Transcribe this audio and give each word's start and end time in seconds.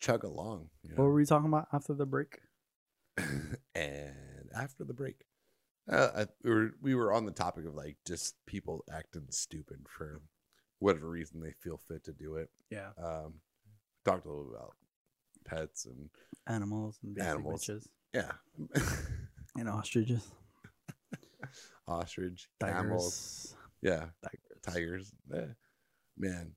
chug 0.00 0.24
along. 0.24 0.70
You 0.82 0.94
What 0.96 1.04
were 1.04 1.14
we 1.14 1.24
talking 1.24 1.48
about 1.48 1.68
after 1.72 1.94
the 1.94 2.06
break? 2.06 2.40
and 3.74 4.50
after 4.54 4.84
the 4.84 4.94
break, 4.94 5.24
uh, 5.90 6.08
I, 6.16 6.26
we 6.42 6.50
were 6.50 6.70
we 6.80 6.94
were 6.94 7.12
on 7.12 7.26
the 7.26 7.32
topic 7.32 7.66
of 7.66 7.74
like 7.74 7.96
just 8.06 8.34
people 8.46 8.84
acting 8.92 9.26
stupid 9.30 9.86
for 9.88 10.22
whatever 10.78 11.08
reason 11.08 11.40
they 11.40 11.52
feel 11.60 11.78
fit 11.88 12.04
to 12.04 12.12
do 12.12 12.36
it. 12.36 12.50
Yeah. 12.70 12.90
Um, 13.02 13.34
talked 14.04 14.26
a 14.26 14.28
little 14.28 14.54
about 14.54 14.74
pets 15.44 15.86
and 15.86 16.08
Animals 16.46 16.98
and 17.02 17.18
Animals. 17.20 17.64
bitches 17.64 17.86
yeah, 18.14 18.32
and 19.56 19.68
ostriches, 19.68 20.26
ostrich, 21.86 22.48
camels, 22.60 23.54
yeah, 23.82 24.06
tigers. 24.22 24.62
tigers. 24.62 25.12
Yeah. 25.32 25.46
Man, 26.16 26.52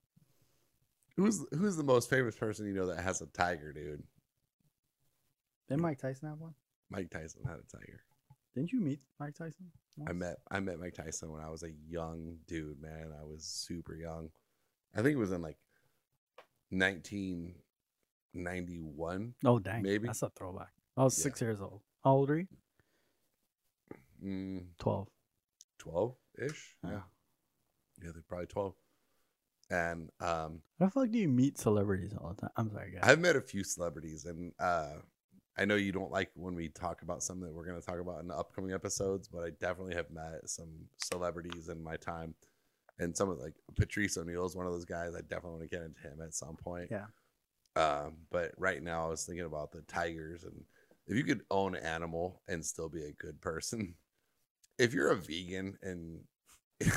who's 1.17 1.43
who's 1.57 1.75
the 1.77 1.83
most 1.83 2.09
famous 2.09 2.35
person 2.35 2.65
you 2.67 2.73
know 2.73 2.87
that 2.87 2.99
has 3.01 3.21
a 3.21 3.27
tiger, 3.27 3.71
dude? 3.73 4.03
Did 5.69 5.79
Mike 5.79 5.99
Tyson 5.99 6.27
have 6.29 6.39
one? 6.39 6.53
Mike 6.89 7.09
Tyson 7.09 7.41
had 7.45 7.57
a 7.59 7.63
tiger. 7.77 8.03
Didn't 8.53 8.71
you 8.71 8.81
meet 8.81 8.99
Mike 9.19 9.33
Tyson? 9.35 9.71
I 10.07 10.13
met 10.13 10.37
I 10.51 10.59
met 10.59 10.79
Mike 10.79 10.93
Tyson 10.95 11.31
when 11.31 11.41
I 11.41 11.49
was 11.49 11.63
a 11.63 11.71
young 11.87 12.37
dude, 12.47 12.81
man. 12.81 13.11
I 13.19 13.23
was 13.23 13.45
super 13.45 13.95
young. 13.95 14.29
I 14.95 15.01
think 15.01 15.15
it 15.15 15.19
was 15.19 15.31
in 15.31 15.41
like 15.41 15.57
1991. 16.69 19.33
Oh 19.45 19.59
dang, 19.59 19.81
maybe. 19.83 20.07
that's 20.07 20.21
a 20.23 20.29
throwback. 20.29 20.71
I 20.97 21.03
was 21.03 21.17
Yeah. 21.17 21.23
six 21.23 21.41
years 21.41 21.61
old. 21.61 21.81
How 22.03 22.11
old 22.11 22.29
are 22.29 22.39
you? 22.39 22.47
Mm, 24.23 24.65
Twelve. 24.79 25.07
12 25.79 26.15
ish. 26.39 26.75
Yeah. 26.83 27.01
Yeah, 28.01 28.11
they're 28.13 28.23
probably 28.27 28.47
12. 28.47 28.73
And 29.73 30.09
um 30.19 30.61
How 30.79 30.85
the 30.85 30.91
fuck 30.91 31.09
do 31.09 31.17
you 31.17 31.27
meet 31.27 31.57
celebrities 31.57 32.13
all 32.15 32.35
the 32.35 32.41
time? 32.41 32.51
I'm 32.57 32.71
sorry, 32.71 32.91
guys. 32.91 33.01
I've 33.03 33.19
met 33.19 33.35
a 33.35 33.41
few 33.41 33.63
celebrities 33.63 34.25
and 34.25 34.53
uh 34.59 34.99
I 35.57 35.65
know 35.65 35.75
you 35.75 35.91
don't 35.91 36.11
like 36.11 36.31
when 36.35 36.55
we 36.55 36.69
talk 36.69 37.01
about 37.01 37.23
something 37.23 37.47
that 37.47 37.53
we're 37.53 37.65
going 37.65 37.79
to 37.79 37.85
talk 37.85 37.99
about 37.99 38.21
in 38.21 38.27
the 38.27 38.35
upcoming 38.35 38.73
episodes, 38.73 39.27
but 39.27 39.43
I 39.43 39.51
definitely 39.61 39.93
have 39.93 40.09
met 40.09 40.49
some 40.49 40.69
celebrities 40.97 41.69
in 41.69 41.83
my 41.83 41.95
time. 41.95 42.33
And 42.97 43.15
some 43.15 43.29
of 43.29 43.37
like 43.37 43.53
Patrice 43.75 44.17
O'Neal 44.17 44.47
is 44.47 44.55
one 44.55 44.65
of 44.65 44.71
those 44.71 44.85
guys. 44.85 45.13
I 45.15 45.21
definitely 45.21 45.59
want 45.59 45.61
to 45.69 45.75
get 45.75 45.85
into 45.85 46.01
him 46.01 46.21
at 46.23 46.33
some 46.33 46.55
point. 46.55 46.89
Yeah. 46.89 47.05
Um, 47.75 48.17
but 48.31 48.53
right 48.57 48.81
now 48.81 49.05
I 49.05 49.09
was 49.09 49.25
thinking 49.25 49.45
about 49.45 49.71
the 49.71 49.81
tigers 49.81 50.43
and 50.43 50.63
if 51.05 51.17
you 51.17 51.23
could 51.23 51.41
own 51.51 51.75
an 51.75 51.83
animal 51.83 52.41
and 52.47 52.65
still 52.65 52.89
be 52.89 53.03
a 53.03 53.11
good 53.11 53.39
person, 53.39 53.93
if 54.79 54.93
you're 54.93 55.11
a 55.11 55.15
vegan 55.15 55.77
and 55.83 56.19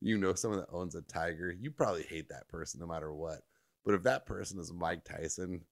you 0.00 0.18
know 0.18 0.34
someone 0.34 0.60
that 0.60 0.68
owns 0.72 0.94
a 0.94 1.02
tiger, 1.02 1.54
you 1.58 1.70
probably 1.70 2.02
hate 2.02 2.28
that 2.28 2.48
person 2.48 2.80
no 2.80 2.86
matter 2.86 3.12
what. 3.12 3.40
But 3.84 3.94
if 3.94 4.02
that 4.04 4.26
person 4.26 4.58
is 4.58 4.72
Mike 4.72 5.04
Tyson, 5.04 5.62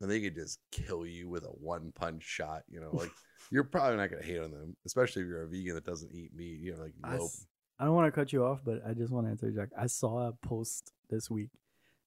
then 0.00 0.08
they 0.08 0.20
could 0.20 0.34
just 0.34 0.60
kill 0.70 1.06
you 1.06 1.28
with 1.28 1.44
a 1.44 1.48
one 1.48 1.92
punch 1.94 2.22
shot. 2.22 2.62
You 2.68 2.80
know, 2.80 2.90
like 2.94 3.10
you're 3.50 3.64
probably 3.64 3.96
not 3.96 4.10
gonna 4.10 4.22
hate 4.22 4.40
on 4.40 4.50
them, 4.50 4.76
especially 4.86 5.22
if 5.22 5.28
you're 5.28 5.42
a 5.42 5.48
vegan 5.48 5.74
that 5.74 5.84
doesn't 5.84 6.12
eat 6.12 6.34
meat. 6.34 6.60
You 6.60 6.74
know, 6.74 6.82
like 6.82 6.94
I, 7.04 7.12
nope. 7.12 7.22
s- 7.22 7.46
I 7.78 7.84
don't 7.84 7.94
want 7.94 8.06
to 8.06 8.12
cut 8.12 8.32
you 8.32 8.44
off, 8.44 8.60
but 8.64 8.82
I 8.86 8.94
just 8.94 9.12
want 9.12 9.26
to 9.26 9.30
interject. 9.30 9.72
I 9.78 9.86
saw 9.86 10.28
a 10.28 10.32
post 10.32 10.92
this 11.10 11.30
week 11.30 11.50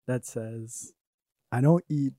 that 0.08 0.26
says, 0.26 0.94
"I 1.52 1.62
don't 1.62 1.86
eat. 1.90 2.14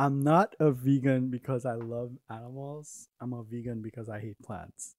I'm 0.00 0.22
not 0.22 0.54
a 0.60 0.70
vegan 0.70 1.28
because 1.28 1.66
I 1.66 1.74
love 1.74 2.12
animals. 2.30 3.08
I'm 3.20 3.32
a 3.32 3.42
vegan 3.42 3.82
because 3.82 4.08
I 4.08 4.20
hate 4.20 4.40
plants." 4.42 4.94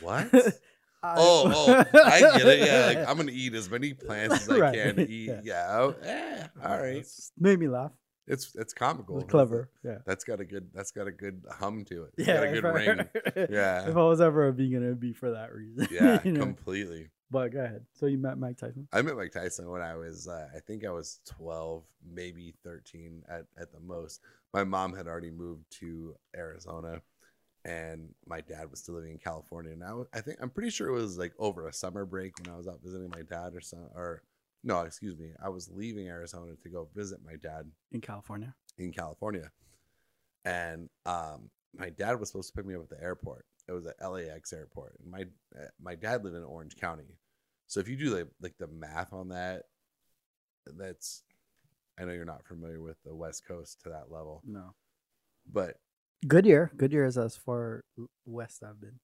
What? 0.00 0.28
Oh, 1.04 1.84
oh, 1.94 2.00
I 2.04 2.20
get 2.20 2.46
it. 2.46 2.66
Yeah, 2.66 2.86
like 2.86 3.08
I'm 3.08 3.16
gonna 3.16 3.32
eat 3.32 3.54
as 3.54 3.68
many 3.70 3.92
plants 3.92 4.42
as 4.42 4.48
I 4.48 4.58
Right, 4.58 4.74
can 4.74 4.96
to 4.96 5.08
eat. 5.10 5.28
yeah. 5.28 5.40
Yeah, 5.44 5.92
eh, 6.02 6.46
all 6.64 6.78
right. 6.78 6.96
It's- 6.96 7.32
made 7.38 7.58
me 7.58 7.68
laugh. 7.68 7.92
It's 8.28 8.54
it's 8.54 8.72
comical. 8.72 9.14
It 9.14 9.16
was 9.16 9.22
That's- 9.24 9.30
clever. 9.32 9.70
Yeah. 9.82 9.98
That's 10.06 10.22
got 10.22 10.38
a 10.40 10.44
good. 10.44 10.68
That's 10.72 10.92
got 10.92 11.08
a 11.08 11.12
good 11.12 11.42
hum 11.50 11.84
to 11.86 12.04
it. 12.04 12.14
It's 12.18 12.28
Yeah. 12.28 12.34
got 12.36 12.44
a 12.44 12.48
if 12.48 12.54
good 12.54 12.64
I- 12.64 12.72
ring. 12.72 13.08
Yeah. 13.50 13.88
If 13.88 13.96
I 13.96 14.02
was 14.04 14.20
ever 14.20 14.46
a 14.46 14.52
vegan, 14.52 14.82
it'd 14.84 15.00
be 15.00 15.12
for 15.12 15.32
that 15.32 15.52
reason. 15.52 15.88
Yeah, 15.90 16.20
you 16.24 16.32
know? 16.32 16.40
completely. 16.40 17.08
But 17.32 17.50
go 17.50 17.60
ahead. 17.64 17.84
So 17.94 18.06
you 18.06 18.18
met 18.18 18.38
Mike 18.38 18.58
Tyson? 18.58 18.86
I 18.92 19.00
met 19.02 19.16
Mike 19.16 19.32
Tyson 19.32 19.68
when 19.70 19.80
I 19.80 19.96
was, 19.96 20.28
uh, 20.28 20.48
I 20.54 20.60
think 20.60 20.84
I 20.84 20.90
was 20.90 21.18
12, 21.24 21.82
maybe 22.14 22.52
13 22.62 23.22
at, 23.28 23.46
at 23.58 23.72
the 23.72 23.80
most. 23.80 24.20
My 24.52 24.64
mom 24.64 24.94
had 24.94 25.06
already 25.08 25.30
moved 25.30 25.64
to 25.80 26.14
Arizona 26.36 27.00
and 27.64 28.08
my 28.26 28.40
dad 28.40 28.70
was 28.70 28.80
still 28.80 28.94
living 28.96 29.12
in 29.12 29.18
California. 29.18 29.72
And 29.72 29.84
I, 29.84 29.92
wa- 29.94 30.04
I 30.12 30.20
think, 30.20 30.38
I'm 30.40 30.50
pretty 30.50 30.70
sure 30.70 30.88
it 30.88 30.92
was 30.92 31.16
like 31.18 31.32
over 31.38 31.68
a 31.68 31.72
summer 31.72 32.04
break 32.04 32.32
when 32.38 32.52
I 32.52 32.56
was 32.56 32.66
out 32.68 32.80
visiting 32.82 33.10
my 33.10 33.22
dad 33.22 33.54
or 33.54 33.60
some, 33.60 33.88
or 33.94 34.22
no, 34.64 34.80
excuse 34.82 35.16
me. 35.18 35.30
I 35.44 35.48
was 35.48 35.70
leaving 35.70 36.08
Arizona 36.08 36.52
to 36.62 36.68
go 36.68 36.88
visit 36.94 37.20
my 37.24 37.36
dad 37.36 37.70
in 37.92 38.00
California. 38.00 38.54
in 38.78 38.92
California. 38.92 39.50
And 40.44 40.88
um, 41.06 41.50
my 41.76 41.90
dad 41.90 42.18
was 42.18 42.28
supposed 42.30 42.48
to 42.50 42.54
pick 42.56 42.66
me 42.66 42.74
up 42.74 42.82
at 42.82 42.90
the 42.90 43.02
airport. 43.02 43.44
It 43.68 43.72
was 43.72 43.86
at 43.86 44.00
LAX 44.04 44.52
airport. 44.52 44.94
And 45.00 45.10
my 45.10 45.24
my 45.80 45.94
dad 45.94 46.24
lived 46.24 46.36
in 46.36 46.42
Orange 46.42 46.76
County. 46.76 47.16
So 47.68 47.78
if 47.80 47.88
you 47.88 47.96
do 47.96 48.14
like 48.16 48.26
like 48.40 48.54
the 48.58 48.66
math 48.66 49.12
on 49.12 49.28
that, 49.28 49.62
that's 50.66 51.22
I 51.98 52.04
know 52.04 52.12
you're 52.12 52.24
not 52.24 52.44
familiar 52.46 52.80
with 52.80 52.96
the 53.04 53.14
West 53.14 53.46
Coast 53.46 53.82
to 53.82 53.90
that 53.90 54.10
level, 54.10 54.42
No. 54.44 54.74
but 55.50 55.76
Goodyear. 56.26 56.70
Goodyear 56.76 57.04
is 57.04 57.18
as 57.18 57.36
far 57.36 57.84
west 58.24 58.62
I've 58.62 58.80
been. 58.80 59.00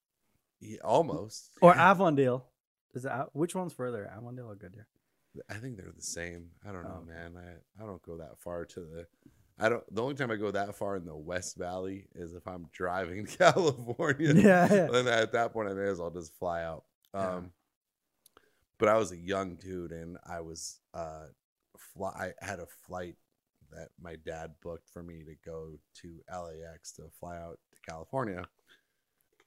he 0.60 0.78
almost 0.80 1.50
Or. 1.60 1.74
Avondale. 1.74 2.46
Is 2.94 3.04
Av- 3.06 3.28
which 3.32 3.54
one's 3.54 3.72
further, 3.72 4.06
Avondale 4.06 4.50
or 4.50 4.54
Goodyear? 4.56 4.86
I 5.48 5.54
think 5.54 5.76
they're 5.76 5.92
the 5.94 6.02
same. 6.02 6.50
I 6.66 6.72
don't 6.72 6.84
know, 6.84 7.00
Oh, 7.02 7.04
man. 7.04 7.34
I, 7.36 7.82
I 7.82 7.86
don't 7.86 8.02
go 8.02 8.16
that 8.18 8.38
far 8.38 8.64
to 8.64 8.80
the. 8.80 9.06
I 9.60 9.68
don't. 9.68 9.82
The 9.94 10.02
only 10.02 10.14
time 10.14 10.30
I 10.30 10.36
go 10.36 10.50
that 10.52 10.74
far 10.74 10.96
in 10.96 11.04
the 11.04 11.16
West 11.16 11.56
Valley 11.56 12.06
is 12.14 12.34
if 12.34 12.46
I'm 12.46 12.66
driving 12.72 13.26
to 13.26 13.36
California. 13.36 14.32
Yeah, 14.36 14.72
yeah. 14.72 14.88
And 14.92 15.06
at 15.08 15.32
that 15.32 15.52
point, 15.52 15.68
I 15.68 15.74
may 15.74 15.88
as 15.88 15.98
well 15.98 16.10
just 16.10 16.32
fly 16.38 16.62
out. 16.62 16.84
Yeah. 17.14 17.34
Um, 17.36 17.50
but 18.78 18.88
I 18.88 18.96
was 18.96 19.10
a 19.12 19.16
young 19.16 19.56
dude, 19.56 19.92
and 19.92 20.16
I 20.26 20.40
was 20.40 20.78
uh, 20.94 21.26
fly. 21.76 22.32
I 22.40 22.44
had 22.44 22.60
a 22.60 22.66
flight 22.86 23.16
that 23.72 23.88
my 24.00 24.16
dad 24.24 24.54
booked 24.62 24.88
for 24.90 25.02
me 25.02 25.22
to 25.24 25.34
go 25.44 25.72
to 26.02 26.20
LAX 26.30 26.92
to 26.92 27.02
fly 27.20 27.36
out 27.36 27.58
to 27.72 27.90
California. 27.90 28.44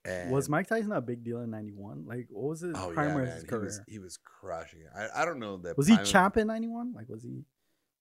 And 0.04 0.30
Was 0.32 0.48
Mike 0.48 0.66
Tyson 0.66 0.90
a 0.92 1.00
big 1.00 1.22
deal 1.22 1.40
in 1.40 1.50
'91? 1.50 2.06
Like, 2.06 2.26
what 2.30 2.50
was 2.50 2.60
his 2.60 2.74
Oh 2.76 2.88
yeah, 2.88 2.94
primary. 2.94 3.30
He 3.40 3.46
career? 3.46 3.64
was 3.64 3.80
he 3.86 3.98
was 4.00 4.18
crushing 4.18 4.80
it. 4.80 4.88
I, 4.96 5.22
I 5.22 5.24
don't 5.24 5.38
know 5.38 5.58
that. 5.58 5.78
Was 5.78 5.86
he 5.86 5.96
champ 5.98 6.36
in 6.36 6.48
'91? 6.48 6.92
Like, 6.92 7.08
was 7.08 7.22
he 7.22 7.44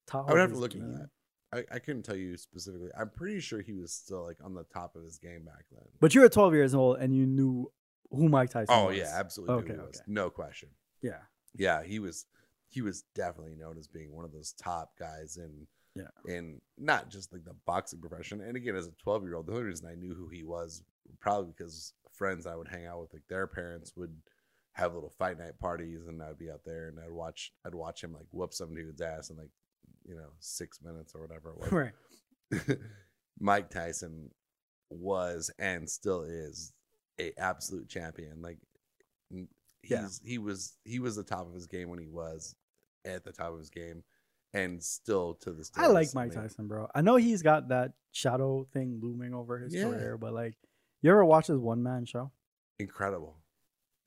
top? 0.07 0.27
I 0.27 0.33
would 0.33 0.41
have 0.41 0.51
to 0.51 0.57
look 0.57 0.71
game? 0.71 0.93
that. 0.95 1.09
I, 1.53 1.75
I 1.75 1.79
couldn't 1.79 2.03
tell 2.03 2.15
you 2.15 2.37
specifically. 2.37 2.89
I'm 2.97 3.09
pretty 3.09 3.39
sure 3.39 3.61
he 3.61 3.73
was 3.73 3.91
still 3.91 4.23
like 4.23 4.37
on 4.43 4.53
the 4.55 4.63
top 4.73 4.95
of 4.95 5.03
his 5.03 5.19
game 5.19 5.43
back 5.45 5.65
then. 5.71 5.83
But 5.99 6.15
you 6.15 6.21
were 6.21 6.29
12 6.29 6.53
years 6.53 6.73
old 6.73 6.97
and 6.97 7.13
you 7.15 7.25
knew 7.25 7.69
who 8.09 8.29
Mike 8.29 8.49
Tyson 8.49 8.73
was. 8.73 8.83
oh 8.83 8.87
was. 8.87 8.97
yeah, 8.97 9.11
absolutely. 9.13 9.55
Okay, 9.55 9.73
he 9.73 9.79
okay. 9.79 9.99
No 10.07 10.29
question. 10.29 10.69
Yeah. 11.01 11.19
Yeah, 11.55 11.83
he 11.83 11.99
was 11.99 12.25
he 12.69 12.81
was 12.81 13.03
definitely 13.13 13.55
known 13.55 13.77
as 13.77 13.87
being 13.87 14.15
one 14.15 14.23
of 14.25 14.31
those 14.31 14.53
top 14.53 14.97
guys 14.97 15.37
in 15.37 15.67
Yeah. 15.95 16.07
in 16.25 16.61
not 16.77 17.09
just 17.09 17.33
like 17.33 17.43
the 17.43 17.55
boxing 17.65 17.99
profession. 17.99 18.39
And 18.41 18.55
again, 18.55 18.75
as 18.77 18.87
a 18.87 18.91
12 19.03 19.23
year 19.23 19.35
old, 19.35 19.47
the 19.47 19.51
only 19.53 19.65
reason 19.65 19.87
I 19.87 19.95
knew 19.95 20.13
who 20.13 20.29
he 20.29 20.43
was 20.43 20.83
probably 21.19 21.53
because 21.57 21.93
friends 22.13 22.47
I 22.47 22.55
would 22.55 22.69
hang 22.69 22.85
out 22.85 23.01
with, 23.01 23.13
like 23.13 23.27
their 23.29 23.45
parents 23.47 23.91
would 23.97 24.15
have 24.73 24.93
little 24.93 25.09
fight 25.09 25.37
night 25.37 25.59
parties, 25.59 26.07
and 26.07 26.23
I'd 26.23 26.37
be 26.39 26.49
out 26.49 26.61
there 26.65 26.87
and 26.87 26.97
I'd 26.99 27.11
watch 27.11 27.51
I'd 27.65 27.75
watch 27.75 28.01
him 28.03 28.13
like 28.13 28.27
whoop 28.31 28.53
some 28.53 28.73
dude's 28.73 29.01
ass 29.01 29.29
in 29.29 29.37
like 29.37 29.49
you 30.07 30.15
know 30.15 30.29
six 30.39 30.79
minutes 30.81 31.13
or 31.13 31.21
whatever 31.21 31.49
it 31.49 31.57
was. 31.59 31.71
Right. 31.71 32.77
Mike 33.39 33.69
Tyson 33.69 34.29
was 34.89 35.51
and 35.59 35.89
still 35.89 36.21
is 36.23 36.73
a 37.19 37.31
absolute 37.37 37.89
champion. 37.89 38.41
Like 38.41 38.59
he's 39.29 39.47
Yeah. 39.89 40.07
he 40.23 40.37
was 40.37 40.77
he 40.85 40.99
was 40.99 41.15
the 41.15 41.23
top 41.23 41.47
of 41.47 41.53
his 41.53 41.67
game 41.67 41.89
when 41.89 41.99
he 41.99 42.07
was 42.07 42.55
at 43.05 43.23
the 43.23 43.31
top 43.31 43.51
of 43.51 43.59
his 43.59 43.69
game, 43.69 44.03
and 44.53 44.83
still 44.83 45.35
to 45.41 45.51
this 45.51 45.69
day. 45.69 45.81
I 45.83 45.87
like 45.87 46.13
Mike 46.13 46.27
amazing. 46.27 46.41
Tyson, 46.41 46.67
bro. 46.67 46.87
I 46.93 47.01
know 47.01 47.15
he's 47.15 47.41
got 47.41 47.69
that 47.69 47.93
shadow 48.11 48.65
thing 48.73 48.99
looming 49.01 49.33
over 49.33 49.59
his 49.59 49.73
Yeah. 49.73 49.83
career, 49.83 50.17
but 50.17 50.33
like, 50.33 50.55
you 51.01 51.09
ever 51.11 51.23
watch 51.25 51.47
his 51.47 51.57
one 51.57 51.81
man 51.83 52.05
show? 52.05 52.31
Incredible. 52.79 53.37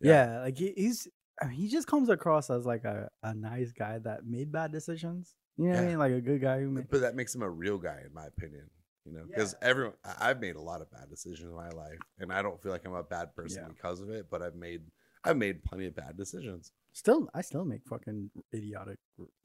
Yeah, 0.01 0.41
like 0.43 0.59
he, 0.59 0.73
he's 0.77 1.09
I 1.41 1.47
mean, 1.47 1.57
he 1.57 1.69
just 1.69 1.87
comes 1.89 2.09
across 2.11 2.51
as 2.51 2.65
like 2.67 2.85
a, 2.85 3.09
a 3.23 3.35
nice 3.35 3.73
guy 3.73 3.99
that 4.01 4.25
made 4.27 4.53
bad 4.53 4.71
decisions. 4.71 5.35
You 5.57 5.67
know 5.69 5.75
what 5.75 5.85
I 5.85 5.87
mean? 5.87 5.99
Like 5.99 6.13
a 6.13 6.21
good 6.21 6.41
guy 6.41 6.61
who 6.61 6.71
made. 6.71 6.89
but 6.91 7.01
that 7.01 7.15
makes 7.15 7.35
him 7.35 7.43
a 7.43 7.51
real 7.51 7.79
guy, 7.79 8.01
in 8.05 8.13
my 8.13 8.27
opinion. 8.27 8.69
You 9.05 9.13
know, 9.13 9.25
because 9.27 9.55
Yeah. 9.61 9.69
everyone, 9.69 9.95
I've 10.19 10.41
made 10.41 10.57
a 10.57 10.61
lot 10.61 10.81
of 10.81 10.91
bad 10.91 11.11
decisions 11.11 11.49
in 11.49 11.55
my 11.55 11.69
life, 11.71 11.99
and 12.19 12.33
I 12.33 12.43
don't 12.43 12.61
feel 12.63 12.73
like 12.73 12.85
I'm 12.87 12.95
a 12.95 13.03
bad 13.03 13.35
person 13.35 13.63
Yeah. 13.63 13.69
because 13.69 14.01
of 14.01 14.11
it. 14.11 14.27
But 14.31 14.43
I've 14.43 14.55
made, 14.57 14.83
I've 15.25 15.37
made 15.37 15.63
plenty 15.65 15.87
of 15.87 15.95
bad 15.95 16.17
decisions. 16.17 16.73
Still, 16.95 17.29
I 17.35 17.43
still 17.43 17.65
make 17.65 17.85
fucking 17.87 18.31
idiotic, 18.55 18.99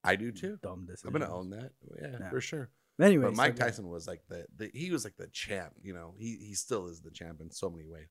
I 0.03 0.15
do 0.15 0.31
too. 0.31 0.57
dumb 0.63 0.85
decisions. 0.85 1.13
I'm 1.13 1.19
gonna 1.19 1.33
own 1.33 1.49
that. 1.49 1.71
Oh, 1.91 1.95
yeah, 2.01 2.15
Yeah. 2.19 2.29
for 2.29 2.39
sure. 2.41 2.69
Anyway, 3.01 3.25
but 3.25 3.35
Mike 3.35 3.57
so. 3.57 3.63
Tyson 3.65 3.87
was 3.89 4.07
like 4.07 4.21
the, 4.29 4.45
the 4.55 4.69
he 4.73 4.91
was 4.91 5.03
like 5.03 5.15
the 5.17 5.27
champ. 5.27 5.73
You 5.81 5.93
know, 5.93 6.13
he 6.17 6.37
he 6.37 6.53
still 6.53 6.87
is 6.87 7.01
the 7.01 7.11
champ 7.11 7.41
in 7.41 7.49
so 7.51 7.69
many 7.69 7.85
ways. 7.87 8.07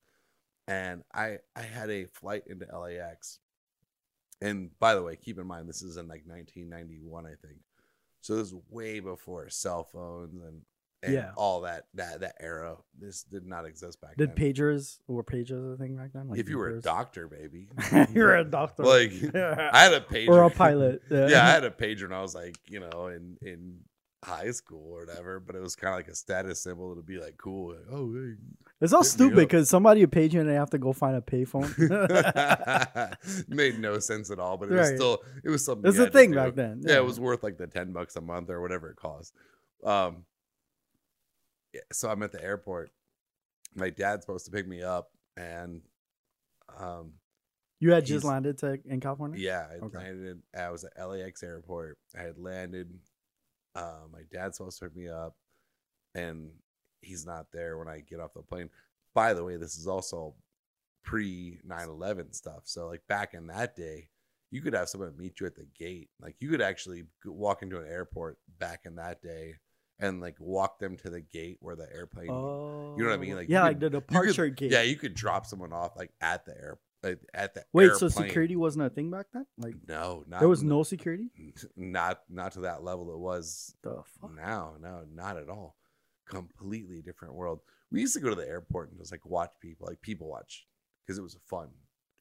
And 0.67 1.03
I 1.15 1.39
I 1.57 1.63
had 1.63 1.89
a 1.89 2.07
flight 2.07 2.43
into 2.47 2.67
LAX, 2.67 3.39
and 4.41 4.71
by 4.79 4.95
the 4.95 5.03
way, 5.03 5.15
keep 5.17 5.39
in 5.39 5.47
mind 5.47 5.69
this 5.69 5.83
is 5.83 5.97
in 5.97 6.09
like 6.09 6.25
1991, 6.27 7.25
I 7.27 7.31
think. 7.41 7.61
So 8.21 8.35
this 8.37 8.53
was 8.53 8.63
way 8.69 8.99
before 9.01 9.49
cell 9.51 9.85
phones 9.85 10.43
and, 10.43 10.63
and 11.03 11.15
Yeah. 11.15 11.31
all 11.37 11.63
that 11.63 11.87
that 11.95 12.21
that 12.21 12.37
era. 12.41 12.77
This 12.99 13.23
did 13.23 13.47
not 13.47 13.65
exist 13.65 14.01
back 14.01 14.17
Did 14.17 14.31
then. 14.31 14.37
Did 14.37 14.57
pagers 14.57 14.99
were 15.07 15.23
pagers 15.25 15.75
a 15.75 15.77
thing 15.77 15.97
back 15.97 16.13
then? 16.13 16.29
Like 16.29 16.39
if 16.41 16.49
you 16.49 16.59
were 16.59 16.71
a 16.71 16.81
doctor, 16.81 17.29
baby, 17.29 17.69
you're 18.13 18.37
a 18.37 18.45
doctor, 18.45 18.85
like 18.85 19.13
I 19.35 19.83
had 19.85 19.93
a 19.93 20.01
pager 20.01 20.29
or 20.29 20.43
a 20.43 20.51
pilot. 20.51 21.03
Yeah, 21.11 21.29
yeah, 21.29 21.47
I 21.47 21.51
had 21.51 21.65
a 21.65 21.71
pager 21.71 22.03
when 22.03 22.13
I 22.13 22.23
was 22.23 22.35
like, 22.35 22.57
you 22.67 22.81
know, 22.81 23.07
in 23.09 23.39
in 23.43 23.81
high 24.25 24.51
school 24.51 24.93
or 24.93 25.07
whatever. 25.07 25.41
But 25.41 25.55
it 25.57 25.63
was 25.63 25.77
kind 25.77 25.95
of 25.95 25.99
like 25.99 26.09
a 26.09 26.15
status 26.15 26.61
symbol 26.61 26.95
to 26.97 27.03
be 27.03 27.19
like 27.19 27.37
cool. 27.39 27.75
Like, 27.75 27.87
oh, 27.93 28.13
hey. 28.13 28.35
it's 28.81 28.93
all 28.93 29.05
stupid 29.05 29.37
because 29.37 29.69
somebody 29.69 30.01
would 30.01 30.11
page 30.13 30.35
you 30.35 30.41
and 30.41 30.49
they 30.49 30.55
have 30.55 30.71
to 30.71 30.79
go 30.79 30.93
find 30.93 31.17
a 31.17 31.21
payphone. 31.21 31.69
made 33.49 33.79
no 33.79 33.99
sense 34.01 34.31
at 34.31 34.39
all. 34.41 34.57
But 34.57 34.71
it 34.71 34.75
was 34.75 34.89
still 34.89 35.23
it 35.45 35.49
was 35.51 35.65
something. 35.65 35.89
It's 35.89 35.99
a 35.99 36.11
thing 36.11 36.33
back 36.35 36.57
then. 36.57 36.83
Yeah. 36.85 36.97
it 36.97 37.05
was 37.05 37.21
worth 37.21 37.43
like 37.45 37.59
the 37.59 37.69
ten 37.69 37.93
bucks 37.93 38.17
a 38.17 38.21
month 38.21 38.51
or 38.51 38.61
whatever 38.61 38.91
it 38.91 38.97
cost. 38.97 39.33
Um, 39.85 40.25
yeah, 40.25 40.38
so 41.93 42.11
I'm 42.11 42.23
at 42.23 42.33
the 42.33 42.43
airport. 42.43 42.91
My 43.75 43.91
dad's 43.91 44.25
supposed 44.25 44.47
to 44.47 44.51
pick 44.53 44.67
me 44.67 44.83
up, 44.83 45.11
and 45.37 45.83
um, 46.79 47.15
You 47.81 47.93
had 47.93 48.07
just 48.07 48.25
landed 48.25 48.59
to 48.59 48.79
in 48.87 49.01
California. 49.01 49.39
Yeah, 49.39 49.67
I 49.71 49.75
Okay. 49.85 49.99
landed. 49.99 50.43
I 50.57 50.71
was 50.71 50.85
at 50.85 50.97
LAX 51.09 51.43
airport. 51.43 51.99
I 52.17 52.23
had 52.23 52.39
landed. 52.39 52.99
Uh, 53.75 54.07
my 54.13 54.23
dad's 54.33 54.57
supposed 54.57 54.79
to 54.79 54.87
pick 54.87 54.97
me 54.97 55.09
up, 55.09 55.37
and 56.15 56.51
he's 57.03 57.25
not 57.27 57.47
there 57.53 57.79
when 57.79 57.89
I 57.89 58.01
get 58.01 58.21
off 58.21 58.35
the 58.35 58.43
plane. 58.43 58.71
By 59.15 59.35
the 59.35 59.45
way, 59.45 59.57
this 59.57 59.77
is 59.77 59.87
also 59.87 60.35
pre 61.05 61.61
9/11 61.67 62.35
stuff. 62.35 62.63
So 62.65 62.89
like 62.89 63.07
back 63.07 63.35
in 63.35 63.47
that 63.49 63.77
day, 63.77 64.09
you 64.51 64.61
could 64.63 64.73
have 64.75 64.89
someone 64.89 65.17
meet 65.17 65.39
you 65.41 65.47
at 65.47 65.55
the 65.55 65.67
gate. 65.79 66.11
Like 66.21 66.37
you 66.41 66.49
could 66.49 66.63
actually 66.63 67.05
walk 67.25 67.63
into 67.63 67.79
an 67.79 67.87
airport 67.87 68.39
back 68.59 68.81
in 68.85 68.97
that 68.97 69.23
day 69.23 69.55
and 70.01 70.21
like 70.21 70.37
walk 70.39 70.79
them 70.79 70.97
to 70.99 71.11
the 71.11 71.21
gate 71.21 71.59
where 71.61 71.77
the 71.77 71.89
airplane. 71.93 72.31
Oh, 72.31 72.95
You 72.97 73.05
know 73.05 73.11
what 73.11 73.17
I 73.17 73.23
mean? 73.23 73.37
Like, 73.37 73.49
yeah, 73.49 73.61
could- 73.61 73.67
like 73.67 73.79
the 73.81 73.87
you 73.87 73.91
could- 74.01 74.07
departure 74.09 74.49
gate. 74.49 74.71
Yeah, 74.73 74.83
you 74.83 74.97
could 74.97 75.15
drop 75.15 75.47
someone 75.47 75.73
off 75.73 75.97
like 75.97 76.13
at 76.21 76.45
the 76.45 76.53
air, 76.53 76.79
like, 77.03 77.19
at 77.35 77.55
the 77.55 77.65
Wait, 77.73 77.85
airplane. 77.85 77.99
so 77.99 78.09
security 78.09 78.57
wasn't 78.57 78.85
a 78.87 78.91
thing 78.91 79.11
back 79.11 79.27
then? 79.33 79.47
Like 79.57 79.75
No, 79.89 80.25
not 80.29 80.41
there 80.41 80.49
was 80.49 80.63
no 80.63 80.83
security. 80.83 81.31
not 81.77 82.21
not 82.29 82.53
to 82.53 82.61
that 82.61 82.83
level 82.85 83.13
it 83.13 83.19
was 83.19 83.75
The 83.83 84.03
fuck? 84.21 84.35
now 84.35 84.75
no 84.81 85.05
not 85.13 85.37
at 85.37 85.49
all 85.49 85.77
completely 86.29 87.01
different 87.01 87.35
world 87.35 87.61
we 87.91 88.01
used 88.01 88.13
to 88.15 88.21
go 88.21 88.29
to 88.29 88.35
the 88.35 88.47
airport 88.47 88.91
and 88.91 88.99
just 88.99 89.11
like 89.13 89.25
watch 89.25 89.51
people 89.61 89.87
like 89.87 90.01
people 90.03 90.29
watch 90.29 90.67
because 91.07 91.19
it 91.19 91.23
was 91.23 91.39
fun 91.47 91.69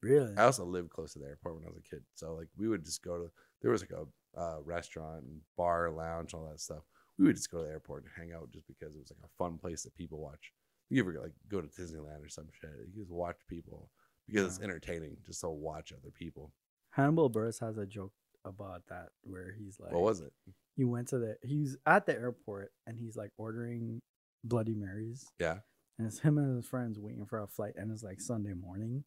Really? 0.01 0.33
i 0.37 0.43
also 0.43 0.63
lived 0.63 0.91
close 0.91 1.11
to 1.13 1.19
the 1.19 1.25
airport 1.25 1.55
when 1.55 1.65
i 1.65 1.67
was 1.67 1.77
a 1.77 1.81
kid 1.89 2.03
so 2.15 2.33
like 2.35 2.47
we 2.57 2.69
would 2.69 2.85
just 2.85 3.03
go 3.03 3.17
to 3.17 3.29
there 3.61 3.71
was 3.71 3.81
like 3.81 3.91
a 3.91 4.05
uh, 4.39 4.59
restaurant 4.63 5.23
and 5.23 5.41
bar 5.57 5.91
lounge 5.91 6.33
all 6.33 6.47
that 6.49 6.61
stuff 6.61 6.83
we 7.17 7.25
would 7.25 7.35
just 7.35 7.51
go 7.51 7.59
to 7.59 7.63
the 7.63 7.69
airport 7.69 8.03
and 8.03 8.11
hang 8.15 8.35
out 8.35 8.51
just 8.51 8.67
because 8.67 8.95
it 8.95 8.99
was 8.99 9.11
like 9.11 9.25
a 9.25 9.37
fun 9.37 9.57
place 9.57 9.83
that 9.83 9.95
people 9.95 10.19
watch. 10.19 10.51
You 10.89 11.01
ever 11.01 11.13
like 11.19 11.33
go 11.49 11.61
to 11.61 11.67
disneyland 11.67 12.23
or 12.23 12.29
some 12.29 12.47
shit 12.61 12.69
you 12.93 13.01
just 13.01 13.11
watch 13.11 13.37
people 13.49 13.89
because 14.27 14.45
it's 14.55 14.63
entertaining 14.63 15.17
just 15.25 15.41
to 15.41 15.49
watch 15.49 15.91
other 15.91 16.11
people. 16.11 16.53
Hannibal 16.91 17.29
Buress 17.29 17.59
has 17.59 17.77
a 17.77 17.85
joke 17.85 18.13
about 18.45 18.83
that 18.89 19.09
where 19.23 19.53
he's 19.57 19.79
like, 19.79 19.91
what 19.91 20.03
was 20.03 20.21
it? 20.21 20.31
he 20.77 20.85
went 20.85 21.07
to 21.09 21.17
the 21.17 21.37
he's 21.41 21.75
at 21.85 22.05
the 22.05 22.13
airport 22.13 22.71
and 22.85 22.97
he's 22.97 23.17
like 23.17 23.31
ordering 23.37 23.99
Bloody 24.43 24.75
Marys. 24.75 25.25
Yeah. 25.39 25.57
And 25.97 26.07
it's 26.07 26.19
him 26.19 26.37
and 26.37 26.55
his 26.55 26.67
friends 26.67 26.99
waiting 26.99 27.25
for 27.25 27.41
a 27.41 27.47
flight 27.47 27.73
and 27.75 27.91
it's 27.91 28.03
like 28.03 28.21
Sunday 28.21 28.53
morning. 28.53 29.03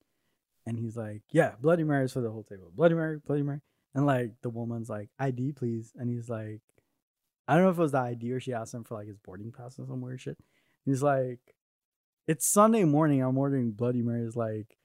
And 0.66 0.76
he's 0.76 0.96
like, 0.96 1.22
yeah, 1.30 1.52
Bloody 1.60 1.84
Marys 1.84 2.12
for 2.12 2.20
the 2.20 2.30
whole 2.30 2.42
table, 2.42 2.70
Bloody 2.74 2.94
Mary, 2.94 3.18
Bloody 3.24 3.42
Mary, 3.42 3.60
and 3.94 4.04
like 4.04 4.32
the 4.42 4.50
woman's 4.50 4.90
like, 4.90 5.08
ID 5.18 5.52
please, 5.52 5.92
and 5.96 6.10
he's 6.10 6.28
like, 6.28 6.60
I 7.50 7.54
don't 7.54 7.64
know 7.64 7.70
if 7.70 7.78
it 7.78 7.82
was 7.82 7.92
the 7.92 7.98
ID 7.98 8.30
or 8.32 8.38
she 8.40 8.52
asked 8.52 8.72
him 8.72 8.84
for 8.84 8.94
like 8.94 9.08
his 9.08 9.18
boarding 9.18 9.50
pass 9.50 9.78
or 9.78 9.86
some 9.86 10.00
weird 10.00 10.20
shit. 10.20 10.38
He's 10.84 11.02
like, 11.02 11.40
it's 12.28 12.46
Sunday 12.46 12.84
morning, 12.84 13.22
I'm 13.22 13.36
ordering 13.36 13.72
Bloody 13.72 14.02
Marys, 14.02 14.36
like. 14.36 14.76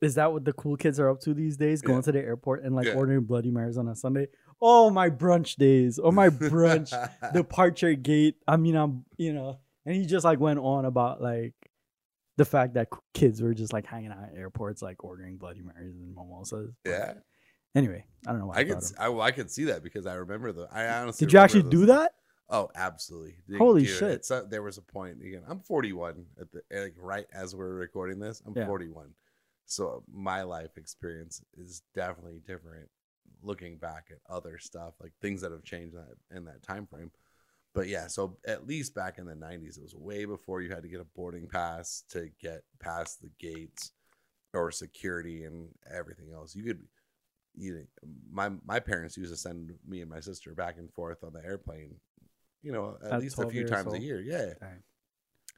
Is 0.00 0.14
that 0.14 0.32
what 0.32 0.44
the 0.44 0.52
cool 0.52 0.76
kids 0.76 1.00
are 1.00 1.10
up 1.10 1.18
to 1.22 1.34
these 1.34 1.56
days? 1.56 1.82
Going 1.82 1.98
Yeah. 1.98 2.02
to 2.02 2.12
the 2.12 2.20
airport 2.20 2.62
and 2.62 2.74
like 2.76 2.86
Yeah. 2.86 2.94
ordering 2.94 3.24
Bloody 3.24 3.50
Marys 3.50 3.76
on 3.76 3.88
a 3.88 3.96
Sunday? 3.96 4.28
Oh 4.62 4.90
my 4.90 5.10
brunch 5.10 5.56
days! 5.56 5.98
Oh 6.00 6.12
my 6.12 6.28
brunch 6.30 6.92
departure 7.34 7.94
gate. 7.94 8.36
I 8.46 8.56
mean, 8.58 8.76
I'm 8.76 9.04
you 9.16 9.32
know, 9.32 9.58
and 9.84 9.96
he 9.96 10.06
just 10.06 10.24
like 10.24 10.38
went 10.38 10.60
on 10.60 10.84
about 10.84 11.20
like 11.20 11.54
the 12.36 12.44
fact 12.44 12.74
that 12.74 12.88
kids 13.12 13.42
were 13.42 13.54
just 13.54 13.72
like 13.72 13.86
hanging 13.86 14.12
out 14.12 14.22
at 14.22 14.36
airports, 14.36 14.82
like 14.82 15.02
ordering 15.02 15.36
Bloody 15.36 15.62
Marys 15.62 15.96
and 15.96 16.14
mimosas. 16.14 16.74
Yeah 16.86 17.14
Anyway, 17.78 18.04
I 18.26 18.30
don't 18.32 18.40
know 18.40 18.46
why. 18.46 18.56
I, 18.56 18.58
I 18.60 18.64
could, 18.64 18.72
thought 18.74 18.82
s- 18.82 18.90
of- 18.92 19.00
I, 19.00 19.08
well, 19.08 19.22
I 19.22 19.30
could 19.30 19.50
see 19.50 19.64
that 19.64 19.82
because 19.82 20.06
I 20.06 20.14
remember 20.14 20.52
the. 20.52 20.68
I 20.72 20.86
honestly 21.00 21.26
Did 21.26 21.32
you 21.32 21.38
actually 21.38 21.62
those 21.62 21.70
do 21.70 21.86
that? 21.86 22.12
Oh, 22.50 22.70
absolutely! 22.74 23.36
Holy 23.58 23.84
shit. 23.84 24.10
It's, 24.10 24.30
uh, 24.30 24.44
there 24.48 24.62
was 24.62 24.78
a 24.78 24.82
point 24.82 25.20
again. 25.22 25.42
I'm 25.48 25.60
41 25.60 26.24
at 26.40 26.48
the 26.50 26.62
like 26.80 26.94
right 26.98 27.26
as 27.32 27.54
we're 27.54 27.74
recording 27.74 28.18
this. 28.18 28.42
I'm 28.46 28.54
Yeah. 28.56 28.66
41, 28.66 29.10
so 29.66 30.02
my 30.10 30.42
life 30.42 30.76
experience 30.78 31.42
is 31.58 31.82
definitely 31.94 32.40
different. 32.46 32.88
Looking 33.42 33.76
back 33.76 34.06
at 34.10 34.18
other 34.34 34.58
stuff, 34.58 34.94
like 35.00 35.12
things 35.20 35.42
that 35.42 35.52
have 35.52 35.62
changed 35.62 35.94
in 35.94 36.00
that 36.00 36.36
in 36.36 36.44
that 36.46 36.62
time 36.62 36.86
frame. 36.86 37.10
But 37.74 37.86
yeah, 37.86 38.06
so 38.08 38.38
at 38.46 38.66
least 38.66 38.94
back 38.94 39.18
in 39.18 39.26
the 39.26 39.34
90s, 39.34 39.76
it 39.76 39.82
was 39.82 39.94
way 39.94 40.24
before 40.24 40.62
you 40.62 40.70
had 40.70 40.82
to 40.82 40.88
get 40.88 41.00
a 41.00 41.04
boarding 41.04 41.46
pass 41.46 42.02
to 42.08 42.30
get 42.40 42.62
past 42.80 43.20
the 43.20 43.30
gates 43.38 43.92
or 44.54 44.72
security 44.72 45.44
and 45.44 45.68
everything 45.94 46.32
else. 46.34 46.56
You 46.56 46.64
could, 46.64 46.82
you 47.58 47.86
my 48.30 48.50
my 48.64 48.80
parents 48.80 49.16
used 49.16 49.32
to 49.32 49.36
send 49.36 49.72
me 49.86 50.00
and 50.00 50.10
my 50.10 50.20
sister 50.20 50.54
back 50.54 50.78
and 50.78 50.92
forth 50.92 51.22
on 51.24 51.32
the 51.32 51.44
airplane, 51.44 51.96
you 52.62 52.72
know, 52.72 52.96
at, 53.04 53.12
At 53.12 53.20
least 53.20 53.38
a 53.38 53.48
few 53.48 53.66
times 53.66 53.92
a 53.92 53.98
year. 54.00 54.20
Yeah, 54.20 54.54
Dang. 54.60 54.82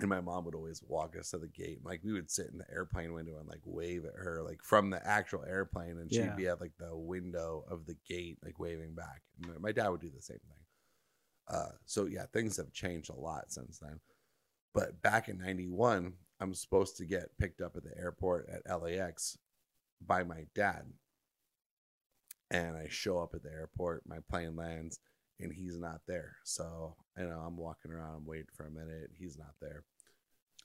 and 0.00 0.08
my 0.08 0.20
mom 0.20 0.44
would 0.44 0.54
always 0.54 0.82
walk 0.86 1.16
us 1.18 1.30
to 1.30 1.38
the 1.38 1.48
gate. 1.48 1.80
Like 1.84 2.00
we 2.02 2.12
would 2.12 2.30
sit 2.30 2.48
in 2.50 2.58
the 2.58 2.70
airplane 2.72 3.12
window 3.12 3.38
and 3.38 3.48
like 3.48 3.60
wave 3.64 4.04
at 4.04 4.14
her, 4.16 4.42
like 4.42 4.62
from 4.62 4.90
the 4.90 5.06
actual 5.06 5.44
airplane, 5.44 5.98
and 5.98 6.10
she'd 6.12 6.18
Yeah. 6.20 6.34
be 6.36 6.48
at 6.48 6.60
like 6.60 6.72
the 6.78 6.96
window 6.96 7.64
of 7.70 7.86
the 7.86 7.96
gate, 8.08 8.38
like 8.44 8.58
waving 8.58 8.94
back. 8.94 9.22
And 9.42 9.60
my 9.60 9.72
dad 9.72 9.88
would 9.88 10.00
do 10.00 10.10
the 10.10 10.22
same 10.22 10.38
thing. 10.38 10.64
Uh, 11.48 11.72
so 11.84 12.06
yeah, 12.06 12.26
things 12.32 12.56
have 12.56 12.72
changed 12.72 13.10
a 13.10 13.14
lot 13.14 13.50
since 13.52 13.78
then. 13.78 14.00
But 14.72 15.02
back 15.02 15.28
in 15.28 15.38
'91, 15.38 16.14
I'm 16.38 16.54
supposed 16.54 16.96
to 16.98 17.04
get 17.04 17.36
picked 17.38 17.60
up 17.60 17.76
at 17.76 17.82
the 17.82 17.96
airport 17.98 18.48
at 18.48 18.80
LAX 18.82 19.36
by 20.00 20.22
my 20.22 20.46
dad, 20.54 20.84
and 22.50 22.76
I 22.76 22.86
show 22.88 23.18
up 23.18 23.34
at 23.34 23.42
the 23.42 23.50
airport. 23.50 24.02
My 24.06 24.18
plane 24.28 24.56
lands, 24.56 24.98
and 25.38 25.52
he's 25.52 25.78
not 25.78 26.00
there. 26.06 26.36
So 26.44 26.96
you 27.18 27.24
know, 27.26 27.38
I'm 27.46 27.56
walking 27.56 27.90
around, 27.90 28.16
I'm 28.16 28.26
waiting 28.26 28.46
for 28.54 28.66
a 28.66 28.70
minute. 28.70 29.10
He's 29.18 29.36
not 29.38 29.54
there. 29.60 29.84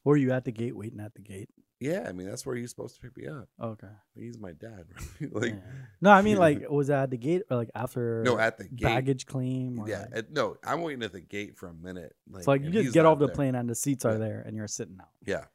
Or 0.03 0.17
you 0.17 0.31
at 0.31 0.45
the 0.45 0.51
gate 0.51 0.75
waiting 0.75 0.99
at 0.99 1.15
the 1.15 1.21
gate? 1.21 1.49
Yeah, 1.79 2.05
I 2.07 2.13
mean 2.13 2.27
that's 2.27 2.45
where 2.45 2.55
he's 2.55 2.69
supposed 2.69 2.95
to 2.95 3.01
pick 3.01 3.17
me 3.17 3.27
up. 3.27 3.49
Okay. 3.61 3.87
He's 4.15 4.37
my 4.39 4.53
dad. 4.53 4.85
right? 5.21 5.33
like 5.35 5.51
Yeah. 5.53 5.59
No, 5.99 6.11
I 6.11 6.21
mean 6.21 6.37
like 6.37 6.63
was 6.69 6.87
that 6.87 7.03
at 7.03 7.09
the 7.09 7.17
gate 7.17 7.41
or 7.49 7.57
like 7.57 7.69
after 7.75 8.23
no, 8.23 8.37
at 8.39 8.57
the 8.57 8.63
gate. 8.65 8.83
baggage 8.85 9.25
claim? 9.25 9.79
Or 9.79 9.89
Yeah, 9.89 10.01
like- 10.01 10.09
at- 10.15 10.31
no, 10.31 10.55
I'm 10.63 10.81
waiting 10.83 11.03
at 11.03 11.11
the 11.11 11.19
gate 11.21 11.57
for 11.57 11.67
a 11.67 11.73
minute. 11.73 12.15
Like, 12.29 12.43
so 12.43 12.51
like 12.51 12.61
you 12.63 12.69
just 12.71 12.93
get 12.93 13.05
off 13.05 13.19
the 13.19 13.25
there. 13.27 13.35
plane 13.35 13.55
and 13.55 13.67
the 13.69 13.75
seats 13.75 14.05
are 14.05 14.13
Yeah. 14.13 14.17
there 14.19 14.43
and 14.45 14.55
you're 14.55 14.67
sitting 14.67 14.97
out. 15.01 15.09
Yeah, 15.25 15.45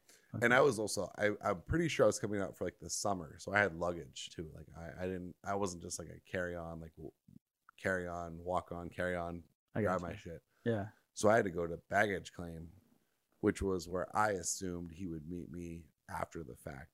and 0.43 0.55
I 0.55 0.61
was 0.61 0.79
also 0.79 1.11
I 1.19 1.31
I'm 1.45 1.63
pretty 1.67 1.89
sure 1.89 2.05
I 2.05 2.09
was 2.09 2.19
coming 2.19 2.41
out 2.41 2.57
for 2.57 2.65
like 2.65 2.79
the 2.81 2.91
summer, 2.91 3.37
so 3.39 3.53
I 3.53 3.59
had 3.59 3.75
luggage 3.75 4.31
too. 4.35 4.49
Like 4.55 4.67
I 4.77 5.05
I 5.05 5.07
didn't 5.07 5.35
I 5.45 5.55
wasn't 5.55 5.83
just 5.83 5.99
like 5.99 6.09
a 6.09 6.31
carry 6.31 6.57
on 6.57 6.81
like 6.81 6.95
w- 6.97 7.13
carry 7.83 8.07
on 8.07 8.39
walk 8.43 8.73
on 8.73 8.89
carry 8.89 9.17
on 9.17 9.43
I 9.75 9.83
grab 9.83 10.03
my 10.03 10.15
shit. 10.15 10.43
Yeah. 10.65 10.87
So 11.15 11.29
I 11.29 11.37
had 11.37 11.45
to 11.45 11.51
go 11.51 11.67
to 11.67 11.79
baggage 11.91 12.33
claim, 12.33 12.69
which 13.41 13.63
was 13.63 13.89
where 13.89 14.07
I 14.17 14.31
assumed 14.33 14.91
he 14.93 15.07
would 15.07 15.29
meet 15.29 15.51
me 15.51 15.83
after 16.09 16.43
the 16.43 16.57
fact. 16.57 16.89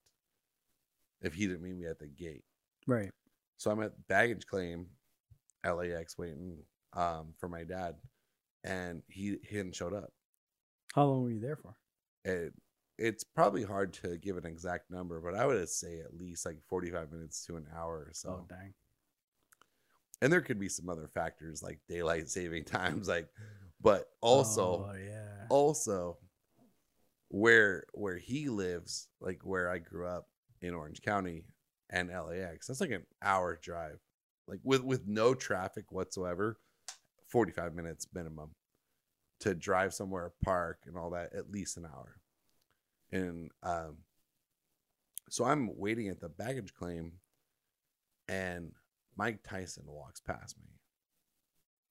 If 1.21 1.35
he 1.35 1.47
didn't 1.47 1.63
meet 1.63 1.77
me 1.77 1.87
at 1.87 1.99
the 1.99 2.09
gate. 2.09 2.45
Right. 2.87 3.11
So 3.57 3.71
I'm 3.71 3.83
at 3.83 4.07
baggage 4.07 4.47
claim, 4.47 4.87
LAX 5.65 6.19
waiting 6.19 6.59
um, 6.93 7.33
for 7.39 7.49
my 7.49 7.65
dad, 7.65 7.95
and 8.65 9.03
he, 9.09 9.37
he 9.49 9.57
hadn't 9.57 9.75
showed 9.75 9.95
up. 9.95 10.13
How 10.95 11.05
long 11.05 11.23
were 11.23 11.31
you 11.31 11.41
there 11.41 11.57
for? 11.57 11.75
It, 12.25 12.53
it's 12.99 13.25
probably 13.25 13.63
hard 13.63 13.93
to 13.95 14.17
give 14.17 14.37
an 14.37 14.47
exact 14.47 14.91
number, 14.91 15.21
but 15.21 15.35
I 15.35 15.47
would 15.47 15.69
say 15.69 16.01
at 16.01 16.15
least 16.19 16.47
like 16.47 16.59
45 16.69 17.13
minutes 17.13 17.45
to 17.47 17.57
an 17.57 17.67
hour 17.77 17.99
or 17.99 18.09
oh, 18.09 18.13
so. 18.13 18.29
Oh 18.31 18.47
dang. 18.49 18.75
And 20.23 20.33
there 20.33 20.41
could 20.41 20.59
be 20.59 20.69
some 20.69 20.89
other 20.89 21.09
factors 21.13 21.63
like 21.63 21.79
daylight 21.89 22.31
saving 22.31 22.65
times, 22.67 23.09
like, 23.09 23.29
but 23.81 24.07
also 24.23 24.89
Oh 24.91 24.97
yeah. 24.97 25.47
also 25.51 26.19
where 27.29 27.85
where 27.93 28.17
he 28.17 28.49
lives, 28.49 29.09
like 29.21 29.41
where 29.43 29.71
I 29.71 29.79
grew 29.79 30.07
up 30.07 30.29
in 30.63 30.75
Orange 30.75 31.03
County 31.03 31.45
and 31.91 32.09
LAX, 32.09 32.67
that's 32.67 32.81
like 32.81 32.91
an 32.91 33.07
hour 33.23 33.59
drive. 33.63 33.99
Like 34.49 34.61
with 34.63 34.83
with 34.83 35.07
no 35.07 35.35
traffic 35.35 35.93
whatsoever, 35.93 36.59
45 37.29 37.75
minutes 37.75 38.07
minimum 38.15 38.53
to 39.41 39.55
drive 39.55 39.93
somewhere, 39.93 40.33
park 40.43 40.79
and 40.87 40.97
all 40.97 41.11
that, 41.11 41.35
at 41.35 41.51
least 41.51 41.77
an 41.77 41.85
hour. 41.85 42.17
And 43.13 43.51
um 43.63 43.99
so 45.29 45.45
I'm 45.45 45.77
waiting 45.79 46.09
at 46.09 46.21
the 46.21 46.29
baggage 46.29 46.73
claim 46.75 47.13
and 48.29 48.73
Mike 49.17 49.41
Tyson 49.43 49.85
walks 49.87 50.21
past 50.21 50.57
me. 50.59 50.69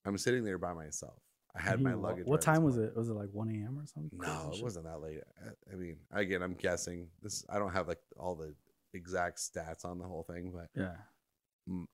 I'm 0.05 0.17
sitting 0.17 0.43
there 0.43 0.57
by 0.57 0.73
myself. 0.73 1.19
I 1.55 1.61
had 1.61 1.81
my 1.81 1.93
luggage. 1.93 2.27
What 2.27 2.41
time 2.41 2.63
was 2.63 2.77
it? 2.77 2.95
Was 2.95 3.09
it 3.09 3.13
like 3.13 3.29
1 3.31 3.49
a.m. 3.49 3.79
or 3.79 3.85
something? 3.87 4.19
No, 4.19 4.51
it 4.53 4.61
wasn't 4.61 4.85
that 4.85 4.99
late. 5.01 5.21
I- 5.41 5.73
I 5.73 5.75
mean, 5.75 5.97
again, 6.11 6.41
I'm 6.43 6.53
guessing 6.53 7.07
this. 7.21 7.45
I 7.49 7.57
don't 7.59 7.71
have 7.71 7.87
like 7.87 8.01
all 8.17 8.35
the 8.35 8.53
exact 8.93 9.37
stats 9.39 9.85
on 9.85 9.97
the 9.97 10.05
whole 10.05 10.23
thing, 10.23 10.51
but 10.53 10.69
Yeah. 10.75 10.95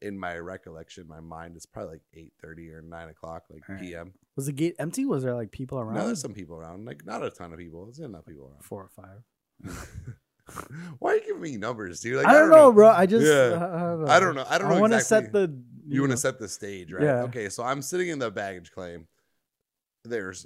In 0.01 0.19
my 0.19 0.37
recollection, 0.37 1.07
my 1.07 1.19
mind 1.19 1.55
is 1.55 1.65
probably 1.65 1.93
like 1.93 2.01
eight 2.13 2.33
thirty 2.41 2.69
or 2.69 2.81
nine 2.81 3.09
o'clock, 3.09 3.43
like 3.49 3.63
Alright. 3.69 3.83
p.m. 3.83 4.13
Was 4.35 4.47
the 4.47 4.51
gate 4.51 4.75
empty? 4.79 5.05
Was 5.05 5.23
there 5.23 5.33
like 5.33 5.51
people 5.51 5.79
around? 5.79 5.95
No, 5.95 6.07
there's 6.07 6.21
some 6.21 6.33
people 6.33 6.55
around, 6.55 6.85
like 6.85 7.05
not 7.05 7.23
a 7.23 7.29
ton 7.29 7.53
of 7.53 7.59
people. 7.59 7.85
There's 7.85 7.99
enough 7.99 8.25
people 8.25 8.47
around. 8.47 8.63
Four 8.63 8.83
or 8.83 8.89
five. 8.89 9.23
Why 10.99 11.11
are 11.11 11.15
you 11.15 11.25
giving 11.25 11.41
me 11.41 11.55
numbers, 11.57 12.01
dude? 12.01 12.17
Like, 12.17 12.27
I 12.27 12.33
don't 12.33 12.49
know, 12.49 12.71
bro. 12.71 12.89
I 12.89 13.05
just. 13.05 13.25
Yeah. 13.25 13.55
I 13.55 13.59
don't 13.59 14.01
know. 14.01 14.07
I 14.07 14.19
don't 14.19 14.35
know. 14.35 14.45
I 14.49 14.57
don't 14.57 14.69
know. 14.69 14.75
I 14.75 14.81
want 14.81 14.93
to 14.93 14.97
exactly. 14.97 15.25
set 15.25 15.33
the. 15.33 15.61
You 15.87 16.01
want 16.01 16.11
to 16.11 16.17
set 16.17 16.37
the 16.39 16.47
stage, 16.47 16.91
right? 16.91 17.03
Yeah. 17.03 17.23
Okay, 17.23 17.49
so 17.49 17.63
I'm 17.63 17.81
sitting 17.81 18.09
in 18.09 18.19
the 18.19 18.29
baggage 18.31 18.71
claim. 18.71 19.07
There's 20.03 20.45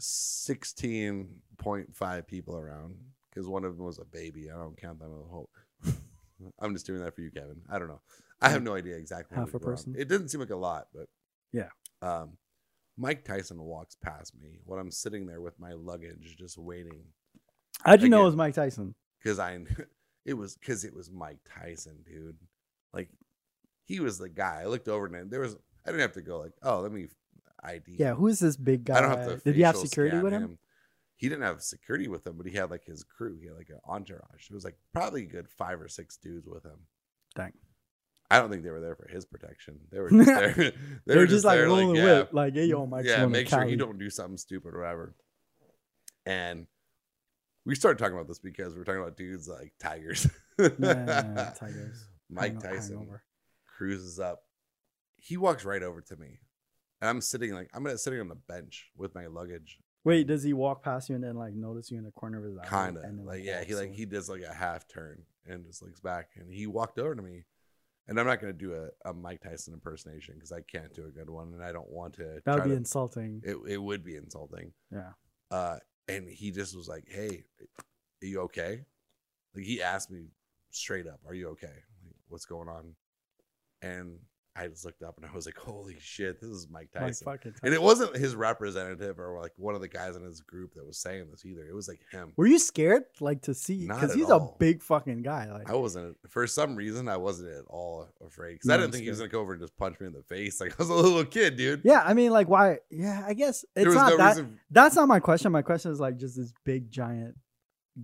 16.5 0.00 2.26
people 2.26 2.56
around 2.56 2.96
because 3.30 3.46
one 3.48 3.64
of 3.64 3.76
them 3.76 3.86
was 3.86 3.98
a 3.98 4.04
baby. 4.04 4.50
I 4.50 4.54
don't 4.54 4.76
count 4.76 4.98
them 4.98 5.12
as 5.14 5.20
a 5.20 5.28
whole. 5.28 5.48
I'm 6.60 6.74
just 6.74 6.86
doing 6.86 7.00
that 7.00 7.14
for 7.14 7.22
you, 7.22 7.30
Kevin. 7.30 7.62
I 7.70 7.78
don't 7.78 7.88
know. 7.88 8.02
I 8.40 8.50
have 8.50 8.62
no 8.62 8.74
idea 8.74 8.96
exactly. 8.96 9.36
Half 9.36 9.54
a 9.54 9.58
person? 9.58 9.94
It 9.96 10.08
doesn't 10.08 10.28
seem 10.28 10.40
like 10.40 10.50
a 10.50 10.56
lot, 10.56 10.88
but 10.94 11.08
Yeah. 11.52 11.68
Um, 12.02 12.36
Mike 12.98 13.24
Tyson 13.24 13.62
walks 13.62 13.94
past 13.94 14.34
me 14.40 14.58
when 14.64 14.78
I'm 14.78 14.90
sitting 14.90 15.26
there 15.26 15.40
with 15.40 15.58
my 15.58 15.72
luggage, 15.72 16.36
just 16.38 16.56
waiting 16.56 17.04
How'd 17.84 18.02
you 18.02 18.08
know 18.08 18.22
it 18.22 18.26
was 18.26 18.36
Mike 18.36 18.54
Tyson? 18.54 18.94
because 19.22 19.38
I 19.38 19.58
it 20.24 20.34
was 20.34 20.56
because 20.56 20.84
it 20.84 20.94
was 20.94 21.10
Mike 21.10 21.38
Tyson, 21.58 21.98
dude. 22.06 22.36
Like 22.92 23.10
he 23.84 24.00
was 24.00 24.18
the 24.18 24.28
guy. 24.28 24.60
I 24.62 24.66
looked 24.66 24.88
over 24.88 25.06
and 25.06 25.30
there 25.30 25.40
was 25.40 25.56
I 25.84 25.90
didn't 25.90 26.00
have 26.00 26.12
to 26.12 26.22
go 26.22 26.38
like, 26.38 26.52
oh, 26.62 26.80
let 26.80 26.92
me 26.92 27.06
ID. 27.62 27.96
Yeah. 27.98 28.14
Who 28.14 28.26
is 28.26 28.38
this 28.38 28.56
big 28.56 28.84
guy? 28.84 28.98
I 28.98 29.00
don't 29.02 29.10
have 29.10 29.28
to. 29.28 29.36
Did 29.44 29.56
he 29.56 29.62
have 29.62 29.76
security 29.76 30.18
with 30.18 30.32
him? 30.32 30.58
He 31.16 31.28
didn't 31.28 31.44
have 31.44 31.62
security 31.62 32.08
with 32.08 32.26
him, 32.26 32.36
but 32.36 32.46
he 32.46 32.56
had 32.56 32.70
like 32.70 32.84
his 32.84 33.02
crew. 33.02 33.38
He 33.40 33.46
had 33.46 33.56
like 33.56 33.70
an 33.70 33.80
entourage. 33.86 34.50
It 34.50 34.54
was 34.54 34.64
like 34.64 34.76
probably 34.92 35.22
a 35.22 35.26
good 35.26 35.48
five 35.48 35.80
or 35.80 35.88
six 35.88 36.16
dudes 36.16 36.46
with 36.46 36.64
him. 36.64 36.86
Dang. 37.34 37.52
I 38.30 38.38
don't 38.38 38.50
think 38.50 38.64
they 38.64 38.70
were 38.70 38.80
there 38.80 38.96
for 38.96 39.08
his 39.08 39.24
protection. 39.24 39.78
They 39.90 40.00
were 40.00 40.10
just 40.10 40.26
there. 40.26 40.52
they 40.56 40.72
They're 41.06 41.26
just, 41.26 41.44
like 41.44 41.58
there, 41.58 41.66
rolling 41.66 41.94
yeah, 41.94 42.04
with, 42.04 42.32
like, 42.32 42.54
hey, 42.54 42.66
yo, 42.66 42.86
Mike's 42.86 43.08
yeah, 43.08 43.26
make 43.26 43.48
sure 43.48 43.60
Cali. 43.60 43.70
you 43.70 43.76
don't 43.76 43.98
do 43.98 44.10
something 44.10 44.36
stupid 44.36 44.74
or 44.74 44.80
whatever. 44.80 45.14
And 46.24 46.66
we 47.64 47.74
started 47.74 47.98
talking 47.98 48.14
about 48.14 48.28
this 48.28 48.38
because 48.38 48.74
we 48.74 48.80
are 48.80 48.84
talking 48.84 49.00
about 49.00 49.16
dudes 49.16 49.48
like 49.48 49.72
tigers. 49.78 50.26
Yeah, 50.58 50.68
yeah, 50.78 51.04
yeah, 51.36 51.52
Tigers. 51.58 52.04
Mike 52.30 52.54
Hang 52.54 52.56
o- 52.56 52.66
hang 52.68 52.76
Tyson 52.76 53.08
cruises 53.76 54.18
up. 54.18 54.42
He 55.16 55.36
walks 55.36 55.64
right 55.64 55.82
over 55.82 56.00
to 56.00 56.16
me. 56.16 56.38
And 57.00 57.10
I'm 57.10 57.20
sitting 57.20 57.52
like 57.52 57.68
I'm 57.74 57.86
sitting 57.98 58.20
on 58.20 58.28
the 58.28 58.36
bench 58.36 58.90
with 58.96 59.14
my 59.14 59.26
luggage. 59.26 59.78
Wait, 60.04 60.26
does 60.26 60.42
he 60.42 60.52
walk 60.52 60.82
past 60.82 61.08
you 61.08 61.14
and 61.16 61.24
then 61.24 61.36
like 61.36 61.54
notice 61.54 61.90
you 61.90 61.98
in 61.98 62.04
the 62.04 62.12
corner 62.12 62.38
of 62.38 62.44
his 62.44 62.56
eye? 62.56 62.64
Kind 62.64 62.96
of 62.96 63.04
and 63.04 63.18
then, 63.18 63.26
like 63.26 63.44
yeah, 63.44 63.64
he 63.64 63.74
like 63.74 63.92
he 63.92 64.06
does 64.06 64.28
like 64.28 64.42
a 64.42 64.54
half 64.54 64.88
turn 64.88 65.22
and 65.46 65.66
just 65.66 65.82
looks 65.82 66.00
back 66.00 66.30
and 66.36 66.52
he 66.52 66.66
walked 66.66 66.98
over 66.98 67.14
to 67.14 67.22
me. 67.22 67.44
And 68.08 68.20
I'm 68.20 68.26
not 68.26 68.40
gonna 68.40 68.52
do 68.52 68.74
a, 68.74 69.10
a 69.10 69.12
Mike 69.12 69.40
Tyson 69.42 69.74
impersonation 69.74 70.34
because 70.34 70.52
I 70.52 70.60
can't 70.60 70.94
do 70.94 71.06
a 71.06 71.10
good 71.10 71.28
one 71.28 71.52
and 71.54 71.62
I 71.62 71.72
don't 71.72 71.88
want 71.90 72.14
to. 72.14 72.40
That 72.44 72.54
would 72.54 72.64
be 72.64 72.70
to- 72.70 72.76
insulting. 72.76 73.42
it, 73.44 73.56
it 73.68 73.78
would 73.78 74.04
be 74.04 74.16
insulting. 74.16 74.72
yeah. 74.92 75.10
Uh, 75.50 75.78
and 76.08 76.28
he 76.28 76.50
just 76.52 76.76
was 76.76 76.86
like, 76.88 77.04
"Hey, 77.08 77.44
are 78.22 78.26
you 78.26 78.40
okay?" 78.42 78.84
Like 79.54 79.64
he 79.64 79.82
asked 79.82 80.10
me 80.10 80.26
straight 80.70 81.06
up, 81.06 81.20
"Are 81.26 81.34
you 81.34 81.48
okay? 81.50 81.66
Like, 82.04 82.14
what's 82.28 82.44
going 82.44 82.68
on?" 82.68 82.94
And 83.82 84.18
I 84.58 84.68
just 84.68 84.84
looked 84.84 85.02
up 85.02 85.16
and 85.16 85.26
I 85.26 85.34
was 85.34 85.46
like, 85.46 85.56
"Holy 85.56 85.96
shit, 86.00 86.40
this 86.40 86.50
is 86.50 86.68
Mike 86.70 86.88
Mike 86.94 87.02
Tyson!" 87.04 87.54
and 87.62 87.74
it 87.74 87.82
wasn't 87.82 88.16
his 88.16 88.34
representative 88.34 89.18
or 89.18 89.40
like 89.40 89.52
one 89.56 89.74
of 89.74 89.80
the 89.80 89.88
guys 89.88 90.16
in 90.16 90.22
his 90.22 90.40
group 90.40 90.74
that 90.74 90.86
was 90.86 90.98
saying 90.98 91.26
this 91.30 91.44
either. 91.44 91.66
It 91.66 91.74
was 91.74 91.88
like 91.88 92.00
him. 92.10 92.32
Were 92.36 92.46
you 92.46 92.58
scared, 92.58 93.04
like, 93.20 93.42
to 93.42 93.54
see? 93.54 93.86
Because 93.86 94.14
he's 94.14 94.30
all. 94.30 94.54
a 94.54 94.58
big 94.58 94.82
fucking 94.82 95.22
guy. 95.22 95.50
Like, 95.52 95.70
I 95.70 95.74
wasn't 95.74 96.16
for 96.28 96.46
some 96.46 96.74
reason 96.76 97.08
I 97.08 97.16
wasn't 97.16 97.50
at 97.50 97.64
all 97.68 98.08
afraid 98.24 98.54
because 98.54 98.70
I 98.70 98.76
didn't 98.76 98.92
think 98.92 99.04
he 99.04 99.10
was 99.10 99.18
gonna 99.18 99.28
go 99.30 99.40
over 99.40 99.52
and 99.52 99.60
just 99.62 99.76
punch 99.76 100.00
me 100.00 100.06
in 100.06 100.12
the 100.12 100.22
face 100.22 100.60
like 100.60 100.72
I 100.78 100.82
was 100.82 100.88
a 100.88 100.94
little 100.94 101.24
kid, 101.24 101.56
dude. 101.56 101.82
yeah, 101.84 102.02
I 102.04 102.14
mean, 102.14 102.30
like, 102.30 102.48
why? 102.48 102.78
Yeah, 102.90 103.24
I 103.26 103.34
guess 103.34 103.64
it's 103.74 103.94
not 103.94 104.10
no 104.10 104.16
that. 104.16 104.28
reason. 104.30 104.58
That's 104.70 104.96
not 104.96 105.08
my 105.08 105.20
question. 105.20 105.52
My 105.52 105.62
question 105.62 105.92
is 105.92 106.00
like 106.00 106.16
just 106.16 106.36
this 106.36 106.52
big 106.64 106.90
giant 106.90 107.36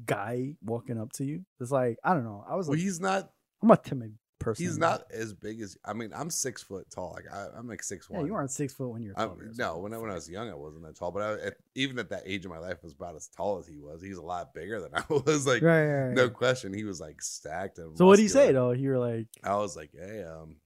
guy 0.06 0.54
walking 0.62 0.98
up 0.98 1.12
to 1.12 1.24
you. 1.24 1.44
It's 1.60 1.70
like 1.70 1.98
I 2.04 2.14
don't 2.14 2.24
know. 2.24 2.44
I 2.48 2.56
was 2.56 2.66
Well, 2.66 2.76
like, 2.76 2.82
he's 2.82 3.00
not. 3.00 3.30
I'm 3.62 3.70
a 3.70 3.76
timid 3.76 4.14
person. 4.42 4.64
He's 4.64 4.78
not 4.78 5.04
as 5.10 5.32
big 5.32 5.60
as. 5.60 5.76
I 5.84 5.92
mean, 5.92 6.10
I'm 6.14 6.30
six 6.30 6.62
foot 6.62 6.90
tall. 6.90 7.12
Like 7.14 7.32
I, 7.32 7.46
I'm 7.56 7.68
like 7.68 7.82
six 7.82 8.08
Yeah, 8.10 8.18
one. 8.18 8.26
you 8.26 8.32
weren't 8.32 8.50
six 8.50 8.72
foot 8.72 8.88
when 8.88 9.02
you 9.02 9.10
were. 9.10 9.18
I'm, 9.18 9.28
12 9.28 9.42
years 9.42 9.58
no, 9.58 9.78
when 9.78 9.92
I, 9.94 9.98
when 9.98 10.10
I 10.10 10.14
was 10.14 10.28
young, 10.28 10.50
I 10.50 10.54
wasn't 10.54 10.84
that 10.84 10.96
tall. 10.96 11.10
But 11.10 11.22
I, 11.22 11.46
at, 11.46 11.54
even 11.74 11.98
at 11.98 12.10
that 12.10 12.22
age 12.26 12.44
of 12.44 12.50
my 12.50 12.58
life, 12.58 12.78
I 12.82 12.84
was 12.86 12.92
about 12.92 13.16
as 13.16 13.28
tall 13.28 13.58
as 13.58 13.66
he 13.66 13.78
was. 13.78 14.02
He's 14.02 14.18
a 14.18 14.22
lot 14.22 14.54
bigger 14.54 14.80
than 14.80 14.90
I 14.94 15.04
was. 15.08 15.46
Like, 15.46 15.62
right, 15.62 15.84
right, 15.86 16.06
right. 16.08 16.14
no 16.16 16.28
question, 16.30 16.72
he 16.72 16.84
was 16.84 17.00
like 17.00 17.22
stacked. 17.22 17.78
And 17.78 17.96
So 17.96 18.06
what 18.06 18.16
do 18.16 18.22
you 18.22 18.28
say 18.28 18.52
though? 18.52 18.72
You 18.72 18.90
were 18.90 18.98
like, 18.98 19.26
I 19.42 19.56
was 19.56 19.76
like, 19.76 19.90
hey, 19.92 20.22
um, 20.24 20.56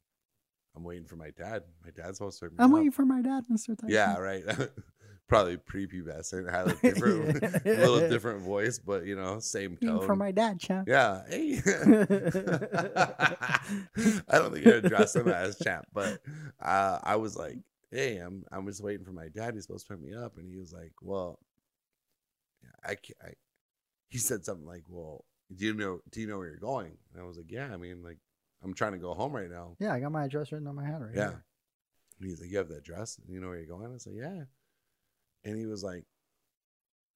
I'm 0.76 0.84
waiting 0.84 1.06
for 1.06 1.16
my 1.16 1.30
dad. 1.30 1.62
My 1.82 1.90
dad's 1.90 2.18
supposed 2.18 2.38
to. 2.40 2.50
I'm 2.58 2.70
up." 2.70 2.70
waiting 2.72 2.90
for 2.90 3.06
my 3.06 3.22
dad, 3.22 3.44
Mister 3.48 3.74
Tyson. 3.74 3.90
Yeah, 3.94 4.18
right. 4.18 4.44
Probably 5.28 5.56
prepubescent, 5.56 6.48
had 6.50 6.68
a 6.68 6.74
different, 6.82 7.64
little 7.64 8.08
different 8.08 8.42
voice, 8.42 8.78
but 8.78 9.04
you 9.06 9.16
know, 9.16 9.40
same 9.40 9.76
tone. 9.76 10.06
for 10.06 10.14
my 10.14 10.30
dad, 10.30 10.60
champ. 10.60 10.86
Yeah. 10.88 11.22
Hey. 11.28 11.60
I 11.66 13.58
don't 14.38 14.52
think 14.52 14.64
you 14.66 14.74
addressed 14.74 15.16
him 15.16 15.28
as 15.28 15.58
champ, 15.58 15.86
but 15.92 16.20
uh, 16.60 16.98
I 17.02 17.16
was 17.16 17.36
like, 17.36 17.58
hey, 17.90 18.18
I'm 18.18 18.44
I'm 18.52 18.66
just 18.66 18.82
waiting 18.82 19.04
for 19.04 19.12
my 19.12 19.28
dad. 19.28 19.54
He's 19.54 19.64
supposed 19.64 19.86
to 19.88 19.94
pick 19.94 20.02
me 20.02 20.14
up, 20.14 20.36
and 20.38 20.48
he 20.48 20.56
was 20.56 20.72
like, 20.72 20.92
well, 21.02 21.38
I 22.84 22.94
can't. 22.94 23.18
I, 23.24 23.30
he 24.08 24.18
said 24.18 24.44
something 24.44 24.66
like, 24.66 24.84
well, 24.88 25.24
do 25.54 25.64
you 25.66 25.74
know 25.74 26.00
do 26.10 26.20
you 26.20 26.26
know 26.28 26.38
where 26.38 26.46
you're 26.48 26.56
going? 26.58 26.96
And 27.12 27.22
I 27.22 27.26
was 27.26 27.36
like, 27.36 27.50
yeah. 27.50 27.68
I 27.72 27.76
mean, 27.76 28.02
like, 28.02 28.18
I'm 28.62 28.74
trying 28.74 28.92
to 28.92 28.98
go 28.98 29.14
home 29.14 29.32
right 29.34 29.50
now. 29.50 29.74
Yeah, 29.80 29.92
I 29.92 30.00
got 30.00 30.12
my 30.12 30.24
address 30.24 30.52
written 30.52 30.68
on 30.68 30.76
my 30.76 30.84
hand 30.84 31.02
right 31.04 31.14
Yeah. 31.14 31.28
here. 31.30 31.44
And 32.20 32.30
he's 32.30 32.40
like, 32.40 32.50
You 32.50 32.58
have 32.58 32.68
the 32.68 32.76
address? 32.76 33.18
You 33.28 33.40
know 33.40 33.48
where 33.48 33.58
you're 33.58 33.66
going? 33.66 33.92
I 33.92 33.98
said, 33.98 34.14
Yeah. 34.16 34.44
And 35.46 35.56
he 35.58 35.64
was 35.66 35.82
like, 35.82 36.04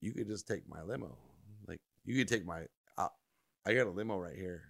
You 0.01 0.13
could 0.13 0.29
just 0.29 0.47
take 0.49 0.67
my 0.69 0.83
limo. 0.83 1.17
Like, 1.67 1.81
you 2.05 2.17
could 2.17 2.29
take 2.29 2.47
my, 2.47 2.63
uh, 2.97 3.09
I 3.67 3.75
got 3.75 3.87
a 3.87 3.91
limo 3.91 4.17
right 4.19 4.37
here. 4.37 4.63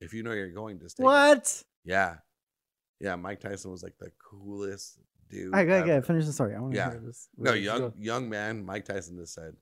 If 0.00 0.12
you 0.12 0.22
know 0.22 0.32
you're 0.32 0.50
going, 0.50 0.78
just 0.80 0.96
take 0.96 1.04
it." 1.04 1.06
What? 1.06 1.62
Yeah. 1.84 2.16
Yeah. 3.00 3.14
Mike 3.16 3.40
Tyson 3.40 3.70
was 3.70 3.82
like 3.82 3.96
the 4.00 4.10
coolest 4.18 4.98
dude. 5.30 5.54
I 5.54 5.64
gotta 5.64 5.86
get 5.86 6.06
finish 6.06 6.24
the 6.26 6.32
story. 6.32 6.54
I 6.54 6.60
want 6.60 6.72
to 6.72 6.78
Yeah. 6.78 6.90
hear 6.90 7.00
this. 7.00 7.28
No, 7.36 7.52
young 7.52 7.78
go. 7.80 7.92
young 7.98 8.28
man, 8.28 8.64
Mike 8.64 8.84
Tyson 8.86 9.16
just 9.18 9.34
said, 9.34 9.54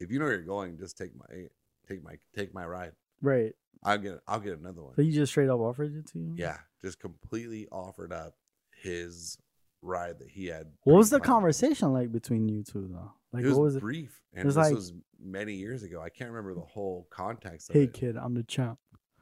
If 0.00 0.10
you 0.10 0.18
know 0.18 0.24
where 0.24 0.34
you're 0.34 0.42
going, 0.42 0.78
just 0.78 0.96
take 0.98 1.12
my, 1.16 1.46
take 1.88 2.02
my, 2.02 2.14
take 2.34 2.52
my 2.54 2.66
ride. 2.66 2.92
Right. 3.20 3.52
I'll 3.84 3.98
get, 3.98 4.20
I'll 4.26 4.40
get 4.40 4.58
another 4.58 4.82
one. 4.82 4.94
So 4.96 5.02
he 5.02 5.10
just 5.10 5.32
straight 5.32 5.48
up 5.48 5.58
offered 5.60 5.94
it 5.96 6.06
to 6.12 6.18
you? 6.18 6.34
Yeah. 6.36 6.58
Just 6.82 6.98
completely 6.98 7.68
offered 7.70 8.12
up 8.12 8.34
his 8.82 9.38
ride 9.82 10.18
that 10.20 10.28
he 10.30 10.46
had. 10.46 10.68
What 10.84 10.96
was 10.96 11.10
the 11.10 11.20
conversation 11.20 11.92
like 11.92 12.10
between 12.12 12.48
you 12.48 12.62
two 12.62 12.88
though? 12.90 13.12
Like 13.32 13.44
it 13.44 13.48
was 13.48 13.56
what 13.56 13.64
was 13.64 13.76
it? 13.76 13.80
brief, 13.80 14.22
and 14.32 14.42
It 14.42 14.46
was 14.46 14.54
this 14.54 14.64
like- 14.64 14.74
was 14.74 14.92
many 15.20 15.54
years 15.54 15.82
ago. 15.82 16.00
I 16.00 16.08
can't 16.08 16.30
remember 16.30 16.54
the 16.54 16.60
whole 16.66 17.06
context 17.10 17.68
of 17.70 17.74
Hey 17.74 17.84
it. 17.84 17.92
kid, 17.92 18.16
I'm 18.16 18.34
the 18.34 18.42
champ. 18.42 18.78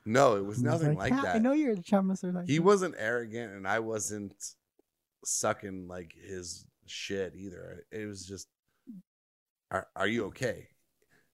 No, 0.06 0.36
it 0.36 0.44
was 0.44 0.58
And 0.58 0.66
nothing 0.66 0.96
like, 0.96 1.10
"Yeah, 1.12 1.22
that. 1.22 1.36
I 1.36 1.38
know 1.38 1.52
you're 1.52 1.76
the 1.76 1.82
champ, 1.82 2.06
Mister 2.06 2.32
Tyson. 2.32 2.48
He 2.48 2.58
wasn't 2.58 2.94
arrogant, 2.98 3.52
and 3.52 3.66
I 3.68 3.80
wasn't 3.80 4.34
sucking 5.24 5.88
like 5.88 6.12
his 6.14 6.64
shit 6.86 7.34
either. 7.36 7.84
It 7.92 8.06
was 8.06 8.26
just, 8.26 8.48
are, 9.70 9.86
are 9.94 10.06
you 10.08 10.24
okay? 10.26 10.68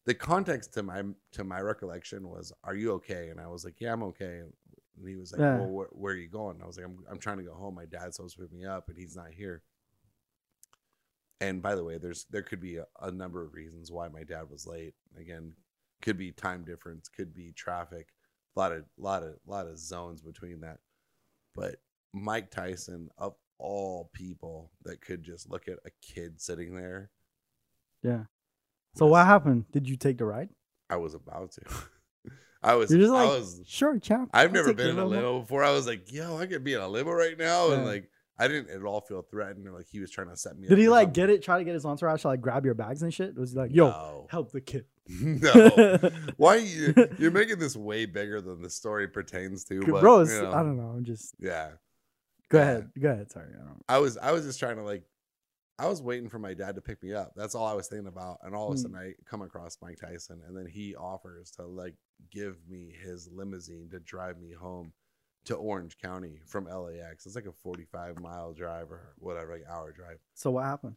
The 0.04 0.14
context 0.14 0.74
to 0.74 0.82
my 0.82 1.02
to 1.32 1.44
my 1.44 1.60
recollection 1.60 2.28
was, 2.28 2.52
"Are 2.64 2.74
you 2.74 2.92
okay?" 2.94 3.28
And 3.28 3.40
I 3.40 3.46
was 3.48 3.64
like, 3.64 3.80
"Yeah, 3.80 3.92
I'm 3.92 4.02
okay." 4.04 4.42
And 4.98 5.08
he 5.08 5.16
was 5.16 5.32
like, 5.32 5.40
Yeah. 5.40 5.58
"Well, 5.58 5.68
where, 5.68 5.86
where 5.92 6.12
are 6.14 6.16
you 6.16 6.28
going?" 6.28 6.60
I 6.62 6.66
was 6.66 6.76
like, 6.76 6.86
"I'm 6.86 6.98
I'm 7.10 7.18
trying 7.18 7.38
to 7.38 7.44
go 7.44 7.54
home. 7.54 7.74
My 7.74 7.84
dad's 7.86 8.16
supposed 8.16 8.36
to 8.36 8.42
pick 8.42 8.52
me 8.52 8.64
up, 8.64 8.88
and 8.88 8.96
he's 8.98 9.16
not 9.16 9.30
here." 9.32 9.62
And 11.40 11.60
by 11.62 11.74
the 11.74 11.84
way, 11.84 11.98
there's 11.98 12.24
there 12.30 12.42
could 12.42 12.60
be 12.60 12.76
a, 12.76 12.86
a 13.00 13.10
number 13.10 13.44
of 13.44 13.52
reasons 13.54 13.92
why 13.92 14.08
my 14.08 14.22
dad 14.24 14.48
was 14.50 14.66
late. 14.66 14.94
Again, 15.18 15.52
could 16.00 16.16
be 16.16 16.32
time 16.32 16.64
difference, 16.64 17.08
could 17.08 17.34
be 17.34 17.52
traffic, 17.52 18.08
a 18.56 18.58
lot 18.60 18.72
of 18.72 18.84
lot 18.96 19.22
of 19.22 19.34
lot 19.46 19.66
of 19.66 19.78
zones 19.78 20.22
between 20.22 20.60
that. 20.60 20.78
But 21.54 21.76
Mike 22.14 22.50
Tyson, 22.50 23.10
of 23.18 23.34
all 23.58 24.10
people 24.14 24.70
that 24.84 25.00
could 25.02 25.22
just 25.22 25.50
look 25.50 25.68
at 25.68 25.78
a 25.84 25.90
kid 26.02 26.40
sitting 26.40 26.74
there, 26.74 27.10
Yeah. 28.02 28.24
So 28.94 29.04
was- 29.06 29.12
what 29.12 29.26
happened? 29.26 29.70
Did 29.72 29.88
you 29.88 29.96
take 29.96 30.16
the 30.18 30.24
ride? 30.24 30.48
I 30.88 30.96
was 30.96 31.14
about 31.14 31.52
to. 31.52 31.62
I 32.66 32.74
was. 32.74 32.90
You're 32.90 33.00
just 33.00 33.12
I 33.14 33.24
was. 33.24 33.60
sure, 33.66 33.98
champ. 33.98 34.30
I've 34.34 34.48
I'll 34.48 34.52
never 34.54 34.74
been 34.74 34.88
in 34.90 34.98
a 34.98 35.04
limo." 35.04 35.20
limo 35.28 35.40
before. 35.40 35.62
I 35.64 35.70
was 35.70 35.86
like, 35.86 36.12
yo, 36.12 36.36
I 36.36 36.46
could 36.46 36.64
be 36.64 36.74
in 36.74 36.80
a 36.80 36.88
limo 36.88 37.12
right 37.12 37.38
now, 37.38 37.70
and 37.70 37.82
Yeah. 37.82 37.88
like, 37.88 38.10
I 38.38 38.48
didn't 38.48 38.68
at 38.70 38.82
all 38.82 39.00
feel 39.00 39.22
threatened 39.22 39.72
like 39.72 39.86
he 39.88 40.00
was 40.00 40.10
trying 40.10 40.28
to 40.28 40.36
set 40.36 40.58
me. 40.58 40.66
Up. 40.66 40.70
Did 40.70 40.78
he 40.78 40.88
like 40.88 41.06
something. 41.06 41.12
get 41.14 41.30
it? 41.30 41.42
Try 41.42 41.58
to 41.58 41.64
get 41.64 41.72
his 41.74 41.86
entourage 41.86 42.22
to 42.22 42.28
like 42.28 42.40
grab 42.42 42.64
your 42.66 42.74
bags 42.74 43.02
and 43.02 43.14
shit? 43.14 43.34
Was 43.36 43.52
he 43.52 43.58
like, 43.58 43.70
yo, 43.72 43.88
No. 43.88 44.26
help 44.30 44.52
the 44.52 44.60
kid? 44.60 44.84
no. 45.08 46.10
Why 46.36 46.56
are 46.56 46.58
you? 46.58 46.94
You're 47.18 47.30
making 47.30 47.58
this 47.60 47.76
way 47.76 48.04
bigger 48.06 48.40
than 48.40 48.60
the 48.60 48.68
story 48.70 49.06
pertains 49.08 49.64
to. 49.66 49.80
But, 49.86 50.00
Bro, 50.00 50.22
you 50.24 50.42
know, 50.42 50.50
I 50.52 50.62
don't 50.62 50.76
know. 50.76 50.92
I'm 50.96 51.04
just 51.04 51.34
Yeah. 51.38 51.70
Go 52.48 52.58
Yeah. 52.58 52.62
ahead. 52.64 52.90
Go 53.00 53.08
ahead. 53.10 53.30
Sorry. 53.30 53.46
I 53.54 53.58
don't. 53.64 53.82
I 53.88 53.98
was 53.98 54.16
I 54.18 54.32
was 54.32 54.44
just 54.44 54.58
trying 54.58 54.76
to 54.76 54.82
like 54.82 55.04
I 55.78 55.88
was 55.88 56.02
waiting 56.02 56.28
for 56.28 56.38
my 56.38 56.54
dad 56.54 56.74
to 56.76 56.80
pick 56.80 57.02
me 57.02 57.12
up. 57.12 57.32
That's 57.36 57.54
all 57.54 57.66
I 57.66 57.74
was 57.74 57.86
thinking 57.88 58.06
about. 58.08 58.38
And 58.42 58.54
all 58.54 58.68
of 58.68 58.72
a 58.72 58.76
Hmm. 58.76 58.82
sudden 58.94 58.96
I 58.96 59.14
come 59.28 59.42
across 59.42 59.76
Mike 59.82 59.98
Tyson 60.00 60.40
and 60.46 60.56
then 60.56 60.66
he 60.66 60.94
offers 60.96 61.50
to 61.52 61.66
like 61.66 61.94
give 62.30 62.56
me 62.68 62.92
his 63.02 63.28
limousine 63.30 63.90
to 63.90 64.00
drive 64.00 64.38
me 64.38 64.52
home 64.52 64.92
to 65.44 65.54
Orange 65.54 65.96
County 65.98 66.40
from 66.46 66.64
LAX. 66.64 67.26
It's 67.26 67.34
like 67.36 67.46
a 67.46 67.52
45 67.52 68.18
mile 68.20 68.52
drive 68.52 68.90
or 68.90 69.14
whatever, 69.18 69.52
like 69.52 69.66
hour 69.68 69.92
drive. 69.92 70.18
So 70.34 70.50
what 70.52 70.64
happened? 70.64 70.96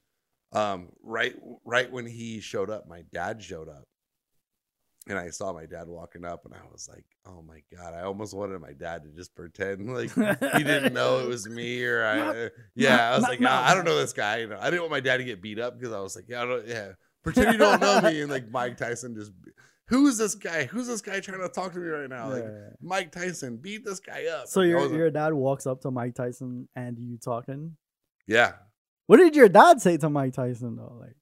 Um 0.51 0.89
right 1.03 1.35
right 1.65 1.91
when 1.91 2.05
he 2.07 2.39
showed 2.39 2.69
up, 2.69 2.87
my 2.87 3.03
dad 3.13 3.43
showed 3.43 3.69
up. 3.69 3.83
And 5.09 5.17
I 5.17 5.29
saw 5.31 5.51
my 5.51 5.65
dad 5.65 5.87
walking 5.87 6.23
up 6.23 6.45
and 6.45 6.53
I 6.53 6.59
was 6.71 6.87
like, 6.87 7.03
"Oh 7.25 7.41
my 7.41 7.61
god, 7.75 7.93
I 7.95 8.03
almost 8.03 8.33
wanted 8.35 8.61
my 8.61 8.73
dad 8.73 9.03
to 9.03 9.09
just 9.09 9.35
pretend 9.35 9.91
like 9.93 10.13
he 10.13 10.63
didn't 10.63 10.93
know 10.93 11.19
it 11.19 11.27
was 11.27 11.49
me 11.49 11.83
or 11.83 12.05
I 12.05 12.49
yeah, 12.75 13.09
I 13.09 13.15
was 13.15 13.23
no, 13.23 13.29
like, 13.29 13.39
no. 13.41 13.49
"Nah, 13.49 13.61
I 13.67 13.73
don't 13.73 13.85
know 13.85 13.97
this 13.97 14.13
guy. 14.13 14.37
You 14.37 14.47
know, 14.47 14.57
I 14.59 14.65
didn't 14.69 14.81
want 14.83 14.91
my 14.91 14.99
dad 14.99 15.17
to 15.17 15.23
get 15.23 15.41
beat 15.41 15.59
up 15.59 15.79
because 15.79 15.93
I 15.93 15.99
was 15.99 16.15
like, 16.15 16.25
yeah, 16.29 16.43
I 16.43 16.45
don't, 16.45 16.67
yeah, 16.67 16.89
pretend 17.23 17.51
you 17.53 17.57
don't 17.57 17.81
know 17.81 18.01
me. 18.01 18.21
And 18.21 18.29
like 18.31 18.49
Mike 18.51 18.77
Tyson 18.77 19.15
just, 19.15 19.31
who's 19.87 20.17
this 20.19 20.35
guy? 20.35 20.65
Who's 20.65 20.85
this 20.85 21.01
guy 21.01 21.19
trying 21.21 21.41
to 21.41 21.49
talk 21.49 21.73
to 21.73 21.79
me 21.79 21.87
right 21.87 22.07
now? 22.09 22.29
Like 22.29 22.43
Yeah. 22.43 22.69
Mike 22.79 23.11
Tyson, 23.11 23.57
beat 23.57 23.83
this 23.83 23.99
guy 23.99 24.25
up. 24.27 24.47
So 24.47 24.59
Like, 24.59 24.69
your 24.69 24.93
your 24.95 25.09
dad 25.09 25.33
walks 25.33 25.65
up 25.65 25.81
to 25.81 25.91
Mike 25.91 26.13
Tyson 26.13 26.69
and 26.75 26.99
you 26.99 27.17
talking. 27.17 27.75
yeah, 28.27 28.51
What 29.07 29.17
did 29.17 29.35
your 29.35 29.49
dad 29.49 29.81
say 29.81 29.97
to 29.97 30.09
Mike 30.11 30.33
Tyson 30.33 30.75
though? 30.75 30.97
Like, 31.01 31.15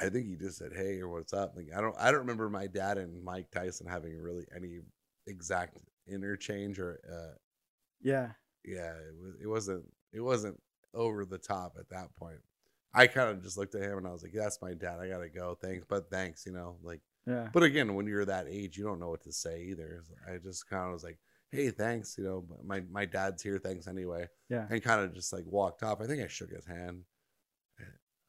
I 0.00 0.08
think 0.08 0.26
he 0.26 0.36
just 0.36 0.58
said, 0.58 0.72
hey, 0.74 1.00
or 1.00 1.08
what's 1.08 1.32
up? 1.32 1.52
Like 1.56 1.68
I 1.76 1.80
don't, 1.80 1.94
I 1.98 2.10
don't 2.10 2.20
remember 2.20 2.48
my 2.48 2.66
dad 2.66 2.98
and 2.98 3.22
Mike 3.22 3.50
Tyson 3.50 3.86
having 3.86 4.18
really 4.20 4.44
any 4.54 4.80
exact 5.26 5.78
interchange 6.08 6.78
or, 6.78 6.98
uh, 7.10 7.36
yeah, 8.00 8.30
yeah, 8.64 8.92
it 8.92 9.14
was, 9.20 9.34
it 9.42 9.46
wasn't, 9.46 9.84
it 10.12 10.20
wasn't 10.20 10.58
over 10.94 11.24
the 11.24 11.38
top 11.38 11.76
at 11.78 11.88
that 11.90 12.14
point. 12.16 12.38
I 12.94 13.06
kind 13.06 13.30
of 13.30 13.42
just 13.42 13.56
looked 13.56 13.74
at 13.74 13.82
him 13.82 13.98
and 13.98 14.06
I 14.06 14.12
was 14.12 14.22
like, 14.22 14.32
that's 14.34 14.60
my 14.60 14.74
dad. 14.74 14.98
I 15.00 15.08
gotta 15.08 15.28
go. 15.28 15.56
Thanks, 15.60 15.84
but 15.88 16.10
thanks, 16.10 16.44
you 16.46 16.52
know, 16.52 16.76
like. 16.82 17.00
yeah. 17.26 17.48
But 17.52 17.62
again, 17.62 17.94
when 17.94 18.06
you're 18.06 18.24
that 18.26 18.46
age, 18.48 18.76
you 18.76 18.84
don't 18.84 18.98
know 19.00 19.08
what 19.10 19.22
to 19.22 19.32
say 19.32 19.62
either. 19.70 20.02
So 20.06 20.14
I 20.30 20.38
just 20.38 20.68
kind 20.68 20.86
of 20.86 20.92
was 20.92 21.02
like, 21.04 21.18
"Hey, 21.50 21.70
thanks," 21.70 22.18
you 22.18 22.24
know. 22.24 22.44
but 22.46 22.64
My 22.66 22.82
my 22.90 23.04
dad's 23.06 23.42
here, 23.42 23.58
thanks 23.58 23.86
anyway, 23.86 24.26
Yeah. 24.50 24.66
and 24.68 24.82
kind 24.82 25.00
of 25.00 25.14
just 25.14 25.32
like 25.32 25.44
walked 25.46 25.82
off. 25.82 26.00
I 26.02 26.06
think 26.06 26.22
I 26.22 26.26
shook 26.26 26.50
his 26.50 26.66
hand. 26.66 27.04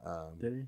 Um, 0.05 0.38
Did 0.39 0.53
he? 0.53 0.63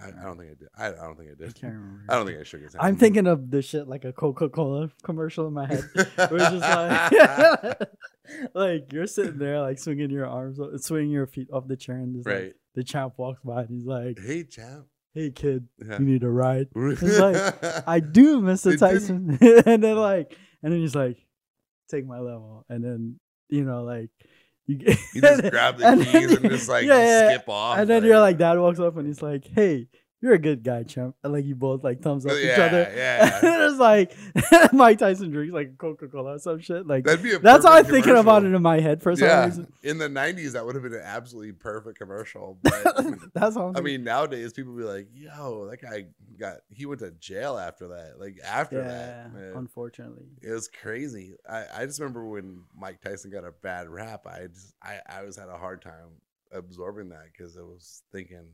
I, 0.00 0.08
I 0.08 0.24
don't 0.24 0.38
think 0.38 0.50
I 0.50 0.54
did. 0.54 0.68
I, 0.76 0.86
I 0.86 1.06
don't 1.06 1.16
think 1.16 1.30
I 1.30 1.32
I 1.32 1.46
did. 1.46 1.54
can't 1.54 1.74
remember. 1.74 2.04
I 2.08 2.14
don't 2.14 2.26
think 2.26 2.38
I 2.38 2.42
shook 2.44 2.62
his 2.62 2.72
hand. 2.74 2.84
I'm 2.84 2.96
thinking 2.96 3.26
of 3.26 3.50
this 3.50 3.66
shit 3.66 3.88
like 3.88 4.04
a 4.04 4.12
Coca 4.12 4.48
Cola 4.48 4.90
commercial 5.02 5.46
in 5.48 5.52
my 5.54 5.66
head. 5.66 5.84
Where 5.94 6.36
it's 6.36 6.50
just 6.50 6.60
like, 6.60 7.80
like 8.54 8.92
you're 8.92 9.06
sitting 9.06 9.38
there, 9.38 9.60
like 9.60 9.78
swinging 9.78 10.10
your 10.10 10.26
arms, 10.26 10.58
swinging 10.84 11.10
your 11.10 11.26
feet 11.26 11.48
off 11.52 11.66
the 11.68 11.76
chair, 11.76 11.96
and 11.96 12.16
like, 12.24 12.26
right. 12.26 12.52
the 12.74 12.84
champ 12.84 13.14
walks 13.16 13.40
by 13.44 13.62
and 13.62 13.70
he's 13.70 13.84
like, 13.84 14.18
Hey, 14.18 14.44
champ. 14.44 14.86
"Hey, 15.14 15.30
kid, 15.30 15.68
Yeah. 15.84 15.98
you 15.98 16.04
need 16.06 16.22
a 16.22 16.30
ride." 16.30 16.68
It's 16.74 17.18
like, 17.18 17.86
I 17.86 18.00
do, 18.00 18.40
Mister 18.40 18.76
Tyson. 18.76 19.36
and 19.66 19.82
then 19.84 19.96
like, 19.96 20.36
and 20.62 20.72
then 20.72 20.80
he's 20.80 20.94
like, 20.94 21.18
"Take 21.90 22.06
my 22.06 22.18
level," 22.18 22.64
and 22.70 22.82
then 22.82 23.20
you 23.50 23.64
know, 23.64 23.82
like, 23.84 24.08
you, 24.66 24.76
get- 24.78 24.98
you 25.14 25.20
just 25.20 25.42
grab 25.50 25.78
the 25.78 25.86
and 25.86 26.04
keys 26.06 26.32
and 26.32 26.50
just 26.50 26.68
like 26.68 26.84
yeah, 26.84 26.98
yeah, 26.98 27.28
skip 27.34 27.48
off. 27.48 27.78
and 27.78 27.88
then 27.90 28.04
you're 28.04 28.20
like, 28.20 28.38
dad 28.38 28.58
walks 28.58 28.78
up 28.80 28.96
and 28.96 29.06
he's 29.06 29.22
like, 29.22 29.46
"Hey, 29.54 29.88
you're 30.22 30.32
a 30.34 30.38
good 30.38 30.62
guy, 30.62 30.84
champ." 30.84 31.14
And 31.22 31.32
like 31.32 31.44
you 31.44 31.54
both 31.54 31.84
like 31.84 32.00
thumbs 32.00 32.24
up 32.24 32.32
each 32.32 32.58
other. 32.58 32.90
yeah. 32.96 33.40
and 33.42 33.62
it's 33.70 33.78
like 33.78 34.16
Mike 34.72 34.98
Tyson 34.98 35.30
drinks 35.30 35.52
like 35.52 35.76
Coca 35.76 36.08
Cola 36.08 36.36
or 36.36 36.38
some 36.38 36.60
shit. 36.60 36.86
Like 36.86 37.04
That'd 37.04 37.22
be 37.22 37.36
that's 37.36 37.64
how 37.66 37.72
I'm 37.72 37.84
thinking 37.84 38.16
about 38.16 38.44
it 38.44 38.54
in 38.54 38.62
my 38.62 38.80
head 38.80 39.02
for 39.02 39.14
some 39.16 39.26
Yeah, 39.28 39.44
reason. 39.46 39.72
in 39.82 39.98
the 39.98 40.08
'90s, 40.08 40.52
that 40.52 40.64
would 40.64 40.74
have 40.76 40.84
been 40.84 40.94
an 40.94 41.02
absolutely 41.04 41.52
perfect 41.52 41.98
commercial. 41.98 42.58
But 42.82 43.18
that's 43.34 43.56
all. 43.56 43.72
I 43.76 43.80
mean, 43.80 44.04
nowadays 44.04 44.52
people 44.52 44.74
be 44.74 44.84
like, 44.84 45.08
"Yo, 45.12 45.68
that 45.70 45.82
guy 45.82 46.06
got 46.38 46.58
he 46.70 46.86
went 46.86 47.00
to 47.00 47.10
jail 47.12 47.58
after 47.58 47.88
that." 47.88 48.20
Like 48.20 48.38
after 48.46 48.76
yeah, 48.78 48.88
that, 48.88 49.34
man, 49.34 49.52
unfortunately. 49.56 50.24
it 50.40 50.50
was 50.52 50.68
crazy. 50.68 51.34
I, 51.48 51.64
I 51.78 51.86
just 51.86 51.98
remember 52.00 52.24
when 52.26 52.62
Mike 52.76 53.00
Tyson 53.00 53.30
got 53.30 53.44
a 53.44 53.52
bad 53.52 53.88
rap. 53.88 54.26
I 54.26 54.46
just 54.46 54.74
I 54.82 54.98
I 55.08 55.18
always 55.18 55.36
had 55.36 55.48
a 55.48 55.56
hard 55.58 55.82
time 55.82 56.20
absorbing 56.52 57.08
that 57.08 57.24
because 57.32 57.56
I 57.56 57.62
was 57.62 58.02
thinking 58.12 58.44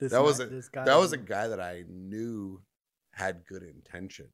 This 0.00 0.12
that 0.12 0.22
was 0.22 0.40
a 0.40 0.46
guy 0.72 0.84
that 0.84 0.96
was 0.96 1.12
a 1.12 1.16
guy 1.18 1.48
that 1.48 1.60
I 1.60 1.84
knew 1.88 2.60
had 3.12 3.44
good 3.46 3.62
intention. 3.62 4.28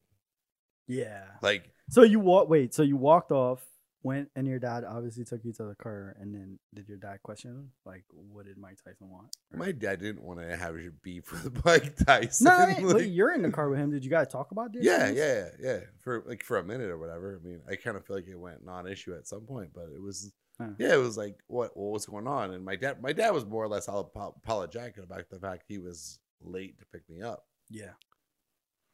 yeah. 0.87 1.25
Like 1.43 1.71
So 1.91 2.03
you 2.03 2.21
walk. 2.21 2.49
Wait. 2.49 2.73
So 2.75 2.83
you 2.83 2.97
walked 2.97 3.33
off, 3.33 3.65
went, 4.03 4.29
and 4.37 4.47
your 4.47 4.59
dad 4.59 4.85
obviously 4.85 5.25
took 5.25 5.45
you 5.45 5.53
to 5.55 5.65
the 5.65 5.75
car. 5.75 6.17
And 6.21 6.35
then 6.35 6.59
did 6.75 6.89
your 6.89 6.99
dad 6.99 7.19
question 7.23 7.71
like, 7.85 8.05
what 8.13 8.45
did 8.47 8.57
Mike 8.59 8.79
Tyson 8.85 9.09
want? 9.11 9.29
Or- 9.53 9.59
my 9.59 9.73
dad 9.73 10.01
didn't 10.01 10.23
want 10.23 10.39
to 10.41 10.57
have 10.57 10.81
your 10.81 10.93
beef 11.03 11.33
with 11.45 11.65
Mike 11.65 11.97
Tyson. 12.07 12.45
no, 12.45 12.53
I 12.53 12.67
mean, 12.75 12.85
like- 12.87 12.95
but 12.97 13.09
you're 13.09 13.33
in 13.35 13.43
the 13.43 13.51
car 13.51 13.69
with 13.69 13.79
him. 13.79 13.91
Did 13.91 14.05
you 14.05 14.11
guys 14.11 14.29
talk 14.29 14.53
about 14.53 14.73
this? 14.73 14.85
yeah, 14.85 15.11
yeah, 15.11 15.49
yeah. 15.61 15.79
For 16.01 16.23
like 16.27 16.45
for 16.45 16.59
a 16.59 16.65
minute 16.65 16.91
or 16.91 16.99
whatever. 16.99 17.41
I 17.43 17.47
mean, 17.47 17.61
I 17.69 17.77
kind 17.77 17.97
of 17.97 18.07
feel 18.07 18.17
like 18.17 18.29
it 18.29 18.39
went 18.39 18.65
non-issue 18.65 19.15
at 19.17 19.27
some 19.27 19.43
point, 19.47 19.71
but 19.75 19.87
it 19.95 20.01
was 20.03 20.33
Huh. 20.61 20.69
yeah, 20.79 20.95
it 20.95 20.99
was 20.99 21.17
like 21.19 21.39
what 21.49 21.77
what 21.77 21.93
was 21.93 22.07
going 22.07 22.27
on, 22.27 22.53
and 22.53 22.65
my 22.65 22.77
dad 22.77 23.03
my 23.03 23.13
dad 23.13 23.31
was 23.31 23.45
more 23.45 23.65
or 23.65 23.69
less 23.69 23.89
apo- 23.89 24.35
apologetic 24.43 24.97
about 24.99 25.29
the 25.31 25.39
fact 25.39 25.65
he 25.69 25.79
was 25.79 26.19
late 26.41 26.79
to 26.79 26.87
pick 26.87 27.09
me 27.11 27.21
up, 27.23 27.45
Yeah. 27.69 27.93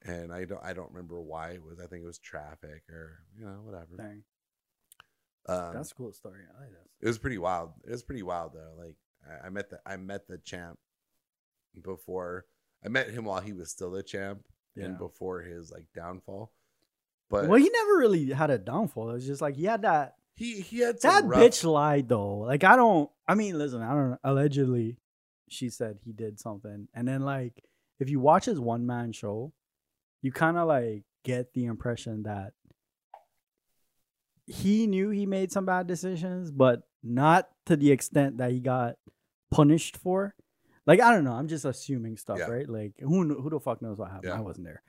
and 0.05 0.33
I 0.33 0.45
don't 0.45 0.63
I 0.65 0.73
don't 0.73 0.91
remember 0.91 1.21
why 1.21 1.51
it 1.51 1.63
was. 1.63 1.79
I 1.79 1.87
think 1.87 2.03
it 2.03 2.07
was 2.07 2.19
traffic 2.19 2.83
or 2.91 3.21
you 3.39 3.45
know 3.45 3.61
whatever. 3.63 3.97
Dang. 3.97 4.25
Um, 5.47 5.75
That's 5.75 5.91
a 5.93 5.95
cool 5.95 6.13
story. 6.13 6.41
I 6.57 6.61
like 6.61 6.71
that. 6.71 6.87
it 7.01 7.07
was 7.07 7.19
pretty 7.19 7.39
wild. 7.39 7.71
It 7.85 7.91
was 7.91 8.03
pretty 8.03 8.23
wild 8.23 8.53
though. 8.55 8.75
Like 8.77 8.97
I, 9.25 9.47
I 9.47 9.51
met 9.51 9.71
the 9.71 9.79
I 9.87 9.97
met 9.97 10.27
the 10.27 10.39
champ 10.39 10.79
before. 11.81 12.45
I 12.85 12.89
met 12.89 13.11
him 13.11 13.25
while 13.25 13.41
he 13.41 13.53
was 13.53 13.71
still 13.71 13.91
the 13.91 14.03
champ 14.03 14.41
Yeah. 14.75 14.87
and 14.87 14.99
before 14.99 15.43
his 15.43 15.71
like 15.71 15.87
downfall. 15.95 16.53
But 17.31 17.49
well, 17.49 17.59
he 17.59 17.71
never 17.71 17.97
really 17.99 18.31
had 18.31 18.51
a 18.51 18.59
downfall. 18.59 19.11
It 19.11 19.15
was 19.15 19.27
just 19.27 19.41
like 19.41 19.57
he 19.57 19.65
had 19.65 19.83
that. 19.83 20.17
He 20.35 20.61
he 20.61 20.79
had 20.81 21.01
some 21.01 21.11
That 21.15 21.25
rough, 21.25 21.41
bitch 21.43 21.65
lied 21.65 22.09
though. 22.09 22.39
Like 22.39 22.65
I 22.65 22.77
don't. 22.77 23.11
I 23.29 23.35
mean, 23.35 23.59
listen. 23.59 23.83
I 23.83 23.93
don't. 23.95 24.19
Allegedly, 24.25 24.97
she 25.49 25.69
said 25.71 25.99
he 26.05 26.13
did 26.13 26.41
something, 26.41 26.89
and 26.95 27.07
then 27.07 27.23
like 27.23 27.63
if 28.01 28.09
you 28.11 28.19
watch 28.21 28.45
his 28.47 28.59
one 28.59 28.87
man 28.87 29.13
show, 29.13 29.53
you 30.23 30.33
kind 30.33 30.57
of 30.57 30.67
like 30.69 31.05
get 31.25 31.53
the 31.55 31.67
impression 31.67 32.23
that 32.25 32.53
he 34.47 34.87
knew 34.87 35.11
he 35.11 35.27
made 35.27 35.53
some 35.53 35.65
bad 35.67 35.87
decisions, 35.87 36.51
but 36.51 36.83
not 37.03 37.49
to 37.67 37.77
the 37.77 37.93
extent 37.93 38.39
that 38.39 38.51
he 38.51 38.61
got 38.61 38.97
punished 39.51 39.97
for. 39.97 40.35
Like 40.87 41.01
I 41.01 41.13
don't 41.13 41.25
know. 41.25 41.33
I'm 41.33 41.49
just 41.49 41.65
assuming 41.65 42.17
stuff, 42.17 42.39
Yeah. 42.39 42.47
right? 42.49 42.69
Like 42.69 42.95
who 43.01 43.41
who 43.41 43.51
the 43.51 43.61
fuck 43.61 43.83
knows 43.83 43.99
what 43.99 44.11
happened? 44.11 44.33
Yeah. 44.33 44.39
I 44.39 44.41
wasn't 44.41 44.67
there, 44.67 44.83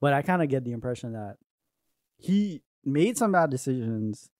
but 0.00 0.12
I 0.12 0.22
kind 0.22 0.42
of 0.42 0.48
get 0.48 0.64
the 0.64 0.72
impression 0.72 1.12
that 1.14 1.38
he 2.18 2.62
made 2.84 3.16
some 3.18 3.32
bad 3.32 3.50
decisions, 3.50 4.30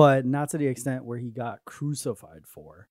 but 0.00 0.24
not 0.26 0.50
to 0.50 0.58
the 0.58 0.66
extent 0.66 1.04
where 1.04 1.18
he 1.18 1.30
got 1.30 1.64
crucified 1.64 2.46
for. 2.46 2.88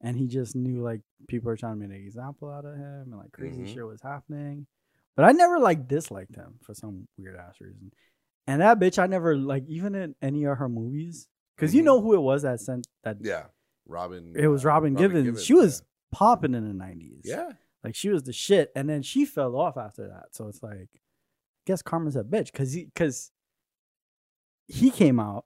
And 0.00 0.16
he 0.16 0.26
just 0.28 0.54
knew 0.54 0.82
like 0.82 1.00
people 1.28 1.46
were 1.48 1.56
trying 1.56 1.74
to 1.74 1.78
make 1.88 1.96
an 1.98 2.04
example 2.04 2.50
out 2.50 2.64
of 2.64 2.74
him 2.76 3.02
and 3.10 3.16
like 3.16 3.32
crazy 3.32 3.62
Mhm. 3.62 3.74
shit 3.74 3.86
was 3.86 4.00
happening. 4.02 4.66
But 5.16 5.24
I 5.24 5.32
never 5.32 5.58
like 5.58 5.88
disliked 5.88 6.36
him 6.36 6.58
for 6.62 6.74
some 6.74 7.08
weird 7.16 7.36
ass 7.36 7.60
reason. 7.60 7.90
And 8.46 8.60
that 8.60 8.78
bitch, 8.78 8.98
I 8.98 9.06
never 9.06 9.36
like 9.36 9.64
even 9.66 9.94
in 9.96 10.14
any 10.22 10.44
of 10.44 10.58
her 10.58 10.68
movies, 10.68 11.28
because 11.56 11.74
you 11.74 11.82
Mhm. 11.82 11.86
know 11.86 12.00
who 12.00 12.14
it 12.14 12.20
was 12.20 12.42
that 12.42 12.60
sent 12.60 12.86
that. 13.02 13.18
Yeah, 13.20 13.46
Robin. 13.86 14.34
It 14.36 14.46
was 14.46 14.64
uh, 14.64 14.68
Robin, 14.68 14.94
Givens. 14.94 15.44
She 15.44 15.54
was 15.54 15.82
popping 16.12 16.54
in 16.54 16.66
the 16.66 16.72
nineties. 16.74 17.22
Yeah, 17.24 17.50
like 17.82 17.96
she 17.96 18.08
was 18.08 18.22
the 18.22 18.32
shit, 18.32 18.70
and 18.76 18.88
then 18.88 19.02
she 19.02 19.24
fell 19.24 19.56
off 19.56 19.76
after 19.76 20.06
that. 20.08 20.34
So 20.36 20.46
it's 20.48 20.62
like, 20.62 20.88
I 20.94 20.98
guess 21.66 21.82
Karma's 21.82 22.14
a 22.16 22.22
bitch 22.22 22.52
because 22.52 22.72
he 22.72 22.84
because 22.86 23.32
he 24.66 24.90
came 24.90 25.18
out, 25.18 25.44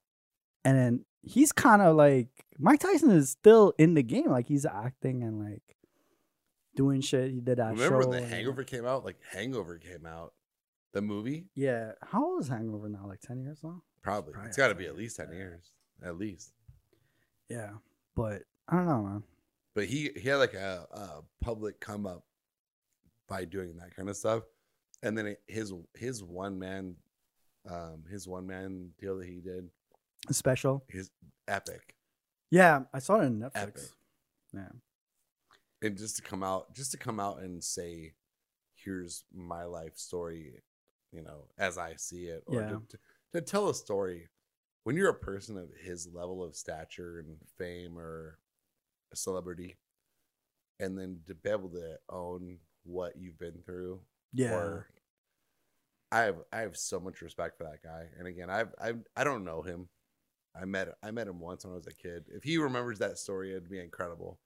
and 0.64 0.76
then 0.78 1.04
he's 1.22 1.52
kind 1.52 1.82
of 1.82 1.96
like 1.96 2.28
Mike 2.58 2.80
Tyson 2.80 3.10
is 3.10 3.30
still 3.30 3.72
in 3.78 3.94
the 3.94 4.02
game, 4.02 4.30
like 4.30 4.48
he's 4.48 4.66
acting 4.66 5.22
and 5.22 5.38
like 5.44 5.76
doing 6.74 7.00
shit. 7.00 7.30
He 7.30 7.40
did 7.40 7.58
that 7.58 7.72
Remember 7.72 8.02
show. 8.02 8.08
when 8.08 8.10
the 8.10 8.24
and- 8.24 8.32
Hangover 8.32 8.64
came 8.64 8.86
out? 8.86 9.04
Like 9.04 9.16
Hangover 9.30 9.78
came 9.78 10.06
out, 10.06 10.32
the 10.92 11.02
movie. 11.02 11.46
Yeah, 11.54 11.92
how 12.02 12.24
old 12.24 12.42
is 12.42 12.48
Hangover 12.48 12.88
now? 12.88 13.06
Like 13.06 13.20
ten 13.20 13.40
years 13.40 13.60
now. 13.62 13.82
Probably, 14.02 14.34
it's 14.46 14.56
got 14.56 14.68
to 14.68 14.74
be 14.74 14.86
at 14.86 14.96
least 14.96 15.16
ten 15.16 15.32
years, 15.32 15.70
at 16.04 16.18
least. 16.18 16.52
Yeah, 17.48 17.70
but 18.16 18.42
I 18.68 18.76
don't 18.76 18.86
know, 18.88 19.02
man. 19.02 19.22
But 19.74 19.84
he 19.86 20.10
he 20.16 20.28
had 20.28 20.36
like 20.36 20.54
a, 20.54 20.86
a 20.90 21.08
public 21.44 21.80
come 21.80 22.06
up 22.06 22.24
by 23.28 23.44
doing 23.44 23.76
that 23.76 23.94
kind 23.94 24.08
of 24.08 24.16
stuff, 24.16 24.42
and 25.02 25.16
then 25.16 25.26
it, 25.28 25.40
his 25.46 25.72
his 25.94 26.22
one 26.22 26.58
man, 26.58 26.96
um, 27.70 28.02
his 28.10 28.26
one 28.26 28.46
man 28.46 28.90
deal 29.00 29.18
that 29.18 29.26
he 29.28 29.40
did, 29.40 29.68
Special. 30.30 30.84
his 30.88 31.10
epic. 31.48 31.94
Yeah, 32.50 32.82
I 32.92 32.98
saw 32.98 33.16
it 33.20 33.24
on 33.26 33.40
Netflix. 33.40 33.50
Epic. 33.54 33.82
Yeah. 34.54 34.68
and 35.82 35.96
just 35.96 36.16
to 36.16 36.22
come 36.22 36.42
out 36.42 36.74
just 36.74 36.90
to 36.92 36.98
come 36.98 37.18
out 37.18 37.40
and 37.40 37.64
say 37.64 38.12
here's 38.74 39.24
my 39.34 39.64
life 39.64 39.96
story 39.96 40.60
you 41.12 41.22
know 41.22 41.46
as 41.56 41.78
i 41.78 41.94
see 41.96 42.24
it 42.26 42.42
or 42.46 42.60
Yeah. 42.60 42.68
to, 42.68 42.82
to, 42.90 42.98
to 43.34 43.40
tell 43.40 43.68
a 43.70 43.74
story 43.74 44.28
when 44.84 44.94
you're 44.96 45.08
a 45.08 45.14
person 45.14 45.56
of 45.56 45.70
his 45.82 46.06
level 46.12 46.44
of 46.44 46.54
stature 46.54 47.18
and 47.20 47.36
fame 47.56 47.96
or 47.98 48.38
a 49.12 49.16
celebrity, 49.16 49.76
and 50.80 50.98
then 50.98 51.20
to 51.28 51.34
be 51.36 51.48
able 51.50 51.68
to 51.70 51.96
own 52.10 52.58
what 52.84 53.12
you've 53.16 53.38
been 53.38 53.60
through, 53.64 54.00
Yeah. 54.32 54.54
or 54.54 54.88
I 56.10 56.20
have 56.22 56.36
I 56.52 56.60
have 56.62 56.76
so 56.76 56.98
much 56.98 57.22
respect 57.22 57.56
for 57.58 57.64
that 57.64 57.82
guy. 57.82 58.06
And 58.18 58.26
again, 58.26 58.50
I've 58.50 58.74
I 58.80 58.94
I 59.16 59.22
don't 59.24 59.44
know 59.44 59.62
him. 59.62 59.88
I 60.60 60.64
met 60.64 60.88
I 61.02 61.10
met 61.10 61.26
him 61.28 61.40
once 61.40 61.64
when 61.64 61.72
I 61.72 61.76
was 61.76 61.86
a 61.86 61.94
kid. 61.94 62.24
If 62.28 62.42
he 62.44 62.58
remembers 62.58 62.98
that 62.98 63.18
story, 63.18 63.50
it'd 63.52 63.70
be 63.70 63.80
incredible. 63.80 64.38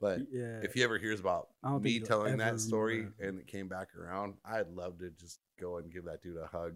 But 0.00 0.20
yeah. 0.30 0.60
if 0.62 0.74
he 0.74 0.82
ever 0.82 0.98
hears 0.98 1.20
about 1.20 1.48
I 1.64 1.76
me 1.78 2.00
telling 2.00 2.36
that 2.36 2.60
story 2.60 2.96
remember. 2.98 3.24
and 3.24 3.38
it 3.38 3.46
came 3.46 3.66
back 3.68 3.88
around, 3.96 4.34
I'd 4.44 4.68
love 4.68 4.98
to 4.98 5.10
just 5.10 5.40
go 5.58 5.78
and 5.78 5.90
give 5.90 6.04
that 6.04 6.22
dude 6.22 6.36
a 6.36 6.46
hug, 6.46 6.74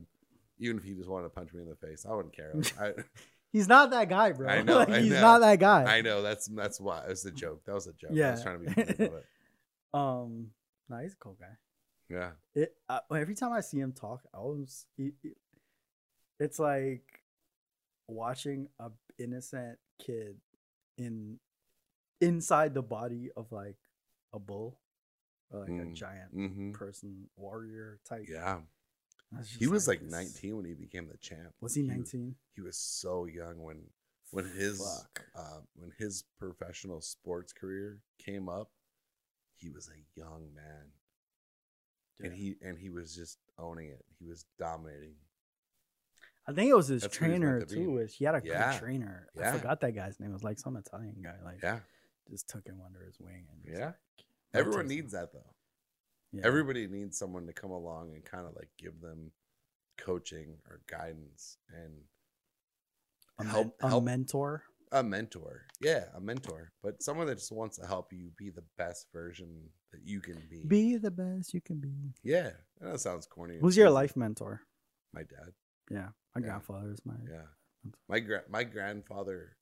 even 0.59 0.79
if 0.79 0.85
he 0.85 0.95
just 0.95 1.09
wanted 1.11 1.25
to 1.25 1.31
punch 1.31 1.53
me 1.53 1.61
in 1.61 1.69
the 1.69 1.77
face. 1.77 2.07
I 2.09 2.15
wouldn't 2.15 2.35
care. 2.35 2.55
Like, 2.81 3.05
He's 3.53 3.67
not 3.69 3.91
that 3.91 4.09
guy, 4.09 4.33
bro. 4.33 4.49
I 4.49 4.63
know, 4.63 4.79
Like, 4.79 4.89
I 4.91 5.01
he's 5.01 5.11
know. 5.11 5.21
not 5.21 5.41
that 5.41 5.59
guy. 5.59 5.83
I, 5.83 5.97
I 5.99 6.01
know 6.03 6.23
that's 6.23 6.47
that's 6.47 6.81
why 6.81 7.03
it 7.03 7.09
was 7.09 7.25
a 7.27 7.33
joke. 7.33 7.63
That 7.67 7.75
was 7.75 7.89
a 7.89 7.93
joke. 7.93 8.13
I 8.13 8.31
was 8.31 8.43
trying 8.43 8.61
to 8.61 8.65
be 8.67 8.73
funny 8.73 8.95
about 9.07 9.19
it. 9.19 9.27
Um, 9.93 10.51
no, 10.89 10.99
he's 10.99 11.15
a 11.15 11.17
cool 11.17 11.37
guy. 11.39 11.57
Yeah, 12.09 12.31
It 12.55 12.75
uh, 12.89 13.01
every 13.13 13.35
time 13.35 13.53
I 13.53 13.61
see 13.61 13.79
him 13.81 13.93
talk, 13.93 14.23
I 14.33 14.39
always 14.39 14.87
he- 14.97 15.13
it's 16.39 16.59
like 16.59 17.20
watching 18.11 18.69
a 18.79 18.91
innocent 19.19 19.79
kid 19.99 20.37
in 20.99 21.39
inside 22.21 22.75
the 22.75 22.83
body 22.83 23.31
of 23.37 23.51
like 23.53 23.79
a 24.33 24.39
bull 24.39 24.79
or 25.51 25.61
like 25.61 25.69
a 25.71 25.73
Mm, 25.73 25.95
giant 25.95 26.31
hmm 26.33 26.73
person 26.73 27.29
warrior 27.37 27.99
type. 28.09 28.27
yeah. 28.29 28.61
He 29.59 29.67
was 29.67 29.87
like 29.89 30.01
this- 30.01 30.11
19 30.11 30.57
when 30.57 30.65
he 30.67 30.75
became 30.75 31.07
the 31.09 31.17
champ. 31.19 31.55
Was 31.61 31.75
he 31.75 31.83
19? 31.83 32.35
He 32.55 32.61
was 32.61 32.77
so 32.77 33.25
young 33.27 33.63
when 33.63 33.91
when 34.33 34.45
his 34.45 34.81
uh, 35.35 35.61
when 35.75 35.93
his 35.99 36.25
professional 36.39 37.01
sports 37.01 37.53
career 37.53 38.01
came 38.19 38.49
up. 38.49 38.71
He 39.57 39.71
was 39.71 39.89
a 39.89 40.01
young 40.19 40.53
man. 40.55 40.93
and 42.23 42.33
he 42.35 42.57
and 42.63 42.79
he 42.79 42.91
was 42.91 43.15
just 43.15 43.39
owning 43.59 43.89
it. 43.89 44.05
He 44.19 44.27
was 44.27 44.45
dominating. 44.59 45.17
I 46.51 46.55
think 46.55 46.71
it 46.71 46.75
was 46.77 46.89
his 46.89 47.03
That's 47.03 47.17
who 47.17 47.25
he 47.27 47.31
was 47.33 47.41
meant 47.41 47.43
trainer 47.43 47.61
to 47.61 47.67
be. 47.67 47.75
too. 47.85 47.91
Which 47.93 48.17
he 48.17 48.25
had 48.25 48.35
a 48.35 48.43
Yeah. 48.45 48.73
good 48.73 48.79
trainer. 48.81 49.29
I 49.37 49.41
Yeah. 49.41 49.57
forgot 49.57 49.81
that 49.81 49.93
guy's 49.93 50.19
name. 50.21 50.31
It 50.31 50.35
was 50.35 50.45
like 50.45 50.59
some 50.59 50.77
Italian 50.77 51.21
guy. 51.23 51.41
Like 51.43 51.63
Yeah, 51.63 51.81
just 52.29 52.49
took 52.49 52.67
him 52.67 52.81
under 52.85 53.03
his 53.05 53.19
wing 53.21 53.47
and 53.53 53.65
just, 53.65 53.79
Yeah. 53.79 53.87
like, 53.87 53.97
everyone 54.55 54.81
mentored 54.81 54.83
him. 54.83 54.89
needs 54.89 55.13
that 55.13 55.33
though. 55.33 55.55
Yeah. 56.33 56.43
Everybody 56.47 56.87
needs 56.87 57.19
someone 57.19 57.47
to 57.47 57.53
come 57.53 57.71
along 57.71 58.15
and 58.15 58.25
kind 58.25 58.47
of 58.47 58.55
like 58.55 58.71
give 58.77 59.01
them 59.01 59.33
coaching 59.97 60.61
or 60.69 60.81
guidance 60.87 61.59
and 61.69 62.05
a, 63.39 63.45
men- 63.45 63.51
help 63.53 63.77
a 63.83 63.89
help 63.89 64.05
mentor. 64.05 64.65
a 64.93 65.03
mentor. 65.03 65.67
Yeah, 65.81 66.09
a 66.15 66.21
mentor, 66.21 66.73
but 66.83 67.03
someone 67.03 67.27
that 67.29 67.39
just 67.39 67.53
wants 67.53 67.77
to 67.79 67.87
help 67.87 68.13
you 68.13 68.31
be 68.37 68.51
the 68.51 68.65
best 68.77 69.07
version 69.13 69.71
that 69.93 70.03
you 70.05 70.21
can 70.21 70.41
be. 70.49 70.65
Be 70.67 70.97
the 70.97 71.11
best 71.11 71.53
you 71.55 71.61
can 71.61 71.81
be. 71.81 72.15
yeah, 72.23 72.51
that 72.81 73.01
sounds 73.01 73.27
corny. 73.27 73.55
and 73.55 73.63
Who's 73.63 73.77
your 73.77 73.87
cheesy. 73.87 73.95
life 73.95 74.17
mentor? 74.17 74.63
My 75.13 75.23
dad. 75.23 75.53
Yeah, 75.91 76.11
my 76.35 76.41
Yeah. 76.41 76.47
grandfather 76.49 76.91
is 76.93 77.05
my. 77.05 77.17
Yeah. 77.29 77.47
My 78.09 78.21
gra- 78.21 78.45
my 78.49 78.65
grandfather 78.65 79.57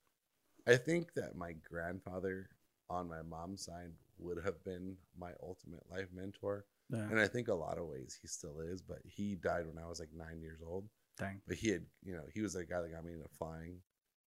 I 0.67 0.77
think 0.77 1.15
that 1.15 1.35
my 1.35 1.53
grandfather 1.53 2.51
on 2.91 3.09
my 3.09 3.23
mom's 3.23 3.65
side 3.65 3.93
would 4.19 4.43
have 4.45 4.63
been 4.65 4.97
my 5.17 5.33
ultimate 5.43 5.89
life 5.91 6.09
mentor. 6.13 6.67
Yeah. 6.91 7.09
And 7.09 7.19
I 7.19 7.27
think 7.29 7.49
a 7.49 7.55
lot 7.55 7.79
of 7.79 7.87
ways 7.87 8.19
he 8.21 8.29
still 8.29 8.61
is, 8.61 8.83
but 8.83 8.99
he 9.05 9.35
died 9.37 9.67
when 9.67 9.79
I 9.83 9.87
was 9.87 9.99
like 10.01 10.13
9 10.13 10.41
years 10.43 10.61
old. 10.63 10.89
Dang. 11.17 11.41
But 11.47 11.57
he 11.57 11.69
had, 11.71 11.87
you 12.03 12.15
know, 12.15 12.25
he 12.35 12.41
was 12.43 12.53
the 12.55 12.65
guy 12.67 12.83
that 12.83 12.93
got 12.93 13.05
me 13.05 13.15
into 13.15 13.29
flying. 13.29 13.81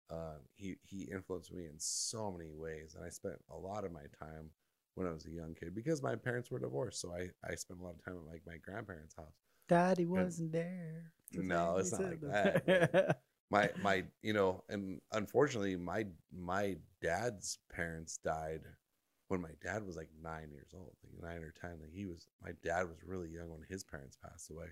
Uh, 0.10 0.38
he 0.56 0.78
he 0.84 1.04
influenced 1.04 1.52
me 1.54 1.66
in 1.66 1.80
so 1.80 2.32
many 2.32 2.52
ways, 2.54 2.96
and 2.96 3.04
I 3.06 3.10
spent 3.10 3.36
a 3.50 3.56
lot 3.58 3.86
of 3.86 3.92
my 3.92 4.06
time 4.20 4.52
when 4.96 5.08
I 5.08 5.12
was 5.12 5.26
a 5.26 5.32
young 5.32 5.56
kid 5.56 5.74
because 5.74 6.02
my 6.04 6.16
parents 6.16 6.52
were 6.52 6.60
divorced, 6.60 7.02
so 7.02 7.14
I 7.14 7.32
I 7.44 7.56
spent 7.56 7.80
a 7.80 7.84
lot 7.84 7.96
of 7.96 8.04
time 8.06 8.18
at 8.18 8.26
like 8.32 8.46
my 8.46 8.58
grandparents' 8.58 9.16
house. 9.16 9.45
Daddy 9.68 10.06
wasn't 10.06 10.52
there. 10.52 11.12
No, 11.34 11.78
it's 11.78 11.92
not 11.92 12.04
like 12.04 12.22
the- 12.22 12.28
that, 12.28 13.22
my 13.52 13.70
my 13.82 14.04
you 14.24 14.34
know 14.34 14.64
and 14.70 15.00
unfortunately 15.12 15.76
my 15.76 16.06
my 16.36 16.76
dad's 17.02 17.60
parents 17.72 18.18
died 18.24 18.62
when 19.28 19.42
my 19.42 19.52
dad 19.64 19.86
was 19.86 19.96
like 19.96 20.10
nine 20.22 20.50
years 20.52 20.72
old 20.74 20.94
like 21.04 21.22
nine 21.32 21.44
or 21.44 21.54
ten 21.60 21.78
like 21.82 21.92
he 21.94 22.06
was 22.06 22.28
my 22.42 22.52
dad 22.64 22.84
was 22.84 23.04
really 23.06 23.30
young 23.30 23.50
when 23.52 23.62
his 23.70 23.84
parents 23.84 24.18
passed 24.24 24.50
away 24.50 24.68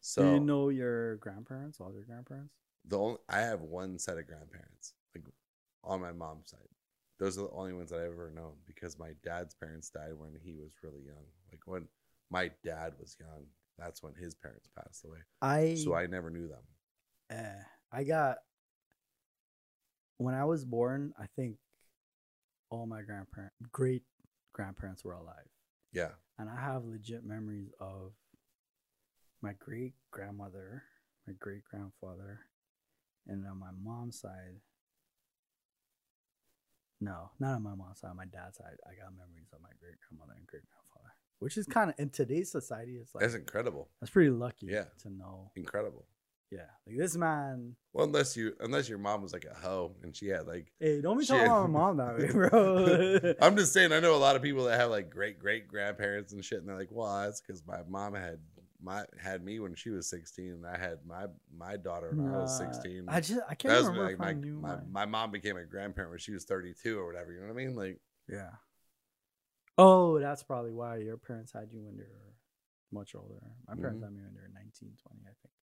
so 0.00 0.22
Do 0.22 0.34
you 0.34 0.40
know 0.40 0.68
your 0.70 1.16
grandparents? 1.16 1.80
All 1.80 1.92
your 1.92 2.04
grandparents? 2.04 2.54
the 2.86 2.98
only 2.98 3.18
i 3.28 3.40
have 3.40 3.60
one 3.60 3.98
set 3.98 4.18
of 4.18 4.26
grandparents 4.26 4.94
like 5.14 5.24
on 5.84 6.00
my 6.00 6.12
mom's 6.12 6.50
side 6.50 6.60
those 7.18 7.38
are 7.38 7.42
the 7.42 7.50
only 7.50 7.72
ones 7.72 7.90
that 7.90 8.00
i've 8.00 8.12
ever 8.12 8.32
known 8.34 8.54
because 8.66 8.98
my 8.98 9.12
dad's 9.22 9.54
parents 9.54 9.90
died 9.90 10.14
when 10.16 10.32
he 10.42 10.54
was 10.54 10.72
really 10.82 11.02
young 11.04 11.24
like 11.50 11.60
when 11.66 11.86
my 12.30 12.50
dad 12.64 12.94
was 12.98 13.16
young 13.20 13.44
that's 13.78 14.02
when 14.02 14.14
his 14.14 14.34
parents 14.34 14.68
passed 14.76 15.04
away 15.04 15.18
I 15.40 15.74
so 15.74 15.94
i 15.94 16.06
never 16.06 16.30
knew 16.30 16.48
them 16.48 16.62
eh, 17.30 17.62
I 17.90 18.04
got 18.04 18.38
when 20.18 20.34
I 20.34 20.44
was 20.44 20.64
born. 20.64 21.12
I 21.18 21.26
think 21.36 21.56
all 22.70 22.86
my 22.86 23.02
grandparents, 23.02 23.54
great 23.72 24.02
grandparents, 24.52 25.04
were 25.04 25.14
alive, 25.14 25.50
yeah 25.92 26.10
and 26.38 26.48
I 26.48 26.60
have 26.60 26.84
legit 26.84 27.24
memories 27.24 27.70
of 27.80 28.12
my 29.42 29.52
great 29.58 29.94
grandmother, 30.10 30.84
my 31.26 31.34
great 31.38 31.64
grandfather, 31.64 32.40
and 33.26 33.46
on 33.46 33.58
my 33.58 33.70
mom's 33.82 34.20
side. 34.20 34.60
No, 37.00 37.30
not 37.40 37.56
on 37.56 37.62
my 37.64 37.74
mom's 37.74 37.98
side. 38.00 38.10
On 38.10 38.16
my 38.16 38.26
dad's 38.26 38.58
side, 38.58 38.78
I 38.86 38.94
got 38.94 39.12
memories 39.12 39.50
of 39.52 39.60
my 39.60 39.74
great 39.80 39.98
grandmother 40.08 40.34
and 40.38 40.46
great 40.46 40.62
grandfather, 40.62 40.81
which 41.42 41.56
is 41.56 41.66
kind 41.66 41.90
of 41.90 41.96
in 41.98 42.08
today's 42.08 42.50
society. 42.50 42.96
It's 43.00 43.14
like 43.14 43.22
that's 43.22 43.34
incredible 43.34 43.88
that's 44.00 44.10
pretty 44.10 44.30
lucky. 44.30 44.66
Yeah. 44.66 44.84
to 45.02 45.10
know. 45.10 45.50
incredible 45.56 46.06
Yeah, 46.50 46.60
like 46.86 46.96
this 46.96 47.16
man. 47.16 47.74
Well, 47.92 48.06
unless 48.06 48.36
you 48.36 48.54
unless 48.60 48.88
your 48.88 48.98
mom 48.98 49.22
was 49.22 49.32
like 49.32 49.44
a 49.44 49.54
hoe 49.54 49.96
and 50.02 50.14
she 50.14 50.28
had 50.28 50.46
like 50.46 50.72
Hey, 50.78 51.00
don't 51.00 51.18
be 51.18 51.26
talking 51.26 51.46
about 51.46 51.68
my 51.68 51.78
mom 51.78 51.96
that 51.96 52.18
way, 52.18 52.26
bro. 52.30 53.34
I'm 53.42 53.56
just 53.56 53.72
saying 53.72 53.92
I 53.92 54.00
know 54.00 54.14
a 54.14 54.16
lot 54.16 54.36
of 54.36 54.42
people 54.42 54.64
that 54.64 54.78
have 54.78 54.90
like 54.90 55.10
great 55.10 55.38
great 55.38 55.66
grandparents 55.66 56.32
and 56.32 56.44
shit 56.44 56.58
and 56.58 56.68
they're 56.68 56.78
like, 56.78 56.92
well, 56.92 57.22
that's 57.22 57.40
because 57.40 57.66
my 57.66 57.80
mom 57.88 58.14
had 58.14 58.38
my 58.80 59.04
had 59.20 59.44
me 59.44 59.60
when 59.60 59.74
she 59.74 59.90
was 59.90 60.08
16 60.10 60.46
and 60.46 60.66
I 60.66 60.76
had 60.76 60.98
my 61.06 61.26
my 61.56 61.76
daughter 61.76 62.12
when 62.14 62.32
I 62.32 62.38
was 62.38 62.56
16. 62.56 63.06
I 63.08 63.20
just 63.20 63.40
I 63.48 63.54
can't 63.54 63.74
remember 63.74 64.04
like 64.04 64.18
my, 64.18 64.34
my, 64.34 64.74
my, 64.74 64.76
my 64.90 65.06
mom 65.06 65.30
became 65.30 65.56
a 65.56 65.64
grandparent 65.64 66.10
when 66.10 66.18
she 66.18 66.32
was 66.32 66.44
32 66.44 66.98
or 66.98 67.06
whatever. 67.06 67.32
You 67.32 67.40
know 67.40 67.46
what 67.46 67.60
I 67.60 67.64
mean? 67.64 67.74
Like, 67.74 68.00
yeah. 68.28 68.50
Oh, 69.78 70.18
that's 70.18 70.42
probably 70.42 70.72
why 70.72 70.96
your 70.98 71.16
parents 71.16 71.52
had 71.52 71.72
you 71.72 71.82
when 71.82 71.96
they 71.96 72.04
were 72.04 72.34
much 72.90 73.14
older. 73.14 73.40
My 73.66 73.74
parents 73.74 74.02
Mhm. 74.02 74.04
had 74.04 74.12
me 74.12 74.22
when 74.22 74.34
they 74.34 74.40
were 74.40 74.48
19, 74.52 74.96
20, 75.02 75.20
I 75.24 75.34
think. 75.42 75.54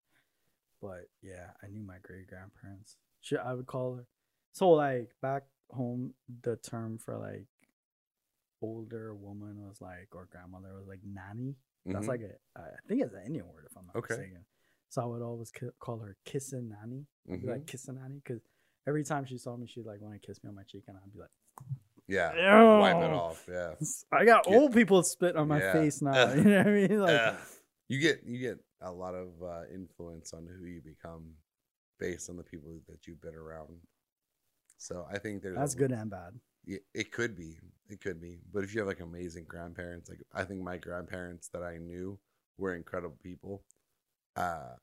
But 0.80 1.08
yeah, 1.22 1.50
I 1.62 1.68
knew 1.68 1.82
my 1.82 1.98
great 2.02 2.26
grandparents. 2.28 2.96
She, 3.20 3.36
I 3.36 3.52
would 3.54 3.66
call 3.66 3.96
her. 3.96 4.06
So 4.52 4.70
like 4.70 5.10
back 5.20 5.44
home, 5.70 6.14
the 6.42 6.56
term 6.56 6.98
for 6.98 7.16
like 7.18 7.46
older 8.60 9.14
woman 9.14 9.66
was 9.66 9.80
like 9.80 10.08
or 10.14 10.26
grandmother 10.30 10.74
was 10.74 10.88
like 10.88 11.00
nanny. 11.04 11.56
That's 11.86 12.06
mhm. 12.06 12.08
like 12.08 12.20
a, 12.22 12.58
I 12.58 12.62
think 12.88 13.02
it's 13.02 13.14
an 13.14 13.22
Indian 13.26 13.46
word 13.48 13.66
if 13.70 13.76
I'm 13.76 13.86
not 13.86 13.96
Okay. 13.96 14.14
mistaken. 14.14 14.44
So 14.88 15.02
I 15.02 15.04
would 15.06 15.22
always 15.22 15.52
call 15.78 15.98
her 15.98 16.16
kissing 16.24 16.68
nanny. 16.70 17.06
Mhm. 17.28 17.46
like 17.48 17.66
kissing 17.66 17.96
nanny 17.96 18.16
because 18.24 18.40
every 18.86 19.04
time 19.04 19.24
she 19.26 19.38
saw 19.38 19.56
me, 19.56 19.66
she'd 19.66 19.84
like 19.86 20.00
want 20.00 20.14
to 20.20 20.26
kiss 20.26 20.42
me 20.42 20.48
on 20.48 20.54
my 20.54 20.62
cheek, 20.64 20.84
and 20.88 20.96
I'd 20.96 21.12
be 21.12 21.18
like, 21.18 21.30
yeah, 22.08 22.78
wipe 22.78 22.96
it 22.96 23.10
off. 23.12 23.44
Yeah. 23.48 23.74
I 24.10 24.24
got 24.24 24.44
Get- 24.44 24.54
old 24.54 24.72
people 24.72 25.02
spit 25.02 25.36
on 25.36 25.48
my 25.48 25.58
Yeah. 25.60 25.72
face 25.72 26.02
now. 26.02 26.32
You 26.34 26.44
know 26.44 26.58
what 26.58 26.66
I 26.66 26.70
mean? 26.70 26.98
Like, 27.00 27.34
you 27.88 27.98
get 28.00 28.22
you 28.24 28.38
get 28.38 28.58
a 28.80 28.90
lot 28.92 29.14
of 29.14 29.28
uh, 29.42 29.62
influence 29.72 30.32
on 30.32 30.46
who 30.46 30.66
you 30.66 30.80
become 30.80 31.32
based 31.98 32.30
on 32.30 32.36
the 32.36 32.42
people 32.44 32.78
that 32.88 33.06
you've 33.06 33.20
been 33.20 33.34
around. 33.34 33.76
So 34.76 35.06
I 35.10 35.18
think 35.18 35.42
there's 35.42 35.56
a- 35.56 35.60
that's 35.60 35.74
good 35.74 35.92
and 35.92 36.10
bad. 36.10 36.34
Yeah, 36.64 36.78
it 36.94 37.12
could 37.12 37.36
be. 37.36 37.58
It 37.88 38.00
could 38.00 38.20
be. 38.20 38.38
But 38.52 38.62
if 38.64 38.74
you 38.74 38.80
have 38.80 38.88
like 38.88 39.00
amazing 39.00 39.44
grandparents, 39.48 40.08
like 40.08 40.20
I 40.34 40.44
think 40.44 40.62
my 40.62 40.76
grandparents 40.76 41.48
that 41.48 41.62
I 41.62 41.78
knew 41.78 42.18
were 42.58 42.74
incredible 42.74 43.16
people. 43.22 43.62
Uh 44.36 44.74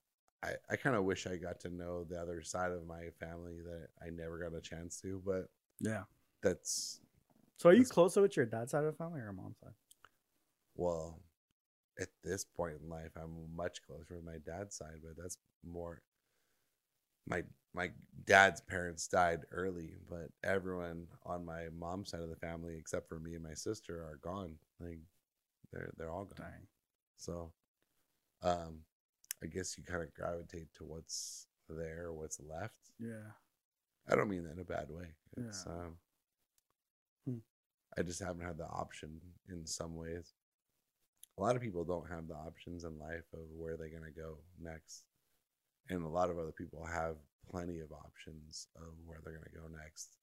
I, 0.43 0.53
I 0.69 0.75
kind 0.75 0.95
of 0.95 1.05
wish 1.05 1.25
I 1.25 1.37
got 1.37 1.59
to 1.61 1.69
know 1.69 2.03
the 2.03 2.19
other 2.21 2.43
side 2.43 2.71
of 2.71 2.85
my 2.85 3.09
family 3.19 3.61
that 3.65 3.87
I 4.05 4.09
never 4.11 4.37
got 4.37 4.55
a 4.55 4.61
chance 4.61 4.99
to, 5.01 5.19
but 5.25 5.49
Yeah. 5.79 6.03
that's 6.43 6.99
So 7.57 7.69
are 7.69 7.73
you 7.73 7.85
closer 7.85 8.21
with 8.21 8.35
your 8.35 8.45
dad's 8.45 8.71
side 8.71 8.83
of 8.83 8.91
the 8.91 8.97
family 8.97 9.21
or 9.21 9.23
your 9.25 9.33
mom's 9.33 9.57
side? 9.59 9.73
well, 10.75 11.21
at 11.99 12.09
this 12.23 12.43
point 12.43 12.75
in 12.83 12.89
life, 12.89 13.11
I'm 13.15 13.55
much 13.55 13.81
closer 13.87 14.15
with 14.15 14.25
my 14.25 14.37
dad's 14.45 14.75
side, 14.75 14.99
but 15.01 15.13
that's 15.21 15.37
more 15.65 16.01
my 17.27 17.43
my 17.73 17.91
dad's 18.25 18.61
parents 18.61 19.07
died 19.07 19.41
early, 19.51 19.95
but 20.09 20.29
everyone 20.43 21.07
on 21.25 21.45
my 21.45 21.67
mom's 21.77 22.11
side 22.11 22.21
of 22.21 22.29
the 22.29 22.35
family, 22.35 22.77
except 22.77 23.09
for 23.09 23.19
me 23.19 23.33
and 23.33 23.43
my 23.43 23.53
sister, 23.53 23.99
are 24.03 24.19
gone. 24.21 24.55
Like 24.79 24.99
they're 25.71 25.91
they're 25.97 26.11
all 26.11 26.25
gone. 26.25 26.47
Dang. 26.51 26.67
So, 27.17 27.51
um, 28.43 28.79
I 29.41 29.47
guess 29.47 29.77
you 29.77 29.83
kind 29.83 30.03
of 30.03 30.13
gravitate 30.13 30.73
to 30.77 30.83
what's 30.83 31.47
there, 31.69 32.11
what's 32.11 32.39
left. 32.39 32.91
Yeah. 32.99 33.31
I 34.07 34.15
don't 34.15 34.29
mean 34.29 34.43
that 34.43 34.53
in 34.53 34.59
a 34.59 34.63
bad 34.63 34.89
way. 34.89 35.15
It's 35.37 35.65
Yeah. 35.65 35.71
um. 35.73 35.97
I 37.97 38.01
just 38.01 38.21
haven't 38.21 38.45
had 38.45 38.57
the 38.57 38.67
option 38.67 39.21
in 39.49 39.65
some 39.65 39.95
ways. 39.95 40.33
A 41.37 41.41
lot 41.41 41.55
of 41.55 41.61
people 41.61 41.83
don't 41.83 42.09
have 42.09 42.27
the 42.27 42.33
options 42.35 42.83
in 42.83 42.97
life 42.99 43.25
of 43.33 43.41
where 43.57 43.77
they're 43.77 43.89
gonna 43.89 44.11
go 44.11 44.37
next. 44.59 45.03
And 45.89 46.03
a 46.03 46.07
lot 46.07 46.29
of 46.29 46.37
other 46.39 46.51
people 46.51 46.83
have 46.85 47.15
plenty 47.49 47.79
of 47.79 47.91
options 47.91 48.67
of 48.75 48.93
where 49.05 49.19
they're 49.23 49.33
gonna 49.37 49.49
go 49.53 49.67
next. 49.81 50.17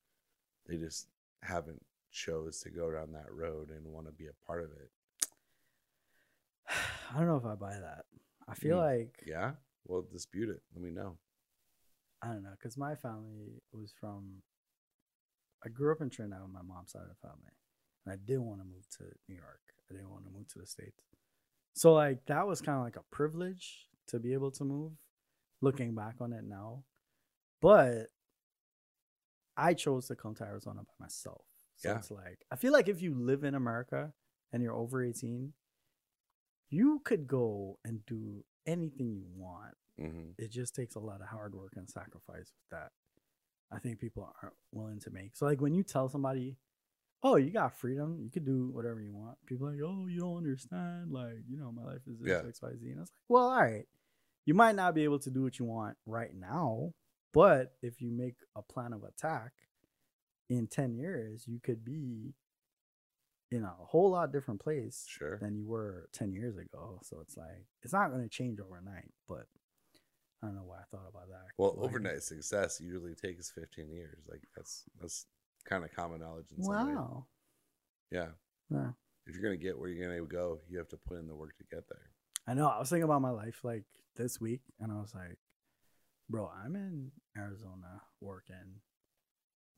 They 0.67 0.77
just 0.77 1.09
haven't 1.43 1.83
chose 2.11 2.61
to 2.61 2.71
go 2.71 2.91
down 2.93 3.13
that 3.13 3.33
road 3.33 3.71
and 3.71 3.87
want 3.87 4.07
to 4.07 4.13
be 4.13 4.27
a 4.27 4.47
part 4.47 4.63
of 4.65 4.71
it. 4.73 4.91
I 7.15 7.19
don't 7.19 7.27
know 7.27 7.37
if 7.37 7.45
I 7.47 7.55
buy 7.55 7.79
that. 7.79 8.05
I 8.49 8.55
feel 8.55 8.79
Mm. 8.79 8.99
like 9.01 9.23
Yeah? 9.27 9.53
Well 9.85 10.03
dispute 10.03 10.49
it. 10.51 10.63
Let 10.75 10.83
me 10.83 10.91
know. 10.91 11.17
I 12.23 12.29
don't 12.29 12.43
know, 12.45 12.53
because 12.57 12.77
my 12.77 12.95
family 12.95 13.61
was 13.73 13.93
from. 13.99 14.43
I 15.65 15.69
grew 15.69 15.91
up 15.93 16.01
in 16.01 16.09
Trinidad 16.11 16.43
with 16.43 16.53
my 16.53 16.63
mom's 16.63 16.93
side 16.93 17.03
of 17.03 17.09
the 17.09 17.15
family, 17.17 17.51
and 18.05 18.13
I 18.13 18.17
didn't 18.17 18.45
want 18.45 18.61
to 18.61 18.65
move 18.65 18.89
to 18.99 19.05
New 19.29 19.37
York. 19.37 19.61
I 19.91 19.95
didn't 19.95 20.11
want 20.11 20.25
to 20.25 20.31
move 20.31 20.49
to 20.49 20.59
the 20.59 20.67
states, 20.67 21.03
so 21.75 21.93
like 21.95 22.25
that 22.27 22.47
was 22.47 22.61
kind 22.61 22.79
of 22.79 22.85
like 22.85 22.97
a 22.97 23.05
privilege 23.15 23.89
to 24.09 24.19
be 24.19 24.33
able 24.33 24.51
to 24.53 24.65
move. 24.65 24.93
Looking 25.61 25.95
back 25.95 26.17
on 26.21 26.33
it 26.33 26.43
now, 26.45 26.83
but 27.61 28.09
I 29.57 29.75
chose 29.75 30.09
to 30.09 30.17
come 30.17 30.35
to 30.37 30.45
Arizona 30.45 30.81
by 30.83 30.95
myself. 31.05 31.45
So 31.77 31.89
Yeah. 31.91 31.99
it's 31.99 32.11
like 32.11 32.45
I 32.51 32.57
feel 32.57 32.73
like 32.73 32.89
if 32.89 33.01
you 33.03 33.15
live 33.15 33.45
in 33.45 33.55
America 33.55 34.13
and 34.53 34.63
you're 34.63 34.75
over 34.75 35.05
18, 35.05 35.53
you 36.71 37.01
could 37.05 37.27
go 37.27 37.79
and 37.85 38.05
do 38.07 38.45
anything 38.67 39.13
you 39.15 39.27
want 39.37 39.75
hmm 39.99 40.31
it 40.39 40.51
just 40.51 40.75
takes 40.75 40.95
a 40.95 40.99
lot 41.01 41.21
of 41.21 41.29
hard 41.29 41.55
work 41.55 41.75
and 41.77 41.89
sacrifice 41.89 42.53
that. 42.71 42.91
I 43.71 43.79
think 43.79 44.01
people 44.01 44.33
aren't 44.43 44.55
willing 44.73 44.99
to 45.01 45.11
make. 45.11 45.37
So 45.37 45.45
like 45.47 45.61
when 45.61 45.75
you 45.75 45.83
tell 45.83 46.09
somebody, 46.09 46.57
"Oh, 47.23 47.37
you 47.37 47.51
got 47.51 47.79
freedom, 47.79 48.21
you 48.23 48.31
could 48.31 48.45
do 48.45 48.69
whatever 48.69 49.01
you 49.01 49.13
want," 49.13 49.39
people 49.47 49.69
are 49.69 49.73
like, 49.73 49.81
"Oh, 49.83 50.07
you 50.07 50.21
don't 50.21 50.37
understand. 50.39 51.13
Like, 51.13 51.45
you 51.49 51.57
know, 51.59 51.73
my 51.73 51.85
life 51.85 52.07
is 52.07 52.19
this 52.19 52.29
Yeah. 52.29 52.49
X, 52.49 52.63
Y, 52.63 52.77
Z." 52.77 52.89
And 52.91 52.99
I 52.99 53.01
was 53.03 53.11
like, 53.11 53.29
"Well, 53.29 53.49
all 53.51 53.63
right, 53.63 53.89
you 54.45 54.55
might 54.55 54.75
not 54.75 54.95
be 54.95 55.05
able 55.05 55.19
to 55.21 55.31
do 55.31 55.43
what 55.43 55.59
you 55.59 55.65
want 55.65 55.97
right 56.07 56.35
now, 56.35 56.95
but 57.33 57.77
if 57.83 58.01
you 58.01 58.11
make 58.11 58.37
a 58.57 58.63
plan 58.63 58.93
of 58.93 59.05
attack 59.05 59.53
in 60.49 60.67
ten 60.67 60.95
years, 60.95 61.47
you 61.47 61.61
could 61.61 61.85
be 61.85 62.35
in 63.51 63.65
a 63.65 63.69
whole 63.75 64.11
lot 64.11 64.33
different 64.33 64.61
place 64.61 65.05
Sure. 65.07 65.37
than 65.39 65.55
you 65.55 65.67
were 65.67 66.09
10 66.13 66.33
years 66.33 66.57
ago. 66.57 66.99
So 67.03 67.21
it's 67.21 67.37
like, 67.37 67.67
it's 67.83 67.93
not 67.93 68.11
going 68.11 68.23
to 68.23 68.29
change 68.31 68.59
overnight, 68.61 69.13
but 69.29 69.47
I 70.43 70.47
don't 70.47 70.55
know 70.57 70.65
why 70.65 70.79
I 70.81 70.85
thought 70.91 71.07
about 71.07 71.29
that. 71.29 71.49
Well, 71.59 71.75
Like, 71.77 71.85
overnight 71.85 72.23
success 72.23 72.81
usually 72.81 73.15
takes 73.15 73.51
15 73.51 73.91
years. 73.91 74.27
Like 74.27 74.43
that's 74.57 74.85
that's 74.99 75.27
kind 75.65 75.85
of 75.85 75.93
common 75.95 76.21
knowledge 76.21 76.47
in 76.57 76.63
some 76.63 76.87
way. 76.87 76.95
Wow. 76.95 77.27
Yeah. 78.11 78.29
Yeah. 78.71 78.91
If 79.27 79.35
you're 79.35 79.43
gonna 79.43 79.57
get 79.57 79.79
where 79.79 79.89
you're 79.89 80.07
gonna 80.09 80.27
go, 80.27 80.61
you 80.69 80.79
have 80.79 80.89
to 80.89 80.97
put 80.97 81.19
in 81.19 81.29
the 81.29 81.35
work 81.35 81.57
to 81.59 81.65
get 81.75 81.89
there. 81.89 82.11
I 82.47 82.55
know. 82.55 82.69
I 82.69 82.79
was 82.79 82.91
thinking 82.91 83.05
about 83.05 83.23
my 83.23 83.31
life 83.31 83.61
like 83.63 83.85
this 84.17 84.41
week, 84.41 84.63
and 84.81 84.91
I 84.91 84.97
was 84.97 85.15
like, 85.15 85.39
bro, 86.29 86.51
I'm 86.65 86.75
in 86.75 87.13
Arizona 87.37 88.03
working, 88.21 88.81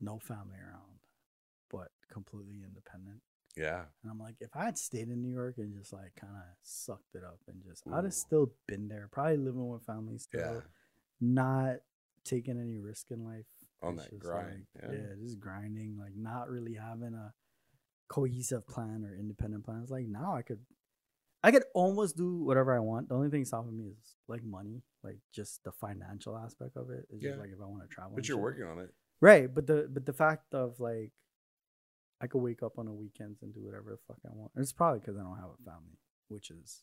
no 0.01 0.17
family 0.19 0.57
around, 0.57 0.99
but 1.69 1.89
completely 2.11 2.63
independent. 2.65 3.21
Yeah. 3.55 3.83
And 4.03 4.11
I'm 4.11 4.19
like, 4.19 4.35
if 4.41 4.49
I 4.55 4.65
had 4.65 4.77
stayed 4.77 5.09
in 5.09 5.21
New 5.21 5.33
York 5.33 5.55
and 5.59 5.73
just 5.73 5.93
like 5.93 6.15
kind 6.19 6.33
of 6.35 6.43
sucked 6.63 7.13
it 7.15 7.23
up 7.23 7.39
and 7.47 7.61
just, 7.63 7.83
I'd 7.93 8.03
have 8.03 8.13
still 8.13 8.51
been 8.67 8.87
there, 8.89 9.07
probably 9.11 9.37
living 9.37 9.69
with 9.69 9.83
family 9.85 10.17
still, 10.17 10.41
Yeah. 10.55 10.61
not 11.21 11.75
taking 12.25 12.59
any 12.59 12.79
risk 12.79 13.11
in 13.11 13.23
life. 13.23 13.45
On 13.81 13.93
It's 13.95 14.03
that 14.07 14.19
grind. 14.19 14.65
like, 14.81 14.91
yeah. 14.91 15.05
just 15.21 15.39
grinding, 15.39 15.97
like 15.99 16.15
not 16.15 16.49
really 16.49 16.73
having 16.75 17.13
a 17.13 17.33
cohesive 18.07 18.67
plan 18.67 19.03
or 19.05 19.15
independent 19.15 19.63
plan. 19.65 19.81
It's 19.81 19.91
like 19.91 20.07
now 20.07 20.35
I 20.35 20.41
could, 20.41 20.59
I 21.43 21.51
could 21.51 21.63
almost 21.73 22.17
do 22.17 22.37
whatever 22.43 22.75
I 22.75 22.79
want. 22.79 23.09
The 23.09 23.15
only 23.15 23.29
thing 23.29 23.45
stopping 23.45 23.77
me 23.77 23.85
is 23.85 24.15
like 24.27 24.43
money, 24.43 24.81
like 25.03 25.19
just 25.33 25.63
the 25.63 25.71
financial 25.71 26.37
aspect 26.37 26.77
of 26.77 26.89
it. 26.89 27.05
It's 27.11 27.21
Yeah. 27.23 27.31
just 27.31 27.41
like 27.41 27.49
if 27.51 27.61
I 27.61 27.65
want 27.65 27.83
to 27.83 27.87
travel. 27.89 28.13
But 28.15 28.27
you're 28.27 28.37
shit. 28.37 28.41
working 28.43 28.63
on 28.63 28.79
it. 28.79 28.89
right? 29.21 29.53
But 29.53 29.67
the 29.67 29.87
but 29.91 30.05
the 30.05 30.13
fact 30.13 30.53
of 30.53 30.79
like, 30.79 31.11
I 32.21 32.27
could 32.27 32.39
wake 32.41 32.63
up 32.63 32.79
on 32.79 32.85
the 32.85 32.93
weekends 32.93 33.43
and 33.43 33.53
do 33.53 33.59
whatever 33.61 33.91
the 33.91 33.97
fuck 34.07 34.17
I 34.25 34.33
want. 34.33 34.51
It's 34.55 34.71
probably 34.73 34.99
because 35.01 35.17
I 35.17 35.21
don't 35.21 35.35
have 35.37 35.49
a 35.59 35.63
family, 35.69 35.99
which 36.29 36.49
is 36.49 36.81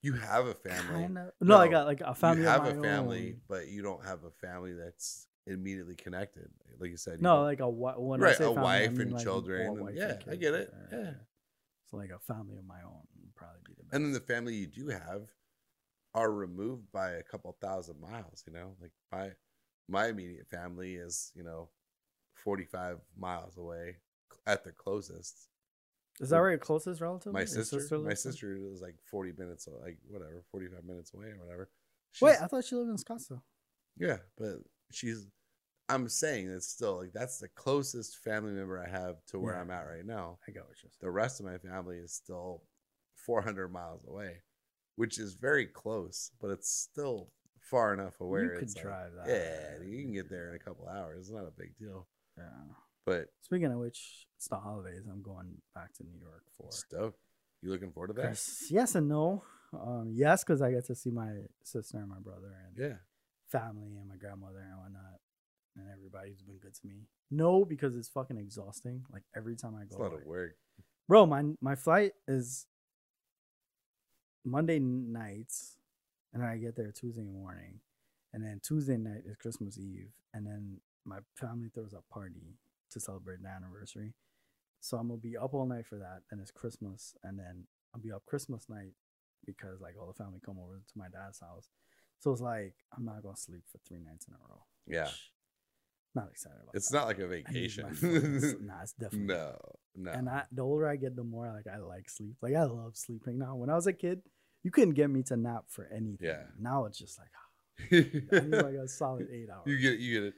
You 0.00 0.14
have 0.14 0.46
a 0.46 0.54
family. 0.54 1.02
kind 1.02 1.18
of 1.18 1.32
no, 1.40 1.56
I 1.58 1.68
got 1.68 1.86
like 1.86 2.00
a 2.00 2.14
family. 2.14 2.42
you 2.42 2.48
have 2.48 2.66
a 2.66 2.80
family, 2.80 3.32
own. 3.34 3.40
but 3.48 3.68
you 3.68 3.82
don't 3.82 4.04
have 4.04 4.24
a 4.24 4.30
family 4.30 4.72
that's 4.72 5.26
immediately 5.46 5.94
connected. 5.96 6.48
Like 6.78 6.90
you 6.90 6.96
said. 6.96 7.18
you 7.18 7.22
No, 7.22 7.36
don't- 7.36 7.44
like 7.44 7.60
a 7.60 7.68
when 7.68 8.20
I 8.22 8.24
Right, 8.26 8.36
say 8.36 8.44
a 8.44 8.48
family, 8.48 8.60
I 8.60 8.62
wife 8.62 8.90
mean, 8.92 9.00
and 9.02 9.12
like, 9.12 9.22
children 9.22 9.66
and- 9.66 9.80
wife 9.80 9.94
yeah, 9.96 10.18
I 10.30 10.36
get 10.36 10.54
it, 10.54 10.72
yeah. 10.92 11.14
So 11.86 11.96
like 11.96 12.10
a 12.10 12.18
family 12.18 12.56
of 12.58 12.64
my 12.64 12.80
own 12.82 13.02
would 13.20 13.34
probably 13.34 13.60
be 13.66 13.74
the 13.76 13.82
best. 13.84 13.94
and 13.94 14.04
then 14.04 14.12
the 14.12 14.20
family 14.20 14.54
you 14.54 14.66
do 14.66 14.88
have 14.88 15.28
are 16.14 16.30
removed 16.30 16.90
by 16.92 17.12
a 17.12 17.22
couple 17.22 17.54
thousand 17.60 18.00
miles. 18.00 18.44
You 18.46 18.52
know, 18.54 18.76
like 18.80 18.92
my 19.10 19.32
my 19.88 20.06
immediate 20.08 20.48
family 20.48 20.94
is 20.94 21.32
you 21.34 21.42
know 21.42 21.68
45 22.34 22.98
miles 23.16 23.56
away 23.56 23.96
at 24.46 24.64
the 24.64 24.72
closest. 24.72 25.48
is 26.20 26.30
that 26.30 26.38
right? 26.38 26.60
Closest 26.60 27.00
relative? 27.00 27.32
My 27.32 27.40
Your 27.40 27.46
sister, 27.46 27.98
my 27.98 28.14
sister 28.14 28.56
is 28.72 28.80
like 28.80 28.96
40 29.04 29.32
minutes, 29.38 29.68
like 29.82 29.98
whatever, 30.08 30.42
45 30.50 30.84
minutes 30.84 31.12
away 31.14 31.26
or 31.26 31.38
whatever. 31.38 31.70
Wait, 32.20 32.40
I 32.40 32.46
thought 32.46 32.64
she 32.64 32.74
lived 32.74 32.90
in 32.90 32.96
Scottsdale. 32.96 33.42
yeah, 33.96 34.18
but 34.36 34.58
she's. 34.92 35.26
I'm 35.88 36.08
saying 36.08 36.48
it's 36.48 36.68
still 36.68 36.98
like 36.98 37.12
that's 37.12 37.38
the 37.38 37.48
closest 37.48 38.18
family 38.18 38.52
member 38.52 38.78
I 38.78 38.88
have 38.88 39.16
to 39.28 39.38
where 39.38 39.54
Yeah. 39.54 39.60
I'm 39.60 39.70
at 39.70 39.82
right 39.82 40.06
now. 40.06 40.38
I 40.48 40.52
got 40.52 40.68
what 40.68 40.76
you're 40.82 40.90
saying. 40.90 41.00
The 41.00 41.10
rest 41.10 41.40
of 41.40 41.46
my 41.46 41.58
family 41.58 41.98
is 41.98 42.12
still 42.14 42.62
400 43.26 43.68
miles 43.68 44.04
away, 44.08 44.42
which 44.96 45.18
is 45.18 45.34
very 45.34 45.66
close, 45.66 46.30
but 46.40 46.50
it's 46.50 46.70
still 46.70 47.30
far 47.60 47.92
enough 47.92 48.20
away. 48.20 48.42
You 48.42 48.48
could 48.50 48.62
it's 48.62 48.76
like, 48.76 48.84
drive 48.84 49.10
that. 49.16 49.28
Yeah, 49.28 49.84
you 49.86 50.02
can 50.02 50.12
get 50.12 50.30
there 50.30 50.48
in 50.50 50.54
a 50.56 50.58
couple 50.58 50.88
hours. 50.88 51.18
It's 51.26 51.30
not 51.32 51.46
a 51.46 51.52
big 51.58 51.76
deal. 51.78 52.06
Yeah. 52.38 52.44
But 53.04 53.26
Speaking 53.42 53.72
of 53.72 53.78
which, 53.78 54.26
it's 54.36 54.48
the 54.48 54.56
holidays. 54.56 55.02
I'm 55.10 55.22
going 55.22 55.60
back 55.74 55.92
to 55.94 56.04
New 56.04 56.18
York 56.20 56.44
for 56.56 56.70
stoked. 56.70 57.18
You 57.60 57.70
looking 57.70 57.90
forward 57.92 58.08
to 58.08 58.12
that? 58.14 58.40
Yes 58.70 58.94
and 58.94 59.08
no. 59.08 59.42
Um, 59.74 60.12
yes, 60.14 60.42
because 60.44 60.62
I 60.62 60.70
get 60.70 60.86
to 60.86 60.94
see 60.94 61.10
my 61.10 61.32
sister 61.64 61.98
and 61.98 62.08
my 62.08 62.20
brother 62.20 62.54
and 62.66 62.76
Yeah. 62.78 62.96
family 63.50 63.96
and 63.98 64.08
my 64.08 64.16
grandmother 64.16 64.58
and 64.60 64.60
whatnot, 64.60 64.60
and 64.60 64.61
everybody's 66.14 66.42
been 66.42 66.58
good 66.58 66.74
to 66.74 66.86
me. 66.86 67.06
No, 67.30 67.64
because 67.64 67.96
it's 67.96 68.08
fucking 68.08 68.36
exhausting. 68.38 69.04
Like 69.12 69.22
every 69.36 69.56
time 69.56 69.74
I 69.74 69.80
go, 69.80 69.84
It's 69.86 69.96
a 69.96 69.98
lot 70.02 70.12
of 70.14 70.24
work. 70.26 70.56
bro. 71.08 71.26
My 71.26 71.42
my 71.60 71.74
flight 71.74 72.12
is 72.28 72.66
Monday 74.44 74.78
nights, 74.78 75.76
and 76.32 76.42
I 76.42 76.56
get 76.56 76.76
there 76.76 76.92
Tuesday 76.92 77.22
morning, 77.22 77.80
and 78.32 78.42
then 78.44 78.60
Tuesday 78.62 78.96
night 78.96 79.22
is 79.26 79.36
Christmas 79.36 79.78
Eve, 79.78 80.10
and 80.34 80.46
then 80.46 80.78
my 81.04 81.18
family 81.34 81.68
throws 81.72 81.92
a 81.94 82.02
party 82.12 82.58
to 82.90 83.00
celebrate 83.00 83.42
the 83.42 83.48
anniversary. 83.48 84.14
So 84.80 84.96
I'm 84.96 85.08
gonna 85.08 85.20
be 85.20 85.36
up 85.36 85.54
all 85.54 85.66
night 85.66 85.86
for 85.86 85.96
that. 85.98 86.22
Then 86.30 86.40
it's 86.40 86.50
Christmas, 86.50 87.14
and 87.22 87.38
then 87.38 87.66
I'll 87.94 88.00
be 88.00 88.12
up 88.12 88.26
Christmas 88.26 88.68
night 88.68 88.92
because 89.46 89.80
like 89.80 89.94
all 90.00 90.06
the 90.06 90.12
family 90.14 90.40
come 90.44 90.58
over 90.58 90.76
to 90.76 90.98
my 90.98 91.08
dad's 91.08 91.40
house. 91.40 91.68
So 92.18 92.30
it's 92.32 92.40
like 92.40 92.74
I'm 92.96 93.04
not 93.04 93.22
gonna 93.22 93.36
sleep 93.36 93.62
for 93.70 93.78
three 93.86 94.00
nights 94.00 94.26
in 94.28 94.34
a 94.34 94.38
row. 94.48 94.62
Yeah. 94.86 95.04
which- 95.04 95.30
Not 96.14 96.28
excited 96.30 96.58
about. 96.62 96.74
It's 96.74 96.90
that. 96.90 96.96
not 96.98 97.06
like 97.06 97.18
a 97.18 97.26
vacation. 97.38 97.84
nah, 98.66 98.82
it's 98.82 98.92
definitely 98.92 99.26
no, 99.34 99.56
no. 99.96 100.12
and 100.12 100.28
I, 100.28 100.44
the 100.52 100.62
older 100.62 100.86
I 100.88 100.96
get, 100.96 101.16
the 101.16 101.24
more 101.24 101.50
like 101.52 101.66
I 101.72 101.78
like 101.78 102.10
sleep. 102.10 102.36
Like 102.42 102.54
I 102.54 102.64
love 102.64 102.96
sleeping 102.96 103.38
now. 103.38 103.56
When 103.56 103.70
I 103.70 103.74
was 103.74 103.86
a 103.86 103.92
kid, 103.92 104.20
you 104.62 104.70
couldn't 104.70 104.94
get 104.94 105.08
me 105.10 105.22
to 105.24 105.36
nap 105.36 105.64
for 105.68 105.86
anything. 105.90 106.18
Yeah. 106.20 106.42
Now 106.58 106.84
it's 106.84 106.98
just 106.98 107.18
like 107.18 107.28
ah, 107.34 108.36
I 108.36 108.40
need 108.40 108.52
like 108.62 108.74
a 108.74 108.86
solid 108.88 109.28
eight 109.32 109.48
hours. 109.52 109.62
you 109.66 109.78
get 109.78 109.98
you 109.98 110.12
get 110.20 110.22
it. 110.28 110.34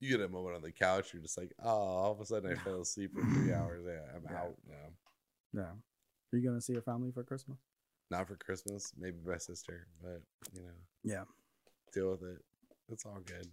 You 0.00 0.16
get 0.16 0.24
a 0.24 0.28
moment 0.30 0.56
on 0.56 0.62
the 0.62 0.72
couch. 0.72 1.12
You're 1.12 1.20
just 1.20 1.36
like, 1.36 1.52
oh, 1.62 1.68
all 1.68 2.12
of 2.12 2.20
a 2.20 2.24
sudden 2.24 2.50
I 2.50 2.54
fell 2.54 2.80
asleep 2.80 3.12
for 3.14 3.20
three 3.34 3.52
hours. 3.52 3.82
Yeah, 3.86 4.16
I'm 4.16 4.22
Yeah. 4.24 4.38
out 4.38 4.54
now. 4.66 4.74
yeah. 5.52 5.62
Are 6.32 6.36
you 6.38 6.48
gonna 6.48 6.62
see 6.62 6.72
your 6.72 6.80
family 6.82 7.10
for 7.12 7.22
Christmas? 7.22 7.58
Not 8.10 8.26
for 8.26 8.36
Christmas. 8.36 8.90
Maybe 8.98 9.18
my 9.24 9.36
sister, 9.36 9.86
but 10.02 10.22
you 10.54 10.62
know, 10.62 10.72
Yeah. 11.04 11.24
deal 11.92 12.12
with 12.12 12.22
it. 12.22 12.38
It's 12.88 13.04
all 13.04 13.20
good. 13.24 13.46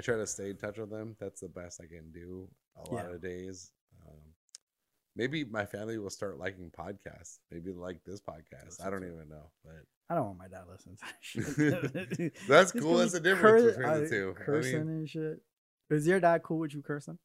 I 0.00 0.02
try 0.02 0.16
to 0.16 0.26
stay 0.26 0.48
in 0.48 0.56
touch 0.56 0.78
with 0.78 0.88
them. 0.88 1.14
That's 1.20 1.42
the 1.42 1.48
best 1.48 1.78
I 1.82 1.86
can 1.86 2.10
do. 2.10 2.48
A 2.76 2.90
lot 2.90 3.04
Yeah. 3.04 3.14
of 3.16 3.20
days. 3.20 3.70
Um, 4.08 4.16
maybe 5.14 5.44
my 5.44 5.66
family 5.66 5.98
will 5.98 6.08
start 6.08 6.38
liking 6.38 6.70
podcasts. 6.70 7.38
Maybe 7.50 7.70
like 7.74 8.02
this 8.06 8.22
podcast. 8.22 8.82
I 8.82 8.88
don't 8.88 9.04
even 9.04 9.28
know, 9.28 9.50
but 9.62 9.84
I 10.08 10.14
don't 10.14 10.24
want 10.24 10.38
my 10.38 10.48
dad 10.48 10.62
listening 10.70 10.96
to 10.96 11.04
that 11.04 12.16
shit. 12.16 12.32
That's 12.48 12.72
cool. 12.80 12.96
That's 12.96 13.12
the 13.12 13.20
difference 13.20 13.60
cur- 13.62 13.68
between 13.82 14.04
the 14.04 14.08
two. 14.08 14.34
I 14.40 14.42
Cursing 14.42 14.86
mean- 14.86 14.96
and 15.00 15.08
shit. 15.10 15.42
Is 15.90 16.06
your 16.06 16.18
dad 16.20 16.42
cool 16.44 16.60
with 16.60 16.72
you 16.72 16.80
cursing? 16.80 17.18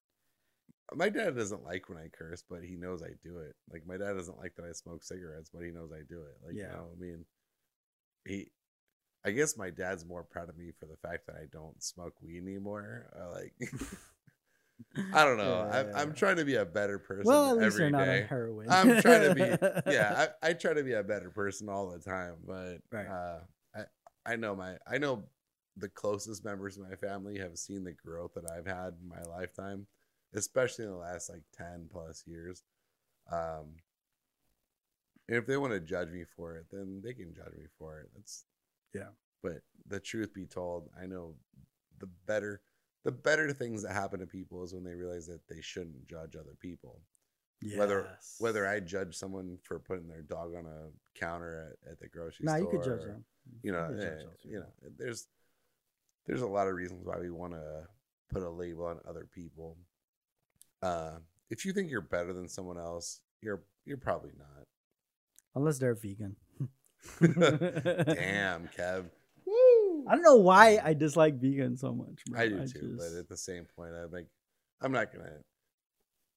My 0.94 1.08
dad 1.08 1.38
doesn't 1.38 1.64
like 1.64 1.88
when 1.88 1.98
I 1.98 2.10
curse, 2.10 2.44
but 2.50 2.62
he 2.62 2.76
knows 2.76 3.02
I 3.02 3.12
do 3.24 3.38
it. 3.38 3.56
Like 3.72 3.88
my 3.88 3.96
dad 3.96 4.14
doesn't 4.18 4.38
like 4.38 4.54
that 4.58 4.66
I 4.66 4.74
smoke 4.74 5.02
cigarettes, 5.04 5.50
but 5.54 5.64
he 5.64 5.72
knows 5.72 5.92
I 5.94 6.02
do 6.10 6.24
it. 6.24 6.36
Like, 6.46 6.56
Yeah. 6.56 6.64
you 6.72 6.76
know, 6.78 6.88
I 6.92 7.00
mean, 7.00 7.26
he, 8.28 8.52
I 9.26 9.32
guess 9.32 9.58
my 9.58 9.70
dad's 9.72 10.06
more 10.06 10.24
proud 10.24 10.50
of 10.50 10.58
me 10.58 10.72
for 10.80 10.86
the 10.86 10.98
fact 10.98 11.26
that 11.28 11.36
I 11.36 11.46
don't 11.52 11.82
smoke 11.82 12.14
weed 12.22 12.44
anymore. 12.44 13.08
I 13.20 13.26
like, 13.26 13.54
I 15.14 15.24
don't 15.26 15.38
know. 15.38 15.62
Yeah, 15.62 15.80
I'm, 15.80 15.88
yeah, 15.88 15.94
I'm 15.96 16.14
trying 16.14 16.36
to 16.38 16.46
be 16.46 16.56
a 16.56 16.66
better 16.66 17.00
person 17.00 17.24
Well, 17.26 17.52
at 17.52 17.58
least 17.58 17.80
you're 17.80 17.90
not 17.90 18.08
day. 18.08 18.22
on 18.24 18.28
heroin. 18.28 18.68
I'm 18.70 19.02
trying 19.02 19.22
to 19.24 19.34
be, 19.34 19.42
yeah, 19.92 20.28
I, 20.44 20.50
I 20.50 20.54
try 20.54 20.74
to 20.74 20.84
be 20.84 20.94
a 20.94 21.04
better 21.04 21.30
person 21.32 21.70
all 21.70 21.90
the 21.90 22.00
time. 22.00 22.36
But 22.46 22.78
Right. 22.92 23.08
uh, 23.08 23.40
I, 23.76 24.34
I 24.34 24.36
know 24.36 24.56
my, 24.56 24.76
I 24.88 24.98
know 25.00 25.24
the 25.78 25.90
closest 25.90 26.46
members 26.46 26.78
of 26.78 26.88
my 26.88 26.96
family 26.96 27.40
have 27.40 27.58
seen 27.58 27.84
the 27.84 27.94
growth 27.94 28.34
that 28.36 28.50
I've 28.50 28.68
had 28.68 28.94
in 29.02 29.10
my 29.10 29.24
lifetime, 29.24 29.88
especially 30.36 30.86
in 30.86 30.92
the 30.92 30.98
last 30.98 31.30
like 31.30 31.44
10 31.58 31.90
plus 31.92 32.24
years. 32.28 32.64
Um, 33.32 33.76
and 35.28 35.38
if 35.38 35.48
they 35.48 35.58
want 35.58 35.74
to 35.74 35.80
judge 35.80 36.10
me 36.12 36.24
for 36.36 36.58
it, 36.58 36.68
then 36.72 37.02
they 37.04 37.14
can 37.14 37.34
judge 37.34 37.56
me 37.58 37.66
for 37.80 38.00
it. 38.02 38.10
That's 38.16 38.46
Yeah. 38.96 39.10
But 39.44 39.58
the 39.88 40.00
truth 40.00 40.34
be 40.34 40.46
told, 40.46 40.90
I 41.00 41.06
know 41.06 41.36
the 42.00 42.08
better 42.26 42.62
the 43.04 43.12
better 43.12 43.54
things 43.54 43.84
that 43.84 43.94
happen 43.94 44.20
to 44.20 44.26
people 44.26 44.64
is 44.64 44.74
when 44.74 44.84
they 44.84 44.96
realize 44.96 45.28
that 45.28 45.48
they 45.48 45.62
shouldn't 45.62 46.08
judge 46.08 46.36
other 46.36 46.56
people. 46.60 47.02
Whether 47.78 48.08
Yes. 48.10 48.36
whether 48.40 48.68
I 48.68 48.80
judge 48.80 49.16
someone 49.16 49.58
for 49.64 49.80
putting 49.80 50.08
their 50.08 50.22
dog 50.24 50.56
on 50.56 50.66
a 50.66 50.90
counter 51.20 51.78
at, 51.86 51.92
at 51.92 52.00
the 52.00 52.08
grocery 52.08 52.46
Nah, 52.46 52.56
store, 52.58 52.62
you 52.62 52.70
could 52.80 52.84
judge 52.84 53.06
them. 53.06 53.24
You 53.62 53.72
know, 53.72 53.86
eh, 54.02 54.24
you 54.44 54.60
know, 54.60 54.72
there's 54.98 55.28
there's 56.26 56.42
a 56.42 56.48
lot 56.48 56.68
of 56.68 56.74
reasons 56.74 57.06
why 57.06 57.18
we 57.20 57.30
want 57.30 57.54
to 57.54 57.88
put 58.30 58.42
a 58.42 58.50
label 58.50 58.86
on 58.86 59.00
other 59.08 59.28
people. 59.32 59.78
Uh, 60.82 61.20
if 61.50 61.64
you 61.66 61.74
think 61.74 61.92
you're 61.92 62.02
better 62.02 62.34
than 62.34 62.48
someone 62.50 62.78
else, 62.80 63.22
you're 63.42 63.64
you're 63.86 63.98
probably 63.98 64.32
not. 64.38 64.68
Unless 65.54 65.78
they're 65.80 65.96
vegan. 65.96 66.36
Damn, 67.22 68.68
Kev. 68.78 69.06
Woo! 69.46 70.06
I 70.08 70.14
don't 70.16 70.22
know 70.24 70.36
why 70.38 70.80
I 70.84 70.94
dislike 70.94 71.40
vegan 71.40 71.78
so 71.78 71.94
much. 71.94 72.24
Bro. 72.28 72.40
I 72.42 72.48
do 72.50 72.68
too, 72.68 72.96
but 72.98 73.04
just- 73.06 73.18
at 73.18 73.30
the 73.30 73.38
same 73.38 73.66
point, 73.76 73.92
I'm 73.94 74.12
like, 74.12 74.28
I'm 74.82 74.92
not 74.92 75.12
gonna 75.12 75.32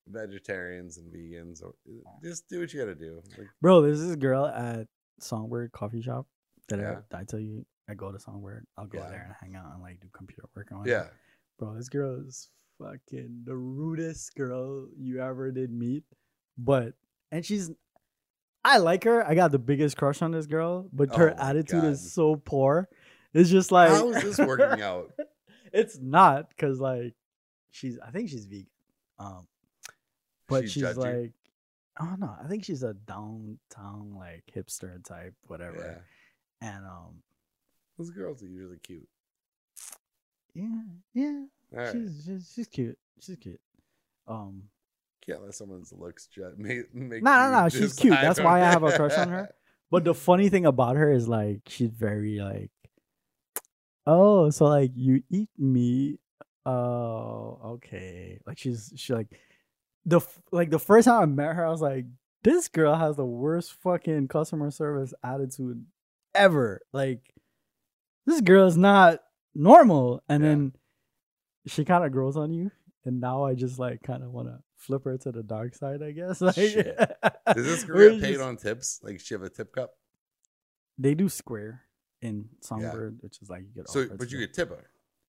vegetarians 0.09 0.97
and 0.99 1.13
vegans 1.13 1.63
or 1.63 1.75
just 2.23 2.49
do 2.49 2.61
what 2.61 2.73
you 2.73 2.81
gotta 2.81 2.95
do. 2.95 3.21
Like, 3.37 3.47
bro, 3.61 3.83
there's 3.83 4.01
this 4.01 4.17
girl 4.17 4.47
at 4.47 4.87
Songbird 5.21 5.73
Coffee 5.73 6.01
Shop 6.03 6.27
that 6.69 6.79
Yeah. 6.79 7.01
I, 7.13 7.21
I 7.21 7.25
tell 7.25 7.41
you, 7.41 7.67
I 7.91 7.95
go 7.95 8.11
to 8.13 8.19
Songbird. 8.19 8.67
I'll 8.77 8.87
go 8.87 8.99
Yeah. 8.99 9.11
there 9.11 9.25
and 9.27 9.35
hang 9.53 9.57
out 9.61 9.73
and 9.73 9.83
like 9.83 10.01
do 10.01 10.09
computer 10.13 10.45
work 10.55 10.69
and 10.71 10.81
whatnot. 10.81 10.93
yeah, 10.95 11.09
bro, 11.59 11.75
this 11.75 11.89
girl 11.89 12.23
is 12.27 12.49
fucking 12.79 13.43
the 13.45 13.57
rudest 13.57 14.35
girl 14.35 14.89
you 14.97 15.21
ever 15.21 15.51
did 15.51 15.71
meet. 15.73 16.05
But 16.57 16.95
and 17.31 17.45
she's, 17.45 17.71
I 18.65 18.79
like 18.79 19.05
her. 19.05 19.27
I 19.27 19.35
got 19.35 19.53
the 19.53 19.59
biggest 19.59 19.97
crush 19.97 20.21
on 20.23 20.33
this 20.33 20.47
girl, 20.47 20.89
but 20.93 21.15
her 21.17 21.31
Oh 21.33 21.43
attitude 21.43 21.83
God. 21.83 21.93
is 21.93 22.13
so 22.13 22.37
poor. 22.37 22.89
It's 23.35 23.51
just 23.51 23.71
like 23.73 23.91
how 23.91 24.11
is 24.11 24.23
this 24.23 24.39
working 24.39 24.83
out? 24.83 25.13
it's 25.73 25.99
not 26.01 26.49
because 26.49 26.81
like 26.81 27.15
she's 27.71 27.99
I 27.99 28.11
think 28.11 28.29
she's 28.31 28.47
vegan. 28.47 28.67
Um 29.19 29.47
but 30.49 30.65
She 30.65 30.69
she's 30.71 30.83
judge 30.83 30.97
you? 30.97 31.03
like 31.03 31.33
oh 32.01 32.15
no, 32.19 32.35
I 32.43 32.49
think 32.49 32.65
she's 32.65 32.83
a 32.83 32.95
downtown 32.95 34.15
like 34.19 34.45
hipster 34.55 35.03
type, 35.05 35.35
whatever. 35.47 36.03
Yeah, 36.61 36.69
And 36.69 36.85
um 36.87 37.23
those 37.97 38.11
girls 38.11 38.43
are 38.43 38.47
usually 38.49 38.79
cute. 38.79 39.09
yeah, 40.55 40.83
yeah. 41.15 41.45
Right, 41.71 41.93
She's, 41.93 42.23
she's 42.25 42.53
she's 42.55 42.67
cute. 42.69 42.99
She's 43.21 43.37
cute. 43.37 43.61
Um 44.27 44.65
can't 45.29 45.43
let 45.45 45.55
someone's 45.55 45.93
looks 45.93 46.27
judge. 46.27 46.55
Make, 46.59 46.95
make 46.95 47.23
No, 47.23 47.51
no, 47.51 47.63
no, 47.63 47.69
she's 47.69 47.93
cute. 47.93 48.19
That's 48.21 48.41
why 48.41 48.63
I 48.63 48.71
have 48.71 48.83
a 48.83 48.93
crush 48.93 49.17
on 49.17 49.29
her. 49.29 49.51
but 49.91 50.05
the 50.05 50.15
funny 50.15 50.49
thing 50.49 50.67
about 50.67 50.97
her 50.97 51.13
is 51.13 51.29
like 51.29 51.61
she's 51.67 51.91
very 51.91 52.39
like 52.41 52.71
oh, 54.07 54.49
so 54.51 54.65
like 54.67 54.93
you 54.95 55.23
eat 55.31 55.51
meat. 55.59 56.19
Oh, 56.65 57.61
okay. 57.65 58.41
Like 58.47 58.59
she's 58.59 58.93
she 58.97 59.15
like 59.15 59.29
the 60.05 60.21
like 60.51 60.71
the 60.71 60.79
first 60.79 61.07
time 61.07 61.23
I 61.23 61.27
met 61.27 61.55
her, 61.57 61.67
I 61.67 61.71
was 61.71 61.83
like, 61.83 62.07
this 62.43 62.69
girl 62.69 62.95
has 62.95 63.17
the 63.17 63.25
worst 63.27 63.75
fucking 63.83 64.29
customer 64.29 64.71
service 64.71 65.13
attitude 65.23 65.85
ever. 66.35 66.81
Like 66.93 67.35
this 68.27 68.41
girl 68.41 68.67
is 68.67 68.77
not 68.77 69.21
normal. 69.55 70.23
And 70.29 70.43
Yeah. 70.43 70.49
then 70.51 70.73
she 71.67 71.85
kind 71.85 72.05
of 72.05 72.13
grows 72.13 72.37
on 72.37 72.53
you. 72.53 72.71
And 73.05 73.21
now 73.21 73.45
I 73.45 73.55
just 73.55 73.79
like 73.79 74.03
kind 74.03 74.23
of 74.23 74.31
want 74.33 74.49
to 74.49 74.63
flip 74.79 75.05
her 75.05 75.19
to 75.19 75.31
the 75.33 75.43
dark 75.43 75.75
side, 75.75 76.03
I 76.03 76.13
guess. 76.13 76.41
Like, 76.49 76.55
Shit. 76.55 76.97
Does 77.55 77.67
this 77.67 77.85
girl 77.85 78.11
get 78.13 78.23
paid 78.23 78.33
just- 78.35 78.43
on 78.45 78.57
tips? 78.57 79.01
Like, 79.03 79.21
she 79.21 79.35
have 79.35 79.43
a 79.43 79.51
tip 79.51 79.73
cup? 79.73 79.91
They 80.97 81.15
do 81.15 81.29
square 81.29 81.83
in 82.23 82.47
Songbird, 82.61 83.19
which 83.21 83.41
is 83.43 83.49
like 83.51 83.61
you 83.63 83.69
get. 83.75 83.89
So, 83.89 84.07
but 84.17 84.33
you 84.33 84.39
get 84.39 84.53
tip 84.55 84.71
her. 84.71 84.91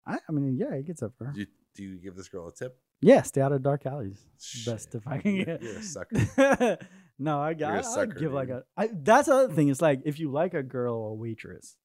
I, 0.06 0.18
I 0.28 0.32
mean, 0.32 0.56
yeah, 0.58 0.74
it 0.74 0.86
gets 0.86 1.02
up 1.02 1.12
for 1.16 1.26
her. 1.26 1.32
Do 1.32 1.40
you, 1.40 1.46
do 1.74 1.82
you 1.82 1.96
give 1.96 2.16
this 2.16 2.28
girl 2.28 2.48
a 2.48 2.52
tip? 2.52 2.76
Yeah, 3.00 3.22
stay 3.22 3.40
out 3.40 3.52
of 3.52 3.62
dark 3.62 3.86
alleys. 3.86 4.22
Best 4.66 4.94
if 4.94 5.06
I 5.06 5.18
can 5.18 5.42
get. 5.44 5.62
you're 5.62 5.78
a 5.78 5.82
sucker. 5.82 6.78
no, 7.18 7.40
I 7.40 7.54
got. 7.54 7.74
a 7.74 7.78
I, 7.78 7.80
sucker, 7.80 8.18
give 8.18 8.32
like 8.34 8.48
dude. 8.48 8.58
a. 8.58 8.62
I, 8.76 8.88
that's 8.92 9.28
the 9.28 9.34
other 9.34 9.54
thing. 9.54 9.68
It's 9.68 9.80
like 9.80 10.02
if 10.04 10.18
you 10.18 10.30
like 10.30 10.52
a 10.52 10.62
girl 10.62 10.94
or 10.96 11.16
waitress, 11.16 11.76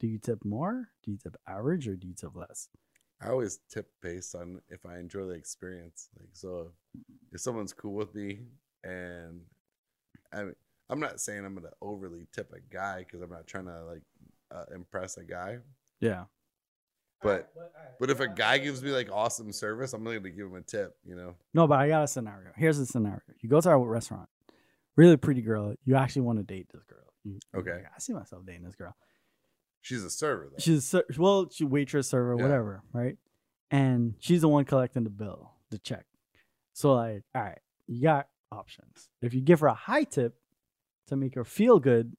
do 0.00 0.06
you 0.06 0.18
tip 0.18 0.44
more? 0.44 0.88
Do 1.04 1.10
you 1.12 1.16
tip 1.16 1.36
average 1.48 1.88
or 1.88 1.96
do 1.96 2.06
you 2.06 2.14
tip 2.14 2.30
less? 2.34 2.68
I 3.24 3.30
always 3.30 3.60
tip 3.70 3.88
based 4.02 4.34
on 4.34 4.60
if 4.68 4.84
I 4.84 4.98
enjoy 4.98 5.26
the 5.26 5.34
experience. 5.34 6.08
Like, 6.18 6.28
so 6.32 6.72
if 7.32 7.40
someone's 7.40 7.72
cool 7.72 7.94
with 7.94 8.14
me, 8.14 8.40
and 8.84 9.40
I 10.32 10.42
mean, 10.44 10.54
I'm 10.90 11.00
not 11.00 11.20
saying 11.20 11.44
I'm 11.44 11.54
gonna 11.54 11.68
overly 11.80 12.26
tip 12.32 12.52
a 12.52 12.60
guy 12.74 12.98
because 13.00 13.20
I'm 13.22 13.30
not 13.30 13.46
trying 13.46 13.66
to 13.66 13.84
like 13.84 14.02
uh, 14.50 14.64
impress 14.74 15.16
a 15.16 15.24
guy. 15.24 15.58
Yeah. 16.00 16.24
But 17.22 17.52
but 18.00 18.10
if 18.10 18.18
a 18.18 18.26
guy 18.26 18.58
gives 18.58 18.82
me 18.82 18.90
like 18.90 19.08
awesome 19.12 19.52
service, 19.52 19.92
I'm 19.92 20.02
gonna 20.02 20.18
give 20.20 20.46
him 20.46 20.56
a 20.56 20.62
tip. 20.62 20.96
You 21.06 21.14
know? 21.14 21.36
No, 21.54 21.66
but 21.68 21.78
I 21.78 21.88
got 21.88 22.02
a 22.02 22.08
scenario. 22.08 22.50
Here's 22.56 22.78
the 22.78 22.86
scenario. 22.86 23.20
You 23.40 23.48
go 23.48 23.60
to 23.60 23.70
a 23.70 23.78
restaurant, 23.78 24.28
really 24.96 25.16
pretty 25.16 25.42
girl. 25.42 25.74
You 25.84 25.94
actually 25.94 26.22
want 26.22 26.38
to 26.40 26.42
date 26.44 26.66
this 26.72 26.82
girl. 26.82 26.98
You, 27.24 27.38
Okay. 27.54 27.74
like, 27.74 27.84
I 27.94 27.98
see 28.00 28.12
myself 28.12 28.44
dating 28.44 28.64
this 28.64 28.74
girl. 28.74 28.96
She's 29.82 30.02
a 30.04 30.10
server 30.10 30.48
though. 30.50 30.56
She's 30.58 30.84
ser- 30.84 31.04
well, 31.18 31.48
she 31.50 31.64
waitress, 31.64 32.08
server, 32.08 32.36
Yeah. 32.36 32.42
whatever, 32.42 32.82
right? 32.92 33.18
And 33.70 34.14
she's 34.20 34.40
the 34.40 34.48
one 34.48 34.64
collecting 34.64 35.04
the 35.04 35.10
bill, 35.10 35.52
the 35.70 35.78
check. 35.78 36.06
So 36.72 36.94
like, 36.94 37.24
all 37.34 37.42
right, 37.42 37.58
you 37.86 38.02
got 38.02 38.28
options. 38.50 39.08
If 39.20 39.34
you 39.34 39.40
give 39.40 39.60
her 39.60 39.66
a 39.66 39.74
high 39.74 40.04
tip 40.04 40.36
to 41.08 41.16
make 41.16 41.34
her 41.34 41.44
feel 41.44 41.78
good, 41.80 42.16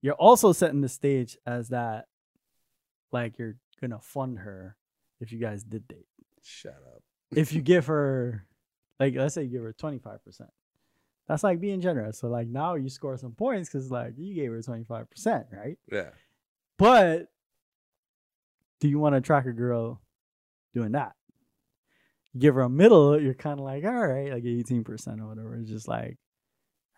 you're 0.00 0.14
also 0.14 0.52
setting 0.52 0.80
the 0.80 0.88
stage 0.88 1.36
as 1.46 1.68
that, 1.70 2.06
like 3.12 3.38
you're 3.38 3.56
gonna 3.80 4.00
fund 4.00 4.38
her 4.38 4.76
if 5.20 5.32
you 5.32 5.38
guys 5.40 5.62
did 5.64 5.86
date. 5.88 6.06
Shut 6.42 6.74
up. 6.94 7.02
If 7.34 7.52
you 7.52 7.60
give 7.74 7.86
her, 7.86 8.46
like, 9.00 9.14
let's 9.16 9.34
say 9.34 9.42
you 9.42 9.50
give 9.50 9.62
her 9.62 9.72
twenty 9.72 9.98
five 9.98 10.22
percent, 10.24 10.50
that's 11.26 11.42
like 11.42 11.60
being 11.60 11.80
generous. 11.80 12.18
So 12.18 12.28
like 12.28 12.46
now 12.48 12.74
you 12.76 12.88
score 12.88 13.16
some 13.16 13.32
points 13.32 13.68
because 13.68 13.90
like 13.90 14.14
you 14.16 14.34
gave 14.34 14.50
her 14.52 14.62
twenty 14.62 14.84
five 14.84 15.10
percent, 15.10 15.46
right? 15.52 15.78
Yeah. 15.90 16.10
But 16.78 17.26
do 18.80 18.88
you 18.88 18.98
want 18.98 19.14
to 19.14 19.20
track 19.20 19.46
a 19.46 19.52
girl 19.52 20.00
doing 20.74 20.92
that? 20.92 21.12
You 22.32 22.40
give 22.40 22.54
her 22.54 22.60
a 22.62 22.68
middle, 22.68 23.20
you're 23.20 23.34
kind 23.34 23.58
of 23.58 23.64
like, 23.64 23.84
all 23.84 24.06
right, 24.06 24.32
like 24.32 24.44
18% 24.44 25.20
or 25.20 25.28
whatever. 25.28 25.56
It's 25.56 25.70
just 25.70 25.88
like, 25.88 26.18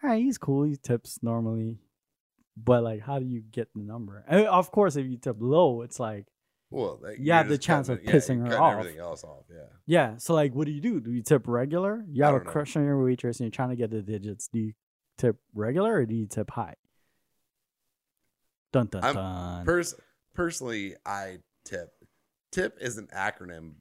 all 0.03 0.11
right, 0.11 0.23
he's 0.23 0.39
cool. 0.39 0.65
He 0.65 0.77
tips 0.77 1.19
normally. 1.23 1.79
But 2.57 2.83
like, 2.83 3.03
how 3.03 3.21
do 3.21 3.25
you 3.27 3.41
get 3.41 3.69
the 3.75 3.83
number? 3.83 4.25
And 4.27 4.47
of 4.47 4.71
course, 4.73 4.97
if 4.97 5.07
you 5.07 5.17
tip 5.17 5.37
low, 5.39 5.83
it's 5.83 6.01
like, 6.01 6.27
Well, 6.71 6.99
like, 7.01 7.19
You 7.21 7.31
have 7.33 7.49
the 7.49 7.57
chance 7.59 7.89
of 7.89 7.99
it- 7.99 8.05
yeah, 8.05 8.13
pissing 8.13 8.39
you're 8.39 8.57
her 8.57 8.61
off. 8.61 8.79
Everything 8.81 8.99
else 8.99 9.23
off. 9.23 9.45
Yeah. 9.49 9.67
yeah. 9.87 10.17
So 10.17 10.35
like, 10.35 10.55
what 10.55 10.67
do 10.67 10.73
you 10.73 10.81
do? 10.81 10.99
Do 11.01 11.13
you 11.13 11.23
tip 11.23 11.47
regular? 11.47 12.05
You 12.11 12.25
have 12.25 12.35
a 12.35 12.39
don't 12.39 12.47
know. 12.47 12.51
crush 12.53 12.77
on 12.77 12.83
your 12.85 13.01
waitress 13.03 13.39
and 13.39 13.45
you're 13.47 13.53
trying 13.53 13.71
to 13.71 13.77
get 13.77 13.91
the 13.93 14.03
digits. 14.03 14.49
Do 14.53 14.59
you 14.59 14.73
tip 15.19 15.37
regular 15.55 15.95
or 15.95 16.05
do 16.07 16.17
you 16.17 16.27
tip 16.27 16.51
high? 16.51 16.75
Dun 18.73 18.87
dun 18.87 19.05
I'm 19.05 19.15
dun. 19.15 19.65
Pers- 19.65 19.95
personally, 20.35 20.95
I 21.07 21.39
tip. 21.65 21.91
Tip 22.53 22.77
is 22.81 22.97
an 22.99 23.09
acronym, 23.15 23.73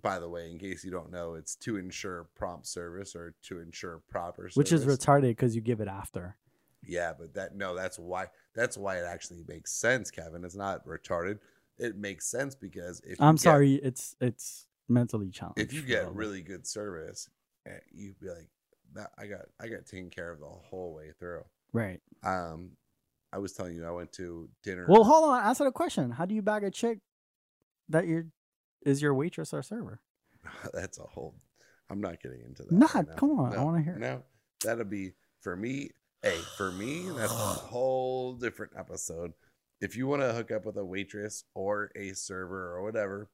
by 0.00 0.18
the 0.18 0.28
way, 0.28 0.50
in 0.50 0.58
case 0.58 0.84
you 0.84 0.90
don't 0.90 1.10
know. 1.10 1.34
It's 1.34 1.56
to 1.56 1.76
ensure 1.76 2.28
prompt 2.36 2.66
service 2.66 3.14
or 3.16 3.34
to 3.44 3.60
ensure 3.60 4.00
proper 4.08 4.42
service. 4.42 4.56
which 4.56 4.72
is 4.72 4.84
retarded 4.86 5.30
because 5.30 5.54
you 5.54 5.60
give 5.60 5.80
it 5.80 5.88
after. 5.88 6.36
Yeah, 6.84 7.12
but 7.16 7.34
that 7.34 7.54
no, 7.56 7.74
that's 7.76 7.98
why 7.98 8.26
that's 8.54 8.76
why 8.76 8.96
it 8.98 9.04
actually 9.04 9.44
makes 9.46 9.72
sense, 9.72 10.10
Kevin. 10.10 10.44
It's 10.44 10.56
not 10.56 10.84
retarded. 10.86 11.38
It 11.78 11.96
makes 11.96 12.26
sense 12.26 12.54
because 12.54 13.00
if 13.04 13.20
I'm 13.20 13.36
get- 13.36 13.42
sorry, 13.42 13.74
it's 13.76 14.16
it's 14.20 14.66
mentally 14.88 15.30
challenged. 15.30 15.60
if 15.60 15.72
you 15.72 15.82
get 15.82 16.12
really 16.12 16.42
good 16.42 16.66
service, 16.66 17.28
eh, 17.66 17.70
you'd 17.92 18.18
be 18.20 18.28
like, 18.28 18.48
that 18.94 19.10
I 19.16 19.26
got 19.26 19.42
I 19.60 19.68
got 19.68 19.86
taken 19.86 20.10
care 20.10 20.30
of 20.30 20.40
the 20.40 20.46
whole 20.46 20.92
way 20.94 21.12
through. 21.18 21.44
right. 21.72 22.00
Um, 22.24 22.72
I 23.32 23.38
was 23.38 23.52
telling 23.52 23.74
you 23.74 23.86
I 23.86 23.90
went 23.90 24.12
to 24.14 24.48
dinner. 24.62 24.84
Well, 24.88 25.04
hold 25.04 25.24
on. 25.24 25.44
Answer 25.44 25.64
the 25.64 25.72
question. 25.72 26.10
How 26.10 26.26
do 26.26 26.34
you 26.34 26.42
bag 26.42 26.64
a 26.64 26.70
chick 26.70 26.98
that 27.88 28.06
you're 28.06 28.26
is 28.84 29.00
your 29.00 29.14
waitress 29.14 29.54
or 29.54 29.62
server? 29.62 30.00
that's 30.74 30.98
a 30.98 31.04
whole. 31.04 31.34
I'm 31.88 32.00
not 32.00 32.20
getting 32.22 32.40
into 32.40 32.64
that. 32.64 32.72
Not- 32.72 32.94
right 32.94 33.16
come 33.16 33.38
on, 33.38 33.54
I 33.56 33.62
wanna 33.62 33.82
hear 33.82 33.94
it. 33.94 34.00
No, 34.00 34.22
that'll 34.64 34.84
be 34.84 35.12
for 35.40 35.56
me. 35.56 35.90
Hey, 36.22 36.38
for 36.56 36.70
me, 36.70 37.08
that's 37.16 37.32
a 37.32 37.36
whole 37.36 38.34
different 38.34 38.72
episode. 38.76 39.32
if 39.80 39.96
you 39.96 40.06
want 40.06 40.22
to 40.22 40.32
hook 40.32 40.52
up 40.52 40.64
with 40.64 40.76
a 40.76 40.84
waitress 40.84 41.44
or 41.54 41.90
a 41.96 42.12
server 42.12 42.76
or 42.76 42.82
whatever, 42.84 43.28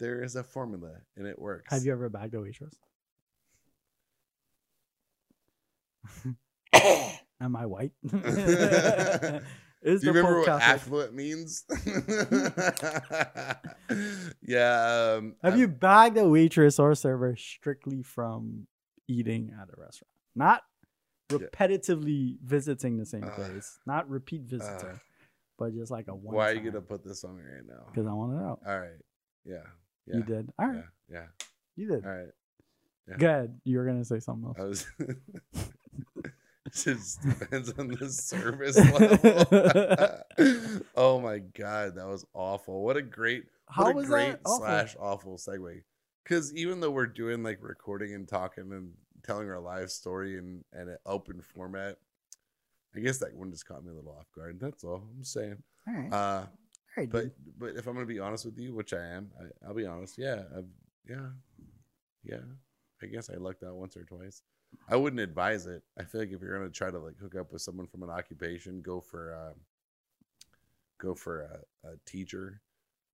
there 0.00 0.22
is 0.24 0.34
a 0.34 0.42
formula 0.42 0.94
and 1.16 1.26
it 1.26 1.38
works. 1.38 1.72
Have 1.72 1.84
you 1.84 1.92
ever 1.92 2.08
bagged 2.08 2.34
a 2.34 2.40
waitress? 2.40 2.74
Am 7.42 7.56
I 7.56 7.66
white? 7.66 7.92
Is 8.04 8.12
Do 9.82 9.90
you 9.90 9.98
the 9.98 10.12
remember 10.12 10.38
what 10.38 10.46
Catholic? 10.46 10.62
affluent 10.62 11.14
means? 11.14 11.64
yeah. 14.42 15.14
Um, 15.18 15.34
Have 15.42 15.52
I'm- 15.54 15.58
you 15.60 15.68
bagged 15.68 16.16
a 16.18 16.28
waitress 16.28 16.78
or 16.78 16.94
server 16.94 17.34
strictly 17.36 18.02
from 18.02 18.66
eating 19.08 19.52
at 19.60 19.68
a 19.68 19.80
restaurant? 19.80 20.10
Not 20.34 20.62
repetitively 21.30 22.36
visiting 22.44 22.96
the 22.98 23.06
same 23.06 23.24
Ugh. 23.24 23.34
place, 23.34 23.78
not 23.86 24.08
repeat 24.08 24.42
visitor, 24.42 24.92
Ugh. 24.94 25.00
but 25.58 25.74
just 25.74 25.90
like 25.90 26.06
a 26.08 26.14
one. 26.14 26.34
Why 26.36 26.50
are 26.50 26.54
you 26.54 26.60
gonna 26.60 26.80
put 26.80 27.04
this 27.04 27.24
on 27.24 27.36
me 27.36 27.42
right 27.42 27.66
now? 27.66 27.86
Because 27.90 28.06
I 28.06 28.12
want 28.12 28.32
to 28.32 28.36
know. 28.38 28.58
All 28.66 28.78
right. 28.80 28.90
Yeah. 29.44 29.56
Yeah. 30.06 30.16
You 30.16 30.22
did. 30.22 30.52
All 30.58 30.68
right. 30.68 30.84
Yeah. 31.10 31.16
Yeah. 31.18 31.26
You 31.76 31.88
did. 31.88 32.04
All 32.04 32.10
right. 32.16 32.28
yeah. 33.08 33.16
Good. 33.16 33.60
You 33.64 33.78
were 33.78 33.84
gonna 33.86 34.04
say 34.04 34.20
something 34.20 34.54
else. 34.58 34.86
I 36.74 36.78
was. 36.78 36.86
it 36.86 36.94
just 36.94 37.22
depends 37.22 37.72
on 37.78 37.88
the 37.88 38.08
service 38.08 38.76
level. 40.38 40.82
oh 40.96 41.20
my 41.20 41.38
god, 41.38 41.96
that 41.96 42.06
was 42.06 42.24
awful. 42.34 42.82
What 42.82 42.96
a 42.96 43.02
great, 43.02 43.44
How 43.68 43.84
what 43.84 43.92
a 43.92 43.94
was 43.96 44.06
great 44.06 44.36
awful? 44.44 44.58
slash 44.58 44.96
awful 44.98 45.36
segue. 45.36 45.82
Because 46.24 46.54
even 46.54 46.80
though 46.80 46.90
we're 46.90 47.06
doing 47.06 47.42
like 47.42 47.58
recording 47.60 48.14
and 48.14 48.26
talking 48.28 48.72
and 48.72 48.92
telling 49.24 49.48
our 49.48 49.60
live 49.60 49.90
story 49.90 50.38
in, 50.38 50.64
in 50.72 50.88
an 50.88 50.96
open 51.04 51.40
format, 51.42 51.96
I 52.94 53.00
guess 53.00 53.18
that 53.18 53.34
one 53.34 53.50
just 53.50 53.66
caught 53.66 53.84
me 53.84 53.90
a 53.90 53.94
little 53.94 54.12
off 54.18 54.30
guard. 54.36 54.58
That's 54.60 54.84
all 54.84 55.02
I'm 55.16 55.24
saying. 55.24 55.62
All 55.88 55.94
right. 55.94 56.12
Uh, 56.12 56.40
All 56.46 56.48
right. 56.96 57.10
but 57.10 57.22
dude. 57.22 57.32
but 57.58 57.76
if 57.76 57.86
I'm 57.86 57.94
gonna 57.94 58.06
be 58.06 58.20
honest 58.20 58.44
with 58.44 58.58
you, 58.58 58.74
which 58.74 58.92
I 58.92 59.04
am, 59.04 59.30
I, 59.40 59.66
I'll 59.66 59.74
be 59.74 59.86
honest. 59.86 60.16
Yeah, 60.18 60.42
I've, 60.56 60.66
yeah, 61.08 61.26
yeah. 62.24 62.36
I 63.02 63.06
guess 63.06 63.28
I 63.30 63.34
lucked 63.36 63.64
out 63.64 63.74
once 63.74 63.96
or 63.96 64.04
twice. 64.04 64.42
I 64.88 64.96
wouldn't 64.96 65.20
advise 65.20 65.66
it. 65.66 65.82
I 65.98 66.04
feel 66.04 66.20
like 66.22 66.32
if 66.32 66.40
you're 66.42 66.56
gonna 66.58 66.70
try 66.70 66.90
to 66.90 66.98
like 66.98 67.16
hook 67.18 67.34
up 67.36 67.52
with 67.52 67.62
someone 67.62 67.86
from 67.86 68.02
an 68.02 68.10
occupation, 68.10 68.80
go 68.82 69.00
for 69.00 69.34
uh, 69.34 69.52
go 71.00 71.14
for 71.14 71.40
a, 71.84 71.88
a 71.88 71.92
teacher. 72.06 72.60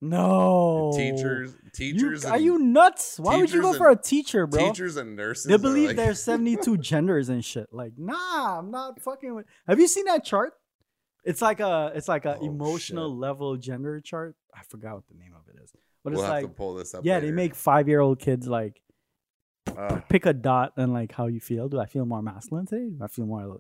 no. 0.00 0.92
Teachers, 0.94 1.54
You, 1.64 1.70
teachers, 1.72 2.24
are 2.24 2.36
and, 2.36 2.44
you 2.44 2.59
nuts? 2.59 3.18
Why 3.18 3.36
would 3.36 3.50
you 3.52 3.61
go 3.61 3.68
teachers 3.72 3.78
for 3.78 3.90
a 3.90 3.96
teacher, 3.96 4.46
bro? 4.46 4.68
teachers 4.68 4.96
and 4.96 5.16
nurses? 5.16 5.44
They 5.46 5.56
believe 5.56 5.88
like- 5.88 5.96
there's 5.96 6.22
72 6.32 6.76
genders 6.78 7.28
and 7.28 7.44
shit. 7.44 7.68
Like, 7.72 7.92
nah, 7.96 8.59
I'm 8.59 8.70
not 8.70 9.00
fucking 9.00 9.34
with. 9.34 9.46
Have 9.66 9.78
you 9.80 9.88
seen 9.88 10.04
that 10.06 10.24
chart? 10.24 10.52
It's 11.24 11.42
like 11.42 11.61
a, 11.61 11.92
it's 11.94 12.09
like 12.09 12.24
a 12.24 12.38
Oh, 12.38 12.46
emotional 12.46 13.11
shit. 13.11 13.18
level 13.18 13.56
gender 13.56 14.00
chart. 14.00 14.34
I 14.54 14.62
forgot 14.62 14.94
what 14.94 15.06
the 15.09 15.14
name 15.18 15.32
of 15.34 15.42
it 15.54 15.61
is, 15.62 15.72
but 16.04 16.12
We'll 16.12 16.20
it's 16.20 16.22
have 16.22 16.30
like, 16.30 16.44
to 16.44 16.48
pull 16.48 16.74
this 16.74 16.94
up. 16.94 17.04
yeah, 17.04 17.20
they 17.20 17.32
make 17.32 17.54
five 17.54 17.88
year 17.88 18.00
old 18.00 18.18
kids 18.18 18.46
like 18.46 18.80
Uh, 19.77 20.01
pick 20.09 20.27
a 20.27 20.33
dot 20.33 20.73
and 20.77 20.93
like 20.93 21.12
how 21.12 21.27
you 21.27 21.41
feel. 21.41 21.69
Do 21.69 21.81
I 21.81 21.87
feel 21.87 22.05
more 22.05 22.23
masculine 22.23 22.66
today? 22.66 22.91
Do 22.97 23.05
I 23.05 23.09
feel 23.09 23.27
more? 23.27 23.59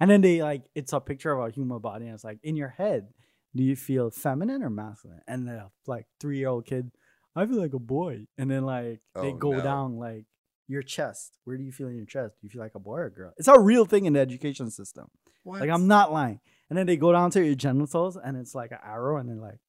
And 0.00 0.10
then 0.10 0.20
they 0.20 0.42
like 0.42 0.62
it's 0.74 0.92
a 0.92 1.00
picture 1.00 1.32
of 1.32 1.46
a 1.46 1.50
human 1.50 1.78
body, 1.80 2.06
and 2.06 2.14
it's 2.14 2.24
like 2.24 2.38
in 2.42 2.56
your 2.56 2.68
head, 2.70 3.08
do 3.54 3.62
you 3.62 3.76
feel 3.76 4.10
feminine 4.10 4.62
or 4.62 4.70
masculine? 4.70 5.20
And 5.26 5.46
the 5.46 5.70
like 5.86 6.06
three 6.20 6.38
year 6.38 6.48
old 6.48 6.66
kid, 6.66 6.90
I 7.34 7.46
feel 7.46 7.60
like 7.60 7.74
a 7.74 7.78
boy. 7.78 8.26
And 8.38 8.50
then 8.50 8.64
like 8.64 9.00
they 9.14 9.32
Oh, 9.32 9.34
go 9.34 9.52
no. 9.52 9.62
down 9.62 9.96
like 9.98 10.24
your 10.68 10.82
chest. 10.82 11.38
Where 11.44 11.56
do 11.56 11.62
you 11.62 11.72
feel 11.72 11.88
in 11.88 11.96
your 11.96 12.06
chest? 12.06 12.34
Do 12.40 12.46
you 12.46 12.50
feel 12.50 12.62
like 12.62 12.74
a 12.74 12.80
boy 12.80 12.96
or 12.96 13.06
a 13.06 13.10
girl? 13.12 13.32
It's 13.36 13.48
a 13.48 13.58
real 13.58 13.84
thing 13.84 14.06
in 14.06 14.14
the 14.14 14.20
education 14.20 14.70
system. 14.70 15.06
Like? 15.44 15.70
I'm 15.70 15.86
not 15.86 16.12
lying. 16.12 16.40
And 16.68 16.76
then 16.76 16.86
they 16.86 16.96
go 16.96 17.12
down 17.12 17.30
to 17.32 17.44
your 17.44 17.54
genitals, 17.54 18.16
and 18.16 18.36
it's 18.36 18.52
like 18.54 18.72
an 18.72 18.78
arrow, 18.84 19.18
and 19.18 19.28
they're 19.28 19.36
like, 19.36 19.60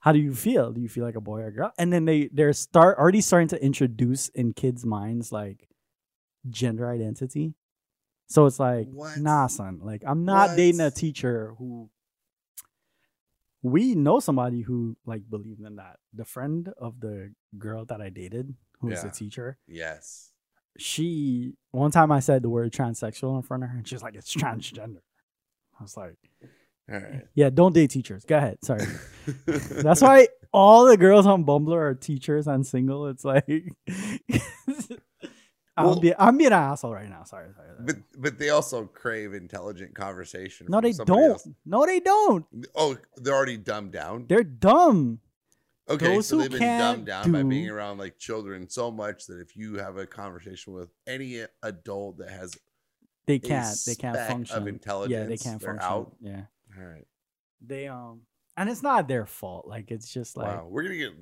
"How 0.00 0.12
do 0.12 0.18
you 0.18 0.34
feel? 0.34 0.72
Do 0.72 0.80
you 0.80 0.88
feel 0.88 1.04
like 1.04 1.16
a 1.16 1.20
boy 1.20 1.40
or 1.40 1.46
a 1.46 1.52
girl?" 1.52 1.72
And 1.78 1.92
then 1.92 2.04
they 2.04 2.28
they're 2.32 2.52
start 2.52 2.98
already 2.98 3.20
starting 3.20 3.48
to 3.48 3.62
introduce 3.64 4.28
in 4.30 4.52
kids' 4.52 4.84
minds 4.86 5.32
like 5.32 5.68
gender 6.48 6.88
identity. 6.88 7.54
So 8.26 8.46
it's 8.46 8.60
like, 8.60 8.88
What? 8.90 9.18
nah, 9.18 9.46
son. 9.48 9.80
Like 9.82 10.02
I'm 10.06 10.24
not 10.24 10.56
dating 10.56 10.80
a 10.80 10.90
teacher 10.90 11.54
who. 11.58 11.90
We 13.62 13.94
know 13.96 14.20
somebody 14.20 14.60
who 14.62 14.96
like 15.04 15.28
believed 15.28 15.60
in 15.60 15.76
that. 15.76 15.98
The 16.14 16.24
friend 16.24 16.72
of 16.78 17.00
the 17.00 17.34
girl 17.58 17.84
that 17.86 18.00
I 18.00 18.08
dated, 18.08 18.54
who's 18.80 19.02
Yeah. 19.02 19.08
a 19.08 19.10
teacher, 19.10 19.58
Yes. 19.66 20.30
she 20.78 21.54
one 21.72 21.90
time 21.90 22.12
I 22.12 22.20
said 22.20 22.42
the 22.42 22.48
word 22.50 22.72
transsexual 22.72 23.34
in 23.36 23.42
front 23.42 23.64
of 23.64 23.70
her, 23.70 23.76
and 23.78 23.86
she's 23.88 24.02
like, 24.02 24.14
"It's 24.14 24.32
transgender." 24.34 25.00
I 25.78 25.82
was 25.82 25.96
like, 25.96 26.18
All 26.90 26.98
right. 27.00 27.26
"Yeah, 27.34 27.50
don't 27.50 27.74
date 27.74 27.90
teachers." 27.90 28.24
Go 28.24 28.36
ahead. 28.38 28.58
Sorry. 28.64 28.84
That's 29.46 30.00
why 30.00 30.28
all 30.52 30.86
the 30.86 30.96
girls 30.96 31.26
on 31.26 31.44
Bumble 31.44 31.74
are 31.74 31.94
teachers 31.94 32.46
and 32.46 32.66
single. 32.66 33.06
It's 33.08 33.24
like 33.24 33.46
I'm, 35.76 35.84
Well- 35.86 36.00
being, 36.00 36.14
I'm 36.18 36.36
being 36.36 36.48
an 36.48 36.54
asshole 36.54 36.92
right 36.92 37.08
now. 37.08 37.22
Sorry, 37.24 37.48
sorry. 37.54 37.68
sorry. 37.68 37.78
But 37.84 37.96
but 38.20 38.38
they 38.38 38.48
also 38.50 38.84
crave 38.86 39.32
intelligent 39.34 39.94
conversation. 39.94 40.66
no, 40.68 40.80
they 40.80 40.92
don't. 40.92 41.30
else. 41.30 41.48
No, 41.64 41.86
they 41.86 42.00
don't. 42.00 42.44
Oh, 42.74 42.96
they're 43.16 43.34
already 43.34 43.56
dumbed 43.58 43.92
down. 43.92 44.26
They're 44.28 44.42
dumb. 44.44 45.20
Okay, 45.90 46.16
those 46.16 46.26
so 46.26 46.36
they've 46.36 46.50
been 46.50 46.60
dumbed 46.60 47.06
down 47.06 47.32
by 47.32 47.42
being 47.44 47.70
around 47.70 47.96
like 47.98 48.18
children 48.18 48.68
so 48.68 48.90
much 48.90 49.26
that 49.26 49.40
if 49.40 49.56
you 49.56 49.76
have 49.78 49.96
a 49.96 50.06
conversation 50.06 50.74
with 50.74 50.90
any 51.06 51.42
adult 51.62 52.18
that 52.18 52.28
has 52.30 52.54
They 53.26 53.38
can't. 53.38 53.74
They 53.86 53.94
can't 53.94 54.18
function. 54.18 54.56
of 54.58 54.66
intelligence, 54.66 55.12
yeah, 55.18 55.24
they 55.26 55.36
can't 55.38 55.62
function. 55.62 55.78
out. 55.80 56.12
Yeah, 56.20 56.42
All 56.78 56.84
right, 56.86 57.06
they 57.66 57.88
um, 57.88 58.22
and 58.56 58.68
it's 58.70 58.82
not 58.82 59.08
their 59.08 59.26
fault. 59.26 59.66
Like 59.66 59.90
it's 59.90 60.12
just 60.12 60.36
like 60.36 60.46
wow, 60.46 60.66
we're 60.68 60.82
gonna 60.84 60.96
get, 60.96 61.12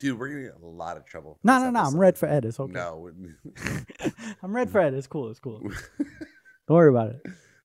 dude, 0.00 0.18
we're 0.18 0.28
gonna 0.28 0.42
get 0.42 0.62
a 0.62 0.66
lot 0.66 0.96
of 0.96 1.06
trouble. 1.06 1.38
no, 1.42 1.58
no, 1.58 1.70
no. 1.70 1.80
I'm 1.80 1.96
red 1.98 2.18
for 2.18 2.26
Ed. 2.26 2.44
It's 2.44 2.60
okay. 2.60 2.72
No, 2.72 3.10
I'm 4.42 4.54
red 4.54 4.70
for 4.70 4.80
Ed. 4.80 4.94
It's 4.94 5.06
cool. 5.06 5.30
It's 5.30 5.40
cool. 5.40 5.60
Don't 6.68 6.76
worry 6.76 6.90
about 6.90 7.10
it. 7.10 7.22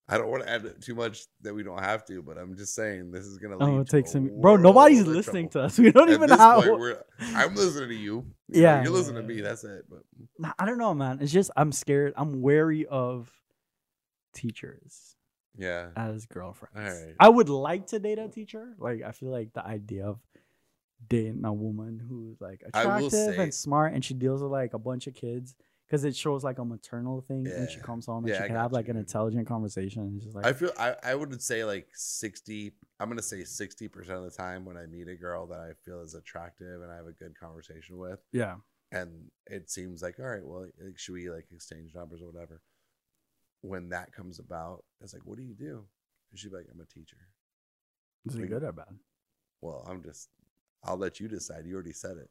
I 0.08 0.18
don't 0.18 0.30
want 0.30 0.44
to 0.44 0.50
add 0.50 0.82
too 0.82 0.96
much 0.96 1.24
that 1.42 1.54
we 1.54 1.64
don't 1.64 1.80
have 1.80 2.06
to, 2.08 2.22
but 2.22 2.38
I'm 2.38 2.58
just 2.58 2.76
saying 2.76 3.12
this 3.12 3.26
is 3.26 3.38
gonna. 3.38 3.58
Oh, 3.60 3.80
it 3.80 3.88
to 3.88 3.92
takes 3.92 4.14
him, 4.14 4.42
bro. 4.42 4.58
Nobody's 4.58 5.08
listening 5.08 5.48
trouble. 5.48 5.70
to 5.70 5.74
us. 5.74 5.80
We 5.80 5.92
don't 5.94 6.10
At 6.10 6.16
even 6.16 6.30
have. 6.30 6.64
point, 6.66 6.98
I'm 7.22 7.56
listening 7.56 7.90
to 7.90 7.96
you. 7.96 8.02
You 8.50 8.62
know, 8.62 8.62
Yeah, 8.62 8.76
you're 8.84 8.92
yeah, 8.92 8.98
listening 8.98 9.22
to 9.26 9.34
me. 9.34 9.40
That's 9.40 9.64
it. 9.64 9.86
But 9.90 10.54
I 10.60 10.66
don't 10.66 10.78
know, 10.78 10.94
man. 10.94 11.20
It's 11.22 11.32
just 11.32 11.52
I'm 11.56 11.72
scared. 11.72 12.14
I'm 12.18 12.42
wary 12.42 12.86
of 12.86 13.32
teachers 14.34 15.13
yeah, 15.58 15.90
as 15.96 16.26
girlfriends. 16.26 17.16
I 17.20 17.30
would 17.30 17.50
like 17.50 17.88
to 17.88 18.00
date 18.00 18.20
a 18.20 18.28
teacher. 18.28 18.74
Like 18.78 19.02
I 19.04 19.12
feel 19.12 19.30
like 19.30 19.54
the 19.54 19.66
idea 19.66 20.06
of 20.06 20.20
dating 21.10 21.44
a 21.46 21.54
woman 21.54 22.02
who's 22.08 22.40
like 22.40 22.64
attractive 22.66 23.12
say- 23.12 23.38
and 23.38 23.54
smart 23.54 23.94
and 23.94 24.04
she 24.04 24.14
deals 24.14 24.42
with 24.42 24.52
like 24.52 24.74
a 24.74 24.80
bunch 24.80 25.08
of 25.08 25.14
kids 25.14 25.56
because 25.86 26.06
it 26.06 26.16
shows 26.16 26.44
like 26.44 26.60
a 26.60 26.66
maternal 26.66 27.22
thing 27.22 27.44
when 27.44 27.68
she 27.68 27.80
comes 27.82 28.06
home 28.06 28.24
and 28.24 28.34
Yeah, 28.34 28.42
she 28.42 28.48
can 28.48 28.56
have 28.56 28.72
like 28.72 28.88
you, 28.88 28.92
an 28.92 28.98
intelligent 28.98 29.46
conversation. 29.46 30.04
And 30.04 30.16
it's 30.16 30.24
just 30.24 30.36
like 30.36 30.46
I 30.46 30.54
feel 30.54 30.72
I, 30.80 30.96
I 31.04 31.16
would 31.16 31.42
say 31.42 31.66
like 31.66 31.90
60 31.94 32.72
I'm 33.00 33.10
gonna 33.10 33.22
say 33.22 33.44
60 33.44 33.88
percent 33.90 34.18
of 34.20 34.24
the 34.24 34.32
time 34.32 34.66
when 34.66 34.78
I 34.78 34.86
meet 34.86 35.08
a 35.08 35.16
girl 35.16 35.46
that 35.48 35.60
I 35.60 35.74
feel 35.84 36.02
is 36.02 36.14
attractive 36.14 36.82
and 36.82 36.92
I 36.92 36.96
have 36.96 37.08
a 37.08 37.12
good 37.12 37.38
conversation 37.38 37.98
with 37.98 38.20
yeah, 38.32 38.56
and 38.92 39.30
it 39.48 39.70
seems 39.70 40.02
like 40.02 40.20
all 40.20 40.26
right 40.26 40.44
well 40.46 40.62
like, 40.62 40.98
should 40.98 41.14
we 41.14 41.30
like 41.30 41.46
exchange 41.52 41.94
numbers 41.94 42.22
or 42.22 42.32
whatever 42.32 42.62
when 43.64 43.90
that 43.90 44.12
comes 44.14 44.38
about 44.40 44.84
it's 45.02 45.14
like 45.14 45.26
what 45.26 45.38
do 45.38 45.44
you 45.44 45.56
do? 45.56 45.84
And 46.32 46.40
she'd 46.40 46.52
be 46.52 46.58
like 46.58 46.68
I'm 46.72 46.80
a 46.80 46.86
teacher. 46.86 47.18
Is 48.26 48.36
it 48.36 48.50
good 48.50 48.64
or 48.64 48.72
bad? 48.72 48.96
well 49.62 49.86
I'm 49.90 50.04
just 50.04 50.30
I'll 50.84 50.98
let 50.98 51.20
you 51.20 51.28
decide. 51.28 51.66
You 51.66 51.74
already 51.76 51.94
said 51.94 52.18
it. 52.18 52.30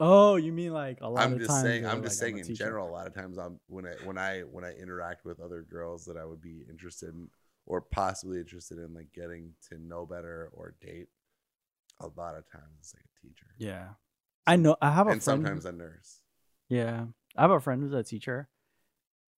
Oh, 0.00 0.34
you 0.34 0.52
mean 0.52 0.72
like 0.72 0.98
a 1.00 1.08
lot 1.08 1.22
I'm 1.22 1.34
of 1.34 1.38
just 1.38 1.50
times 1.50 1.62
saying 1.62 1.86
I'm 1.86 1.96
like, 1.96 2.04
just 2.04 2.18
saying 2.18 2.36
a 2.36 2.42
in 2.42 2.54
general 2.54 2.88
a 2.88 2.90
lot 2.90 3.06
of 3.06 3.14
times 3.14 3.38
I'm 3.38 3.60
when 3.68 3.86
I 3.86 3.92
when 4.04 4.18
I 4.18 4.40
when 4.40 4.64
I 4.64 4.72
interact 4.72 5.24
with 5.24 5.40
other 5.40 5.62
girls 5.62 6.04
that 6.06 6.16
I 6.16 6.24
would 6.24 6.42
be 6.42 6.64
interested 6.68 7.10
in 7.10 7.28
or 7.66 7.80
possibly 7.80 8.38
interested 8.38 8.78
in 8.78 8.92
like 8.92 9.12
getting 9.14 9.52
to 9.70 9.78
know 9.78 10.04
better 10.04 10.50
or 10.52 10.74
date 10.80 11.06
a 12.00 12.06
lot 12.16 12.34
of 12.36 12.50
times 12.50 12.74
it's 12.80 12.92
like 12.94 13.04
a 13.04 13.26
teacher. 13.26 13.46
Yeah, 13.58 13.90
I 14.46 14.56
know. 14.56 14.76
I 14.82 14.90
have 14.90 15.06
a 15.06 15.10
and 15.12 15.22
friend. 15.22 15.44
sometimes 15.44 15.64
a 15.64 15.72
nurse. 15.72 16.20
Yeah, 16.68 17.04
I 17.36 17.42
have 17.42 17.52
a 17.52 17.60
friend 17.60 17.80
who's 17.80 17.92
a 17.92 18.02
teacher, 18.02 18.48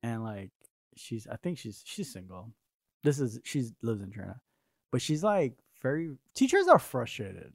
and 0.02 0.24
like 0.24 0.50
she's, 0.96 1.26
I 1.26 1.36
think 1.36 1.58
she's 1.58 1.82
she's 1.84 2.12
single. 2.12 2.52
This 3.02 3.20
is 3.20 3.38
she's 3.44 3.72
lives 3.82 4.02
in 4.02 4.10
China, 4.10 4.40
but 4.90 5.00
she's 5.02 5.22
like 5.22 5.54
very 5.82 6.16
teachers 6.34 6.66
are 6.68 6.78
frustrated 6.78 7.52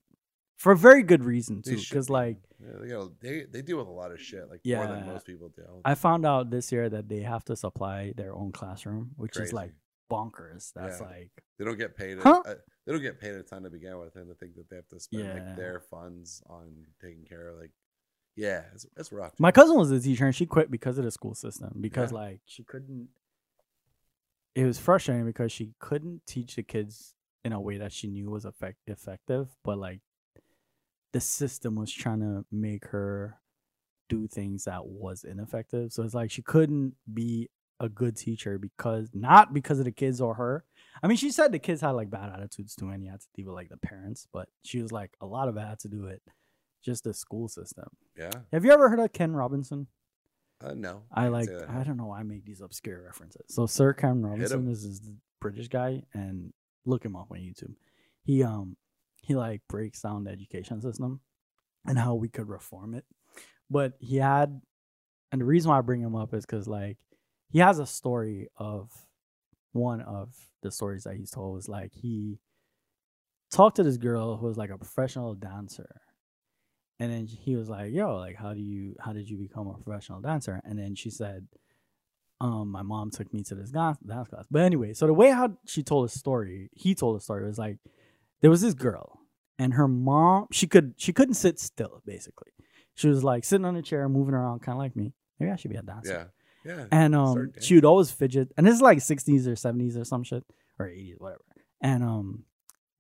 for 0.58 0.76
very 0.76 1.04
good 1.04 1.24
reason 1.26 1.62
too. 1.62 1.78
Because 1.78 2.10
like 2.10 2.38
yeah, 2.62 2.68
they, 2.82 2.88
got, 2.90 3.20
they 3.20 3.44
they 3.52 3.62
deal 3.62 3.78
with 3.78 3.88
a 3.88 3.92
lot 3.92 4.12
of 4.12 4.22
shit 4.22 4.50
like 4.50 4.62
more 4.66 4.88
than 4.88 5.06
most 5.08 5.26
people 5.26 5.50
do 5.50 5.64
I 5.84 5.96
found 5.96 6.26
out 6.26 6.50
this 6.52 6.72
year 6.72 6.88
that 6.90 7.10
they 7.10 7.22
have 7.22 7.44
to 7.46 7.56
supply 7.56 8.14
their 8.16 8.34
own 8.34 8.52
classroom, 8.52 9.12
which 9.18 9.38
is 9.38 9.52
like 9.52 9.74
bonkers. 10.12 10.72
That's 10.76 11.00
Yeah. 11.00 11.08
like 11.08 11.32
they 11.58 11.66
don't 11.66 11.78
get 11.78 11.96
paid 11.98 12.20
Huh? 12.20 12.44
uh, 12.46 12.56
they 12.86 12.92
don't 12.92 13.02
get 13.02 13.20
paid 13.20 13.34
a 13.36 13.44
ton 13.44 13.64
to 13.64 13.70
begin 13.70 13.98
with 13.98 14.16
and 14.16 14.28
to 14.28 14.36
think 14.36 14.56
that 14.56 14.70
they 14.70 14.76
have 14.76 14.88
to 14.90 15.00
spend 15.00 15.24
Yeah. 15.26 15.34
like 15.34 15.56
their 15.56 15.80
funds 15.80 16.44
on 16.48 16.86
taking 17.02 17.24
care 17.26 17.48
of 17.50 17.58
like 17.60 17.72
yeah 18.36 18.64
it's, 18.74 18.86
it's 18.98 19.12
rough 19.12 19.34
my 19.40 19.52
cousin 19.52 19.78
was 19.78 19.92
a 19.92 20.00
teacher 20.00 20.26
and 20.26 20.36
she 20.36 20.46
quit 20.46 20.70
because 20.72 20.98
of 20.98 21.04
the 21.06 21.12
school 21.12 21.34
system 21.34 21.78
because 21.82 22.12
Yeah. 22.12 22.18
like 22.20 22.40
she 22.46 22.64
couldn't. 22.64 23.10
It 24.56 24.66
was 24.66 24.78
frustrating 24.78 25.26
because 25.26 25.52
she 25.52 25.74
couldn't 25.80 26.22
teach 26.28 26.56
the 26.56 26.64
kids 26.64 27.14
in 27.44 27.54
a 27.54 27.62
way 27.62 27.78
that 27.78 27.92
she 27.92 28.08
knew 28.08 28.30
was 28.30 28.46
effect- 28.46 28.80
effective, 28.88 29.48
but 29.64 29.78
like 29.78 30.02
the 31.14 31.22
system 31.22 31.76
was 31.76 31.92
trying 31.92 32.20
to 32.20 32.46
make 32.52 32.86
her 32.88 33.40
do 34.10 34.28
things 34.28 34.66
that 34.66 34.86
was 34.86 35.24
ineffective. 35.24 35.92
So 35.94 36.04
it's 36.04 36.14
like 36.14 36.32
she 36.32 36.42
couldn't 36.42 36.96
be 37.12 37.50
a 37.80 37.90
good 37.90 38.16
teacher 38.16 38.60
because 38.60 39.10
not 39.14 39.54
because 39.54 39.80
of 39.80 39.86
the 39.86 39.92
kids 39.92 40.22
or 40.22 40.36
her. 40.36 40.66
I 41.02 41.08
mean, 41.08 41.18
she 41.18 41.32
said 41.32 41.52
the 41.52 41.60
kids 41.60 41.82
had 41.82 41.92
like 41.92 42.12
bad 42.12 42.32
attitudes 42.32 42.76
too, 42.76 42.90
and 42.90 43.04
you 43.04 43.10
had 43.10 43.22
to 43.22 43.28
deal 43.36 43.48
with 43.48 43.56
like 43.56 43.70
the 43.70 43.78
parents. 43.78 44.28
But 44.32 44.50
she 44.64 44.82
was 44.82 44.92
like, 44.92 45.12
a 45.20 45.26
lot 45.26 45.48
of 45.48 45.58
it 45.58 45.62
had 45.62 45.80
to 45.80 45.88
do 45.88 46.04
with 46.04 46.20
just 46.84 47.06
the 47.06 47.14
school 47.14 47.48
system. 47.48 47.88
Yeah. 48.18 48.32
Have 48.52 48.66
you 48.66 48.72
ever 48.72 48.90
heard 48.90 49.00
of 49.00 49.14
Ken 49.14 49.34
Robinson? 49.34 49.88
Uh, 50.64 50.74
no. 50.76 51.04
I 51.12 51.22
can't 51.24 51.34
like. 51.34 51.50
I 51.70 51.84
don't 51.84 51.98
know. 51.98 52.08
why 52.08 52.20
I 52.20 52.24
make 52.24 52.46
these 52.46 52.62
obscure 52.62 53.02
references. 53.04 53.44
So 53.50 53.66
Sir 53.66 53.94
Ken 53.94 54.22
Robinson 54.22 54.68
is 54.68 54.84
this 54.84 55.12
British 55.40 55.68
guy, 55.68 56.04
and 56.14 56.54
look 56.86 57.04
him 57.04 57.16
up 57.16 57.28
on 57.32 57.38
YouTube. 57.38 57.74
He 58.24 58.44
um 58.44 58.78
he 59.22 59.36
like 59.36 59.62
breaks 59.68 60.02
down 60.02 60.24
the 60.24 60.32
education 60.32 60.82
system 60.82 61.22
and 61.86 61.98
how 61.98 62.16
we 62.16 62.30
could 62.30 62.50
reform 62.50 62.94
it. 62.94 63.06
But 63.70 63.94
he 64.00 64.18
had, 64.18 64.62
and 65.32 65.42
the 65.42 65.46
reason 65.46 65.72
why 65.72 65.78
I 65.78 65.82
bring 65.82 66.02
him 66.02 66.16
up 66.16 66.34
is 66.34 66.46
because 66.46 66.68
like 66.68 66.98
he 67.50 67.60
has 67.60 67.80
a 67.80 67.86
story 67.86 68.50
of 68.58 68.92
one 69.72 70.02
of 70.02 70.36
the 70.62 70.72
stories 70.72 71.06
that 71.06 71.16
he's 71.16 71.32
told 71.32 71.56
was 71.56 71.70
like 71.70 71.94
he 71.94 72.40
talked 73.52 73.78
to 73.78 73.84
this 73.84 73.98
girl 73.98 74.38
who 74.38 74.48
was 74.48 74.58
like 74.58 74.70
a 74.70 74.78
professional 74.78 75.34
dancer 75.34 76.02
and 77.02 77.12
then 77.12 77.26
he 77.26 77.56
was 77.56 77.68
like 77.68 77.92
yo 77.92 78.16
like 78.16 78.36
how 78.36 78.54
do 78.54 78.62
you 78.62 78.96
how 79.00 79.12
did 79.12 79.28
you 79.28 79.36
become 79.36 79.68
a 79.68 79.74
professional 79.74 80.22
dancer? 80.22 80.62
And 80.64 80.78
then 80.78 80.94
she 80.94 81.10
said 81.10 81.48
um 82.40 82.70
my 82.70 82.84
mom 82.84 83.10
took 83.10 83.34
me 83.34 83.42
to 83.44 83.56
this 83.56 83.72
dance, 83.72 83.98
class. 84.08 84.46
But 84.52 84.62
anyway 84.62 84.94
so 84.94 85.08
the 85.08 85.14
way 85.14 85.32
how 85.32 85.58
she 85.66 85.82
told 85.82 86.06
a 86.06 86.10
story 86.10 86.70
he 86.74 86.94
told 86.94 87.18
the 87.18 87.22
story 87.22 87.44
was 87.44 87.58
like 87.58 87.78
there 88.42 88.52
was 88.52 88.62
this 88.62 88.76
girl 88.76 89.20
and 89.58 89.74
her 89.74 89.88
mom 89.88 90.46
she 90.52 90.68
could 90.68 90.94
she 90.98 91.12
couldn't 91.12 91.34
sit 91.34 91.60
still 91.60 92.04
basically. 92.06 92.52
She 92.94 93.08
was 93.08 93.24
like 93.24 93.46
sitting 93.46 93.66
on 93.66 93.76
a 93.76 93.82
chair 93.82 94.08
moving 94.08 94.36
around 94.36 94.62
kind 94.62 94.76
of 94.76 94.80
like 94.80 94.96
me. 94.96 95.14
Maybe 95.40 95.52
i 95.52 95.56
should 95.56 95.72
be 95.72 95.78
a 95.78 95.82
dancer. 95.82 96.14
Yeah. 96.14 96.26
Yeah. 96.64 96.86
and 96.92 97.16
um 97.16 97.54
she 97.60 97.74
would 97.74 97.86
always 97.86 98.12
fidget 98.12 98.52
and 98.56 98.68
this 98.68 98.76
is 98.76 98.82
like 98.82 99.00
60s 99.00 99.48
or 99.48 99.54
70s 99.54 100.00
or 100.00 100.06
some 100.06 100.24
shit 100.24 100.44
or 100.78 100.86
80s 100.86 101.16
whatever. 101.18 101.42
And 101.82 102.04
um 102.04 102.44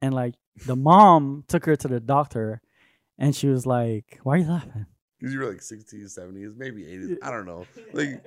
and 0.02 0.12
like 0.16 0.34
the 0.66 0.76
mom 0.76 1.44
took 1.48 1.66
her 1.66 1.76
to 1.76 1.88
the 1.88 2.00
doctor 2.00 2.64
and 3.22 3.34
she 3.36 3.48
was 3.48 3.66
like 3.66 4.20
why 4.24 4.36
are 4.36 4.38
you 4.40 4.48
laughing 4.50 4.86
Because 5.20 5.34
you 5.34 5.40
were 5.40 5.50
like 5.52 5.60
60s, 5.62 6.18
70s, 6.18 6.58
maybe 6.58 6.82
80s. 6.84 7.18
I 7.22 7.30
don't 7.30 7.46
know. 7.46 7.66
Like, 7.94 8.24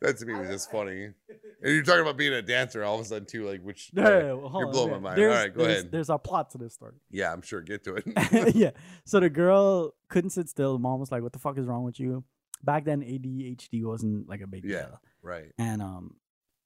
that 0.00 0.16
to 0.18 0.24
me 0.26 0.32
was 0.34 0.48
just 0.48 0.70
funny. 0.70 1.04
And 1.04 1.74
you're 1.74 1.82
talking 1.82 2.00
about 2.00 2.16
being 2.16 2.32
a 2.32 2.40
dancer 2.40 2.82
all 2.84 2.94
of 2.94 3.02
a 3.02 3.04
sudden, 3.04 3.26
too. 3.26 3.46
Like, 3.46 3.60
which. 3.62 3.90
No, 3.92 4.02
no, 4.04 4.10
no, 4.20 4.58
you're 4.58 4.66
on, 4.68 4.72
blowing 4.72 4.90
my 4.92 4.98
mind. 4.98 5.18
There's, 5.18 5.34
All 5.36 5.42
right, 5.42 5.54
go 5.54 5.62
there's- 5.64 5.78
ahead. 5.80 5.92
There's 5.92 6.08
a 6.08 6.16
plot 6.16 6.50
to 6.52 6.58
this 6.58 6.72
story. 6.74 6.94
Yeah, 7.10 7.32
I'm 7.34 7.42
sure. 7.42 7.60
Get 7.60 7.84
to 7.84 7.96
it. 7.96 8.54
yeah. 8.54 8.70
So 9.04 9.20
the 9.20 9.28
girl 9.28 9.92
couldn't 10.08 10.30
sit 10.30 10.48
still. 10.48 10.72
The 10.74 10.78
mom 10.78 11.00
was 11.00 11.10
like, 11.12 11.22
"What 11.22 11.32
the 11.34 11.38
fuck 11.38 11.58
is 11.58 11.66
wrong 11.66 11.84
with 11.84 12.00
you?" 12.00 12.24
Back 12.64 12.86
then, 12.86 13.02
ADHD 13.02 13.84
wasn't 13.84 14.26
like 14.28 14.40
a 14.40 14.46
big 14.46 14.62
deal. 14.62 14.70
Yeah. 14.70 14.86
right. 15.20 15.52
And 15.58 15.82
um, 15.82 16.14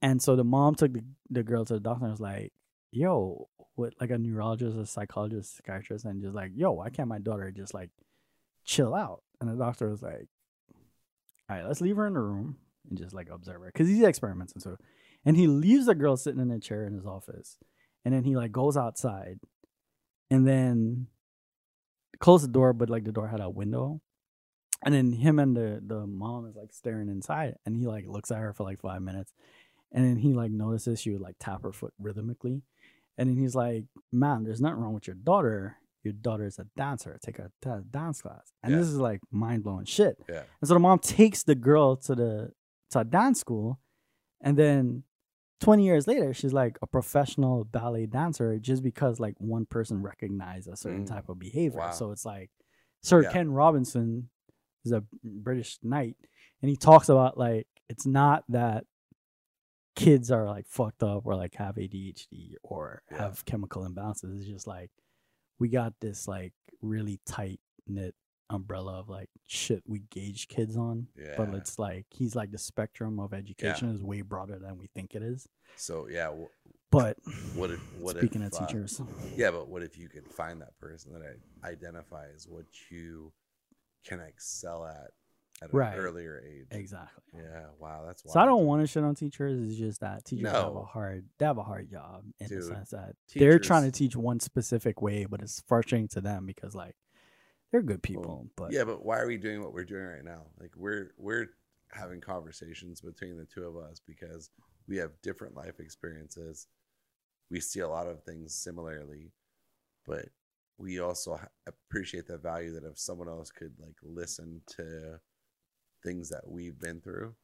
and 0.00 0.22
so 0.22 0.36
the 0.36 0.44
mom 0.44 0.74
took 0.76 0.92
the, 0.92 1.02
the 1.30 1.42
girl 1.42 1.64
to 1.64 1.74
the 1.74 1.80
doctor 1.80 2.04
and 2.04 2.12
was 2.12 2.20
like, 2.20 2.52
"Yo, 2.92 3.48
what? 3.74 3.94
Like 4.00 4.10
a 4.10 4.18
neurologist, 4.18 4.76
a 4.76 4.86
psychologist, 4.86 5.56
psychiatrist, 5.56 6.04
and 6.04 6.22
just 6.22 6.34
like, 6.34 6.52
yo, 6.54 6.72
why 6.72 6.90
can't 6.90 7.08
my 7.08 7.18
daughter 7.18 7.50
just 7.50 7.74
like 7.74 7.90
chill 8.64 8.94
out?" 8.94 9.22
And 9.40 9.50
the 9.50 9.56
doctor 9.56 9.88
was 9.90 10.02
like, 10.02 10.28
"All 11.50 11.56
right, 11.56 11.66
let's 11.66 11.80
leave 11.80 11.96
her 11.96 12.06
in 12.06 12.14
the 12.14 12.20
room 12.20 12.58
and 12.88 12.98
just 12.98 13.14
like 13.14 13.28
observe 13.30 13.60
her 13.62 13.66
because 13.72 13.88
he's 13.88 14.02
experiments 14.02 14.52
and 14.52 14.62
so." 14.62 14.76
And 15.24 15.36
he 15.36 15.46
leaves 15.46 15.86
the 15.86 15.94
girl 15.94 16.16
sitting 16.16 16.40
in 16.40 16.50
a 16.50 16.60
chair 16.60 16.84
in 16.84 16.94
his 16.94 17.06
office, 17.06 17.58
and 18.04 18.12
then 18.14 18.24
he 18.24 18.36
like 18.36 18.52
goes 18.52 18.76
outside, 18.76 19.38
and 20.30 20.46
then 20.46 21.06
closed 22.18 22.44
the 22.44 22.48
door, 22.52 22.72
but 22.72 22.90
like 22.90 23.04
the 23.04 23.12
door 23.12 23.28
had 23.28 23.40
a 23.40 23.50
window. 23.50 24.00
And 24.84 24.94
then 24.94 25.12
him 25.12 25.38
and 25.38 25.56
the 25.56 25.80
the 25.84 26.06
mom 26.06 26.46
is 26.46 26.56
like 26.56 26.72
staring 26.72 27.08
inside, 27.08 27.56
and 27.64 27.76
he 27.76 27.86
like 27.86 28.06
looks 28.06 28.30
at 28.30 28.38
her 28.38 28.52
for 28.52 28.64
like 28.64 28.80
five 28.80 29.02
minutes, 29.02 29.32
and 29.92 30.04
then 30.04 30.16
he 30.16 30.32
like 30.32 30.50
notices 30.50 31.00
she 31.00 31.10
would 31.10 31.20
like 31.20 31.36
tap 31.38 31.62
her 31.62 31.72
foot 31.72 31.94
rhythmically, 32.00 32.62
and 33.18 33.28
then 33.28 33.36
he's 33.36 33.54
like, 33.54 33.84
"Man, 34.12 34.44
there's 34.44 34.60
nothing 34.60 34.78
wrong 34.80 34.94
with 34.94 35.06
your 35.06 35.16
daughter. 35.16 35.76
Your 36.04 36.14
daughter 36.14 36.44
is 36.46 36.58
a 36.58 36.66
dancer. 36.76 37.18
Take 37.22 37.36
her 37.38 37.50
to 37.62 37.74
a 37.74 37.80
dance 37.82 38.22
class." 38.22 38.52
And 38.62 38.72
Yeah. 38.72 38.78
this 38.78 38.88
is 38.88 38.96
like 38.98 39.20
mind 39.30 39.62
blowing 39.64 39.84
shit. 39.84 40.16
Yeah. 40.28 40.44
And 40.60 40.68
so 40.68 40.74
the 40.74 40.80
mom 40.80 40.98
takes 40.98 41.42
the 41.42 41.54
girl 41.54 41.96
to 41.98 42.14
the 42.14 42.52
to 42.90 43.00
a 43.00 43.04
dance 43.04 43.40
school, 43.40 43.80
and 44.40 44.56
then 44.58 45.04
20 45.60 45.84
years 45.84 46.06
later, 46.08 46.34
she's 46.34 46.52
like 46.52 46.76
a 46.82 46.86
professional 46.86 47.64
ballet 47.64 48.04
dancer 48.06 48.58
just 48.58 48.82
because 48.82 49.20
like 49.20 49.34
one 49.38 49.64
person 49.64 50.02
recognized 50.02 50.68
a 50.68 50.76
certain 50.76 51.04
Mm. 51.04 51.08
type 51.08 51.28
of 51.28 51.38
behavior. 51.38 51.78
Wow. 51.78 51.92
So 51.92 52.10
it's 52.10 52.24
like 52.26 52.50
Sir 53.02 53.22
Yeah. 53.22 53.32
Ken 53.32 53.50
Robinson 53.52 54.28
is 54.84 54.90
a 54.92 55.04
British 55.22 55.78
knight, 55.82 56.16
and 56.60 56.68
he 56.68 56.76
talks 56.76 57.08
about 57.08 57.38
like 57.38 57.66
it's 57.88 58.06
not 58.06 58.44
that 58.48 58.84
kids 59.94 60.30
are 60.30 60.46
like 60.46 60.66
fucked 60.66 61.02
up 61.02 61.26
or 61.26 61.34
like 61.36 61.54
have 61.56 61.76
ADHD 61.76 62.54
or 62.62 63.02
Yeah. 63.10 63.18
have 63.18 63.44
chemical 63.44 63.86
imbalances. 63.88 64.36
It's 64.38 64.46
just 64.46 64.66
like 64.66 64.90
we 65.58 65.68
got 65.68 65.94
this 66.00 66.26
like 66.26 66.52
really 66.80 67.20
tight 67.26 67.60
knit 67.86 68.14
umbrella 68.50 68.98
of 68.98 69.08
like 69.08 69.28
shit 69.46 69.82
we 69.86 70.00
gauge 70.10 70.48
kids 70.48 70.76
on. 70.76 71.08
But 71.36 71.50
it's 71.54 71.78
like 71.78 72.06
he's 72.10 72.34
like 72.34 72.50
the 72.50 72.58
spectrum 72.58 73.18
of 73.20 73.32
education 73.32 73.90
is 73.94 74.02
way 74.02 74.22
broader 74.22 74.58
than 74.58 74.78
we 74.78 74.88
think 74.94 75.14
it 75.14 75.22
is. 75.22 75.46
So, 75.76 76.06
yeah. 76.08 76.28
wh- 76.30 76.68
But 76.90 77.16
What 77.54 77.70
if, 77.70 77.80
what 77.98 78.16
speaking 78.16 78.42
if, 78.42 78.52
of 78.54 78.62
uh, 78.62 78.66
teachers, 78.66 79.00
Yeah, 79.36 79.50
but 79.52 79.68
what 79.68 79.82
if 79.82 79.96
you 79.98 80.08
could 80.08 80.26
find 80.28 80.60
that 80.60 80.78
person 80.78 81.12
that 81.14 81.22
i- 81.22 81.68
identifies 81.68 82.46
what 82.48 82.66
you 82.90 83.32
can 84.04 84.20
excel 84.20 84.84
at 84.84 85.12
at 85.62 85.72
Right. 85.72 85.92
an 85.92 85.98
earlier 85.98 86.42
age? 86.46 86.66
exactly. 86.70 87.22
Yeah, 87.34 87.66
wow, 87.78 88.04
that's 88.06 88.24
why. 88.24 88.32
So 88.34 88.40
I 88.40 88.44
don't 88.46 88.66
want 88.66 88.82
to 88.82 88.86
shit 88.86 89.04
on 89.04 89.14
teachers. 89.14 89.60
It's 89.70 89.78
just 89.78 90.00
that 90.00 90.24
teachers 90.24 90.50
have 90.52 90.74
a 90.76 90.84
hard, 90.84 91.26
they 91.38 91.46
have 91.46 91.58
a 91.58 91.62
hard 91.62 91.88
job 91.90 92.24
in 92.40 92.48
the 92.48 92.62
sense 92.62 92.90
that 92.90 93.16
they're 93.34 93.58
trying 93.58 93.84
to 93.84 93.92
teach 93.92 94.16
one 94.16 94.40
specific 94.40 95.00
way, 95.00 95.24
but 95.24 95.42
it's 95.42 95.60
frustrating 95.66 96.08
to 96.08 96.20
them 96.20 96.46
because 96.46 96.74
like 96.74 96.96
they're 97.70 97.82
good 97.82 98.02
people, 98.02 98.48
but 98.56 98.72
yeah, 98.72 98.84
but 98.84 99.04
why 99.04 99.18
are 99.18 99.26
we 99.26 99.38
doing 99.38 99.62
what 99.62 99.72
we're 99.72 99.84
doing 99.84 100.04
right 100.04 100.24
now? 100.24 100.42
Like 100.60 100.72
we're 100.76 101.12
we're 101.16 101.48
having 101.90 102.20
conversations 102.20 103.00
between 103.00 103.36
the 103.36 103.44
two 103.46 103.64
of 103.64 103.76
us 103.76 104.00
because 104.06 104.50
we 104.88 104.96
have 104.96 105.10
different 105.22 105.54
life 105.56 105.78
experiences. 105.80 106.66
We 107.50 107.60
see 107.60 107.80
a 107.80 107.88
lot 107.88 108.06
of 108.06 108.22
things 108.24 108.54
similarly, 108.54 109.32
but 110.06 110.26
we 110.78 111.00
also 111.00 111.38
appreciate 111.66 112.26
the 112.26 112.38
value 112.38 112.72
that 112.72 112.84
if 112.84 112.98
someone 112.98 113.28
else 113.28 113.50
could 113.50 113.72
like 113.78 113.96
listen 114.02 114.60
to 114.76 115.20
things 116.02 116.28
that 116.30 116.48
we've 116.48 116.78
been 116.78 117.00
through, 117.00 117.34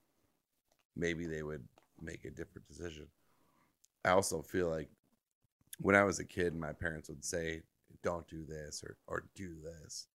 maybe 0.96 1.26
they 1.26 1.42
would 1.42 1.66
make 2.00 2.24
a 2.24 2.30
different 2.30 2.66
decision. 2.68 3.06
I 4.04 4.10
also 4.10 4.42
feel 4.42 4.68
like 4.68 4.88
when 5.80 5.94
I 5.94 6.04
was 6.04 6.18
a 6.18 6.24
kid, 6.24 6.54
my 6.54 6.72
parents 6.72 7.08
would 7.08 7.24
say, 7.24 7.62
"Don't 8.02 8.26
do 8.28 8.44
this" 8.44 8.82
or 8.84 8.96
"or 9.06 9.24
do 9.34 9.56
this." 9.62 10.06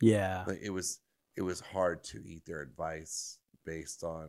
yeah, 0.00 0.44
like 0.46 0.60
it 0.62 0.70
was 0.70 1.00
it 1.36 1.42
was 1.42 1.60
hard 1.60 2.02
to 2.04 2.22
eat 2.26 2.44
their 2.46 2.60
advice 2.60 3.38
based 3.64 4.04
on 4.04 4.28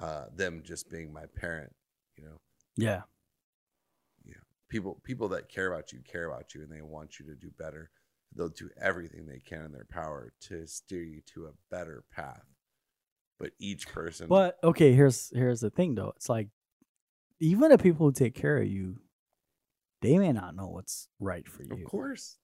uh 0.00 0.26
them 0.34 0.62
just 0.64 0.90
being 0.90 1.12
my 1.12 1.24
parent 1.34 1.72
you 2.16 2.24
know? 2.24 2.40
Yeah, 2.76 3.02
people 4.68 5.00
people 5.04 5.28
that 5.28 5.48
care 5.48 5.72
about 5.72 5.92
you 5.92 6.00
care 6.00 6.26
about 6.26 6.54
you 6.54 6.62
and 6.62 6.70
they 6.70 6.82
want 6.82 7.18
you 7.18 7.26
to 7.26 7.34
do 7.34 7.50
better 7.58 7.90
they'll 8.36 8.48
do 8.48 8.68
everything 8.80 9.26
they 9.26 9.38
can 9.40 9.62
in 9.64 9.72
their 9.72 9.86
power 9.90 10.32
to 10.40 10.66
steer 10.66 11.02
you 11.02 11.20
to 11.34 11.46
a 11.46 11.52
better 11.70 12.04
path 12.14 12.44
but 13.38 13.50
each 13.58 13.88
person 13.88 14.28
But 14.28 14.56
okay, 14.64 14.92
here's 14.94 15.30
here's 15.34 15.60
the 15.60 15.70
thing 15.70 15.94
though. 15.94 16.12
It's 16.16 16.28
like 16.28 16.48
even 17.38 17.70
the 17.70 17.78
people 17.78 18.06
who 18.06 18.12
take 18.12 18.34
care 18.34 18.56
of 18.56 18.66
you, 18.66 18.98
they 20.00 20.16
may 20.18 20.32
not 20.32 20.56
know 20.56 20.68
what's 20.68 21.08
right 21.20 21.46
for 21.46 21.62
you. 21.62 21.72
of 21.72 21.84
course 21.84 22.38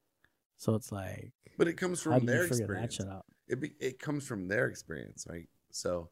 So 0.59 0.75
it's 0.75 0.93
like, 0.93 1.33
but 1.57 1.67
it 1.69 1.79
comes 1.79 2.03
from 2.03 2.27
their 2.27 2.45
experience 2.45 2.99
that 2.99 3.05
shit 3.05 3.13
out? 3.13 3.25
it 3.49 3.61
be, 3.61 3.71
it 3.81 3.99
comes 3.99 4.27
from 4.27 4.49
their 4.49 4.67
experience, 4.67 5.27
right? 5.29 5.49
So 5.71 6.11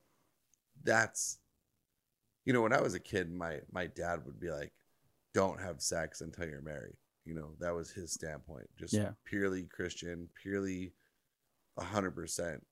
that's 0.82 1.38
you 2.46 2.54
know, 2.54 2.62
when 2.62 2.72
I 2.72 2.80
was 2.80 2.94
a 2.94 3.00
kid, 3.00 3.30
my 3.30 3.58
my 3.70 3.86
dad 3.86 4.24
would 4.24 4.40
be 4.40 4.50
like, 4.50 4.72
"Don't 5.34 5.60
have 5.60 5.82
sex 5.82 6.22
until 6.22 6.48
you're 6.48 6.62
married." 6.62 6.96
You 7.24 7.34
know, 7.34 7.50
that 7.60 7.74
was 7.74 7.90
his 7.90 8.12
standpoint, 8.12 8.68
just 8.76 8.94
Yeah. 8.94 9.10
purely 9.24 9.64
Christian, 9.64 10.28
purely 10.40 10.92
hundred 11.78 12.10
percent. 12.12 12.66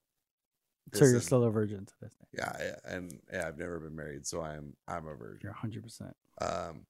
So 0.94 1.04
you're 1.04 1.20
still 1.20 1.44
a 1.44 1.50
virgin 1.50 1.86
to 1.86 1.92
this 2.00 2.14
day. 2.14 2.26
yeah, 2.32 2.56
yeah, 2.58 2.76
and 2.94 3.20
yeah, 3.32 3.46
I've 3.48 3.58
never 3.58 3.78
been 3.78 3.94
married, 3.94 4.26
so 4.26 4.42
I'm 4.42 4.74
I'm 4.86 5.06
a 5.06 5.14
virgin. 5.14 5.40
You're 5.44 5.52
100. 5.52 5.82
percent 5.82 6.16
Um, 6.40 6.86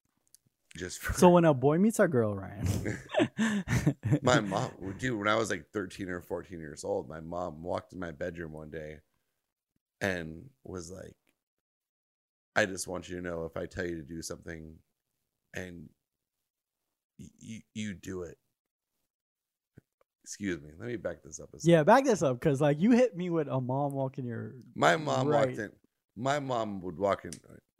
just 0.77 0.99
for, 0.99 1.13
So 1.13 1.29
when 1.29 1.45
a 1.45 1.53
boy 1.53 1.77
meets 1.77 1.99
a 1.99 2.07
girl, 2.07 2.35
Ryan, 2.35 2.97
my 4.21 4.39
mom 4.41 4.71
dude 4.97 5.17
when 5.17 5.27
i 5.27 5.35
was 5.35 5.49
like 5.49 5.65
13 5.71 6.09
or 6.09 6.21
14 6.21 6.59
years 6.59 6.83
old 6.83 7.07
my 7.09 7.19
mom 7.19 7.63
walked 7.63 7.93
in 7.93 7.99
my 7.99 8.11
bedroom 8.11 8.51
one 8.53 8.69
day 8.69 8.99
and 10.01 10.49
was 10.63 10.91
like 10.91 11.15
i 12.55 12.65
just 12.65 12.87
want 12.87 13.09
you 13.09 13.15
to 13.17 13.21
know 13.21 13.45
if 13.45 13.55
i 13.57 13.65
tell 13.65 13.85
you 13.85 13.95
to 13.95 14.01
do 14.03 14.21
something 14.21 14.75
and 15.53 15.89
you 17.39 17.61
you 17.73 17.93
do 17.93 18.23
it. 18.23 18.37
Excuse 20.23 20.61
me. 20.61 20.69
Let 20.77 20.87
me 20.87 20.95
back 20.95 21.23
this 21.23 21.39
up. 21.39 21.49
A 21.53 21.57
Yeah, 21.63 21.83
back 21.83 22.03
this 22.05 22.21
up 22.21 22.39
because 22.39 22.61
like 22.61 22.79
you 22.79 22.91
hit 22.91 23.15
me 23.17 23.29
with 23.29 23.47
a 23.47 23.59
mom 23.59 23.93
walking 23.93 24.25
your. 24.25 24.53
My 24.75 24.95
mom 24.95 25.27
Right. 25.27 25.47
walked 25.47 25.59
in. 25.59 25.71
My 26.15 26.39
mom 26.39 26.81
would 26.81 26.97
walk 26.97 27.25
in. 27.25 27.31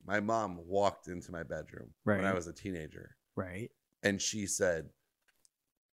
My 0.06 0.20
mom 0.20 0.58
walked 0.66 1.08
into 1.08 1.32
my 1.32 1.44
bedroom 1.44 1.94
when 2.04 2.26
I 2.26 2.34
was 2.34 2.48
a 2.48 2.54
teenager, 2.54 3.16
Right. 3.36 3.70
and 4.02 4.20
she 4.22 4.48
said, 4.48 4.90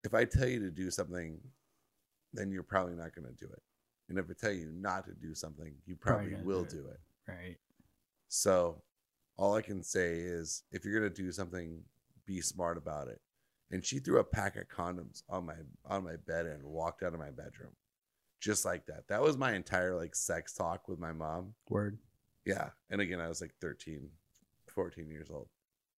"If 0.04 0.14
I 0.14 0.24
tell 0.24 0.46
you 0.46 0.60
to 0.60 0.70
do 0.70 0.90
something, 0.90 1.40
then 2.32 2.52
you're 2.52 2.62
probably 2.62 2.94
not 2.94 3.14
going 3.14 3.26
to 3.26 3.34
do 3.34 3.50
it. 3.52 3.62
And 4.08 4.18
if 4.18 4.30
I 4.30 4.34
tell 4.34 4.52
you 4.52 4.70
not 4.72 5.06
to 5.06 5.14
do 5.14 5.34
something, 5.34 5.74
you 5.86 5.96
Probably 5.96 6.30
probably 6.30 6.44
will 6.44 6.64
do 6.64 6.78
it. 6.78 6.82
do 6.82 6.88
it." 6.90 7.00
Right. 7.26 7.58
So, 8.28 8.82
all 9.36 9.54
I 9.54 9.62
can 9.62 9.82
say 9.82 10.20
is, 10.20 10.62
if 10.70 10.84
you're 10.84 10.98
going 11.00 11.12
to 11.12 11.22
do 11.22 11.32
something, 11.32 11.84
be 12.26 12.40
smart 12.40 12.76
about 12.78 13.08
it. 13.08 13.20
And 13.70 13.84
she 13.84 13.98
threw 13.98 14.18
a 14.18 14.24
pack 14.24 14.56
of 14.56 14.68
condoms 14.68 15.22
on 15.28 15.46
my 15.46 15.54
on 15.86 16.04
my 16.04 16.16
bed 16.26 16.46
and 16.46 16.62
walked 16.64 17.02
out 17.02 17.14
of 17.14 17.18
my 17.18 17.30
bedroom, 17.30 17.72
just 18.40 18.64
like 18.64 18.86
that. 18.86 19.08
That 19.08 19.22
was 19.22 19.36
my 19.36 19.54
entire 19.54 19.96
like 19.96 20.14
sex 20.14 20.52
talk 20.54 20.86
with 20.88 20.98
my 20.98 21.12
mom. 21.12 21.54
Word. 21.68 21.98
Yeah. 22.44 22.68
And 22.90 23.00
again, 23.00 23.20
I 23.20 23.28
was 23.28 23.40
like 23.40 23.54
13, 23.60 24.08
14 24.74 25.08
years 25.10 25.28
old. 25.30 25.48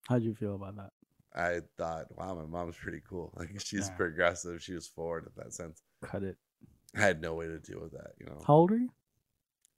How'd 0.07 0.23
you 0.23 0.33
feel 0.33 0.55
about 0.55 0.77
that? 0.77 0.91
I 1.35 1.59
thought, 1.77 2.05
wow, 2.17 2.33
my 2.35 2.45
mom's 2.45 2.77
pretty 2.77 3.01
cool. 3.07 3.33
Like 3.37 3.59
she's 3.59 3.89
Yeah. 3.89 3.95
progressive. 3.95 4.63
She 4.63 4.73
was 4.73 4.87
forward 4.87 5.25
in 5.25 5.31
that 5.43 5.53
sense. 5.53 5.81
Cut 6.03 6.23
it. 6.23 6.37
I 6.95 7.01
had 7.01 7.21
no 7.21 7.35
way 7.35 7.47
to 7.47 7.59
deal 7.59 7.81
with 7.81 7.91
that, 7.91 8.13
you 8.19 8.25
know. 8.25 8.41
How 8.47 8.55
old 8.55 8.71
are 8.71 8.77
you? 8.77 8.89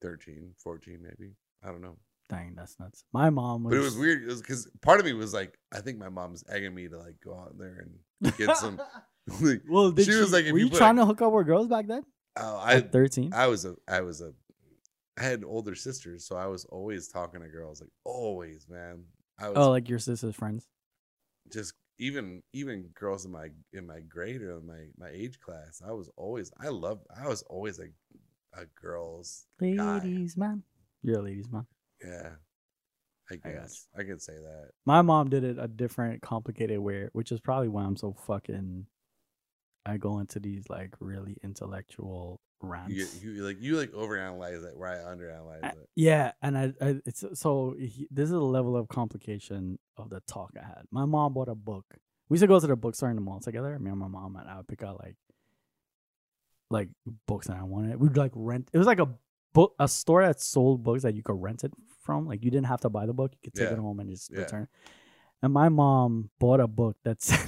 13, 0.02 0.54
14 0.58 1.00
maybe. 1.02 1.34
I 1.64 1.68
don't 1.68 1.82
know. 1.82 1.98
Dang, 2.30 2.53
that's 2.55 2.80
nuts. 2.80 3.03
My 3.11 3.30
mom 3.32 3.63
was. 3.63 3.71
But 3.71 3.80
it 3.80 3.84
was 3.84 3.97
weird. 3.97 4.27
Because 4.27 4.67
part 4.82 4.99
of 4.99 5.05
me 5.05 5.13
was 5.13 5.34
like, 5.34 5.57
I 5.73 5.80
think 5.82 5.97
my 5.97 6.09
mom's 6.09 6.43
egging 6.47 6.75
me 6.75 6.88
to 6.88 6.97
like 6.97 7.15
go 7.23 7.34
out 7.34 7.57
there 7.57 7.88
and 8.23 8.38
get 8.38 8.55
some. 8.57 8.80
like, 9.41 9.61
well, 9.69 9.93
she 9.95 10.03
she, 10.05 10.15
was 10.15 10.32
like, 10.32 10.45
were 10.45 10.57
you 10.59 10.65
you, 10.65 10.69
trying 10.71 10.97
a- 10.97 11.01
to 11.01 11.05
hook 11.05 11.21
up 11.21 11.32
with 11.34 11.45
girls 11.47 11.67
back 11.67 11.88
then? 11.88 12.03
oh, 12.38 12.57
I 12.57 12.75
At 12.75 12.91
thirteen. 12.91 13.32
I 13.34 13.47
was 13.47 13.65
a 13.65 13.75
I 13.88 14.01
was 14.01 14.21
a 14.21 14.32
I 15.19 15.23
had 15.23 15.43
older 15.43 15.75
sisters, 15.75 16.25
so 16.25 16.36
I 16.38 16.45
was 16.47 16.65
always 16.65 17.07
talking 17.09 17.41
to 17.41 17.47
girls, 17.47 17.82
like 17.82 17.89
always, 18.05 18.67
man. 18.69 19.03
I 19.39 19.49
was 19.49 19.57
Oh, 19.57 19.69
like 19.71 19.89
your 19.89 19.99
sister's 19.99 20.36
friends. 20.36 20.67
just 21.51 21.73
even 21.99 22.41
even 22.53 22.89
girls 22.95 23.25
in 23.25 23.32
my 23.32 23.49
in 23.73 23.86
my 23.86 23.99
grade 24.01 24.41
or 24.41 24.57
in 24.59 24.65
my 24.67 24.86
my 24.97 25.09
age 25.11 25.39
class. 25.39 25.82
I 25.86 25.91
was 25.91 26.09
always 26.15 26.51
I 26.59 26.69
loved 26.69 27.05
I 27.23 27.27
was 27.27 27.41
always 27.43 27.80
a 27.80 27.88
a 28.53 28.65
girls 28.82 29.45
guy. 29.59 29.99
Ladies 29.99 30.38
man. 30.38 30.63
You're 31.03 31.19
a 31.19 31.23
ladies 31.23 31.51
man. 31.51 31.65
Yeah, 32.04 32.30
I 33.32 33.36
guess 33.36 33.88
I, 33.97 34.04
could 34.04 34.22
say 34.22 34.34
that. 34.34 34.70
My 34.86 35.02
mom 35.02 35.30
did 35.30 35.43
it 35.43 35.58
a 35.60 35.68
different, 35.68 36.22
complicated 36.22 36.80
way, 36.80 37.10
which 37.14 37.32
is 37.32 37.39
probably 37.39 37.68
why 37.68 37.84
I'm 37.84 37.97
so 37.97 38.14
fucking. 38.26 38.86
I 39.86 39.97
go 39.97 40.20
into 40.20 40.39
these 40.39 40.70
like 40.70 40.93
really 41.00 41.38
intellectual 41.43 42.41
rants. 42.62 42.93
You, 42.93 43.32
you 43.32 43.43
like 43.43 43.58
you 43.60 43.78
like 43.78 43.91
overanalyze 43.91 44.64
it, 44.68 44.78
where 44.78 44.89
I 44.89 44.97
underanalyze 44.97 45.64
Uh, 45.64 45.68
it. 45.68 45.89
yeah, 45.95 46.32
and 46.41 46.58
I, 46.58 46.74
I 46.82 46.95
it's 47.06 47.24
so 47.34 47.76
he, 47.80 48.08
this 48.12 48.26
is 48.26 48.32
the 48.32 48.39
level 48.41 48.76
of 48.76 48.88
complication 48.88 49.80
of 49.97 50.10
the 50.10 50.22
talk 50.22 50.52
I 50.62 50.66
had. 50.66 50.84
My 50.91 51.06
mom 51.06 51.34
bought 51.34 51.47
a 51.50 51.56
book. 51.56 51.86
We 52.30 52.36
used 52.36 52.43
to 52.43 52.47
go 52.47 52.60
to 52.60 52.68
the 52.68 52.76
bookstore 52.76 53.10
in 53.10 53.16
the 53.16 53.22
mall 53.22 53.39
together. 53.39 53.78
Me 53.80 53.89
and 53.89 54.00
my 54.00 54.08
mom, 54.08 54.36
and 54.36 54.47
I 54.50 54.58
would 54.58 54.68
pick 54.68 54.84
out 54.84 55.00
like 55.00 55.16
like 56.70 56.89
books 57.28 57.47
that 57.47 57.58
I 57.58 57.64
wanted. 57.64 58.00
We'd 58.00 58.18
like 58.18 58.32
rent. 58.36 58.70
It 58.74 58.78
was 58.78 58.88
like 58.88 59.00
a 59.00 59.10
book, 59.54 59.74
a 59.80 59.88
store 59.88 60.24
that 60.24 60.39
sold 60.41 60.84
books 60.84 61.04
that 61.04 61.14
you 61.16 61.24
could 61.24 61.41
rent 61.41 61.64
it 61.64 61.72
from. 62.02 62.26
Like 62.26 62.43
you 62.43 62.52
didn't 62.52 62.68
have 62.68 62.82
to 62.82 62.89
buy 62.89 63.06
the 63.06 63.14
book; 63.14 63.32
you 63.34 63.39
could 63.43 63.54
take 63.54 63.68
Yeah. 63.70 63.74
it 63.74 63.80
home 63.80 64.00
and 64.00 64.10
just 64.10 64.32
Yeah. 64.32 64.39
return. 64.41 64.64
it. 64.64 64.70
And 65.41 65.54
my 65.54 65.70
mom 65.70 66.30
bought 66.39 66.60
a 66.60 66.68
book 66.68 66.97
that 67.04 67.22
said 67.24 67.47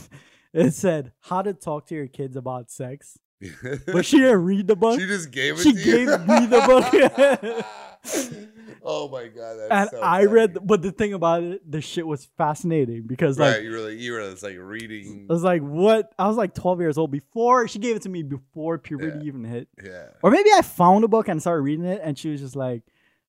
it 0.53 0.71
said 0.73 1.13
how 1.21 1.41
to 1.41 1.53
talk 1.53 1.87
to 1.87 1.95
your 1.95 2.07
kids 2.07 2.35
about 2.35 2.71
sex, 2.71 3.17
but 3.87 4.05
she 4.05 4.17
didn't 4.19 4.43
read 4.43 4.67
the 4.67 4.75
book. 4.75 4.99
she 4.99 5.07
just 5.07 5.31
gave 5.31 5.55
it. 5.55 5.63
she 5.63 5.73
to 5.73 5.79
you? 5.79 5.83
gave 5.83 6.07
me 6.27 6.45
the 6.45 6.61
book. 6.67 7.65
oh 8.83 9.09
my 9.09 9.27
god! 9.27 9.57
That's 9.57 9.71
and 9.71 9.89
so 9.91 9.99
I 10.05 10.25
read, 10.25 10.57
but 10.65 10.81
the 10.81 10.91
thing 10.91 11.13
about 11.13 11.43
it, 11.43 11.69
the 11.71 11.81
shit 11.81 12.05
was 12.05 12.25
fascinating 12.37 13.03
because 13.07 13.37
like 13.39 13.55
right. 13.55 13.63
You 13.63 13.71
were 13.71 13.79
like 13.79 13.99
you 13.99 14.13
were 14.13 14.29
just 14.29 14.43
like 14.43 14.57
reading. 14.59 15.27
I 15.29 15.33
was 15.33 15.43
like, 15.43 15.61
what? 15.61 16.11
I 16.19 16.27
was 16.27 16.37
like 16.37 16.53
12 16.55 16.79
years 16.81 16.97
old 16.97 17.11
before 17.11 17.67
she 17.67 17.79
gave 17.79 17.95
it 17.95 18.01
to 18.03 18.09
me 18.09 18.23
before 18.23 18.77
puberty 18.77 19.19
Yeah. 19.19 19.23
even 19.25 19.43
hit. 19.43 19.67
Yeah. 19.83 20.07
Or 20.23 20.31
maybe 20.31 20.49
I 20.55 20.61
found 20.61 21.03
a 21.03 21.07
book 21.07 21.27
and 21.27 21.39
started 21.41 21.61
reading 21.61 21.85
it, 21.85 22.01
and 22.03 22.17
she 22.17 22.29
was 22.29 22.41
just 22.41 22.55
like, 22.55 22.83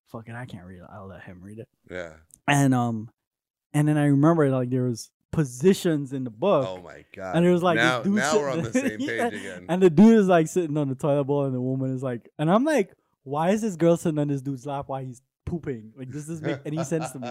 "Fucking, 0.07 0.35
I 0.35 0.45
can't 0.47 0.67
read 0.67 0.79
it. 0.81 0.87
I'll 0.93 1.07
let 1.09 1.23
him 1.23 1.41
read 1.43 1.59
it." 1.59 1.69
Yeah. 1.91 2.13
And 2.49 2.75
um, 2.75 3.11
and 3.75 3.87
then 3.89 3.97
I 3.99 4.07
remember 4.07 4.49
like 4.51 4.71
there 4.71 4.85
was 4.85 5.11
positions 5.31 6.13
in 6.13 6.25
the 6.25 6.31
book, 6.31 6.67
Oh 6.69 6.83
my 6.83 7.05
god. 7.17 7.37
and 7.37 7.47
it 7.47 7.51
was 7.51 7.63
like 7.63 7.77
now, 7.77 8.03
now 8.03 8.37
we're 8.37 8.51
on 8.51 8.63
the 8.63 8.71
same 8.73 8.91
page 8.99 9.01
Yeah. 9.09 9.27
again. 9.29 9.67
and 9.69 9.83
the 9.83 9.89
dude 9.89 10.19
is 10.19 10.27
like 10.29 10.47
sitting 10.47 10.77
on 10.77 10.89
the 10.91 10.95
toilet 10.95 11.25
bowl, 11.25 11.45
and 11.45 11.55
the 11.55 11.61
woman 11.61 11.95
is 11.95 12.03
like, 12.03 12.29
and 12.39 12.51
I'm 12.51 12.65
like, 12.65 12.93
why 13.25 13.51
is 13.51 13.63
this 13.63 13.77
girl 13.77 13.97
sitting 13.97 14.19
on 14.19 14.29
this 14.29 14.43
dude's 14.43 14.67
lap 14.67 14.89
while 14.89 15.03
he's 15.03 15.23
pooping? 15.45 15.93
Like, 15.97 16.09
this 16.09 16.27
does 16.27 16.41
this 16.41 16.43
make 16.43 16.61
any 16.65 16.83
sense 16.85 17.11
to 17.13 17.19
me? 17.19 17.31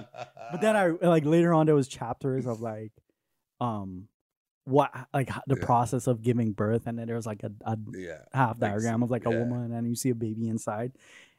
But 0.52 0.62
then 0.62 0.76
I 0.76 0.88
like 1.02 1.26
later 1.26 1.54
on 1.54 1.66
there 1.66 1.76
was 1.76 1.88
chapters 1.88 2.46
of 2.46 2.62
like, 2.62 2.92
um, 3.60 4.08
what 4.66 4.92
like 5.14 5.30
the 5.48 5.56
Yeah. 5.58 5.66
process 5.66 6.08
of 6.08 6.22
giving 6.22 6.52
birth, 6.52 6.88
and 6.88 6.98
then 7.00 7.08
there 7.08 7.16
was 7.16 7.26
like 7.26 7.44
a, 7.44 7.52
a 7.66 7.78
yeah. 7.94 8.20
half 8.34 8.60
diagram 8.60 9.04
of 9.04 9.10
like 9.12 9.26
a 9.26 9.32
yeah. 9.32 9.40
woman, 9.40 9.72
and 9.74 9.88
you 9.88 9.96
see 9.96 10.10
a 10.10 10.16
baby 10.16 10.48
inside. 10.48 10.92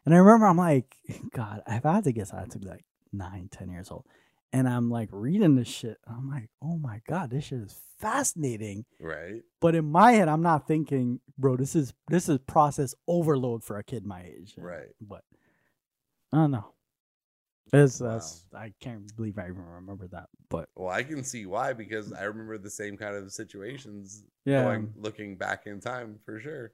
And 0.05 0.15
I 0.15 0.19
remember 0.19 0.47
I'm 0.47 0.57
like, 0.57 0.97
God, 1.33 1.63
if 1.67 1.87
I 1.87 1.95
had 1.95 2.05
to 2.05 2.13
guess, 2.13 2.33
I 2.33 2.41
had 2.41 2.51
to 2.53 2.59
be 2.59 2.67
like 2.67 2.85
nine, 3.13 3.49
ten 3.51 3.71
years 3.71 3.91
old. 3.91 4.07
And 4.55 4.69
I'm 4.69 4.91
like 4.91 5.09
reading 5.13 5.55
this 5.55 5.69
shit. 5.69 5.97
And 6.07 6.17
I'm 6.17 6.29
like, 6.29 6.51
oh 6.61 6.77
my 6.77 7.01
God, 7.09 7.31
this 7.31 7.45
shit 7.45 7.61
is 7.61 7.81
fascinating. 7.99 8.85
Right. 9.01 9.43
But 9.61 9.75
in 9.75 9.91
my 9.91 10.13
head, 10.13 10.29
I'm 10.29 10.43
not 10.43 10.67
thinking, 10.67 11.21
bro, 11.39 11.57
this 11.57 11.75
is 11.75 11.95
this 12.09 12.29
is 12.29 12.39
process 12.41 12.95
overload 13.07 13.65
for 13.65 13.79
a 13.79 13.85
kid 13.85 14.05
my 14.05 14.23
age. 14.23 14.55
Right. 14.59 14.89
But 15.01 15.23
I 16.33 16.37
don't 16.39 16.51
know. 16.51 16.73
It's 17.73 18.01
Wow. 18.01 18.13
that's 18.13 18.45
I 18.55 18.73
can't 18.81 19.15
believe 19.17 19.39
I 19.39 19.45
even 19.49 19.65
remember 19.65 20.07
that. 20.09 20.29
But 20.51 20.69
Well, 20.77 20.89
I 20.91 21.03
can 21.03 21.25
see 21.25 21.47
why 21.47 21.73
because 21.73 22.13
I 22.13 22.25
remember 22.25 22.59
the 22.59 22.71
same 22.71 22.97
kind 22.97 23.17
of 23.17 23.33
situations 23.33 24.25
yeah. 24.45 24.63
going 24.63 24.93
looking 24.97 25.37
back 25.37 25.67
in 25.67 25.81
time 25.81 26.19
for 26.25 26.39
sure. 26.39 26.73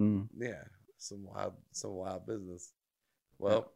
mm, 0.00 0.28
Yeah. 0.36 0.64
Some 0.98 1.24
wild 1.24 1.54
some 1.72 1.92
wild 1.92 2.26
business. 2.26 2.72
Well, 3.38 3.72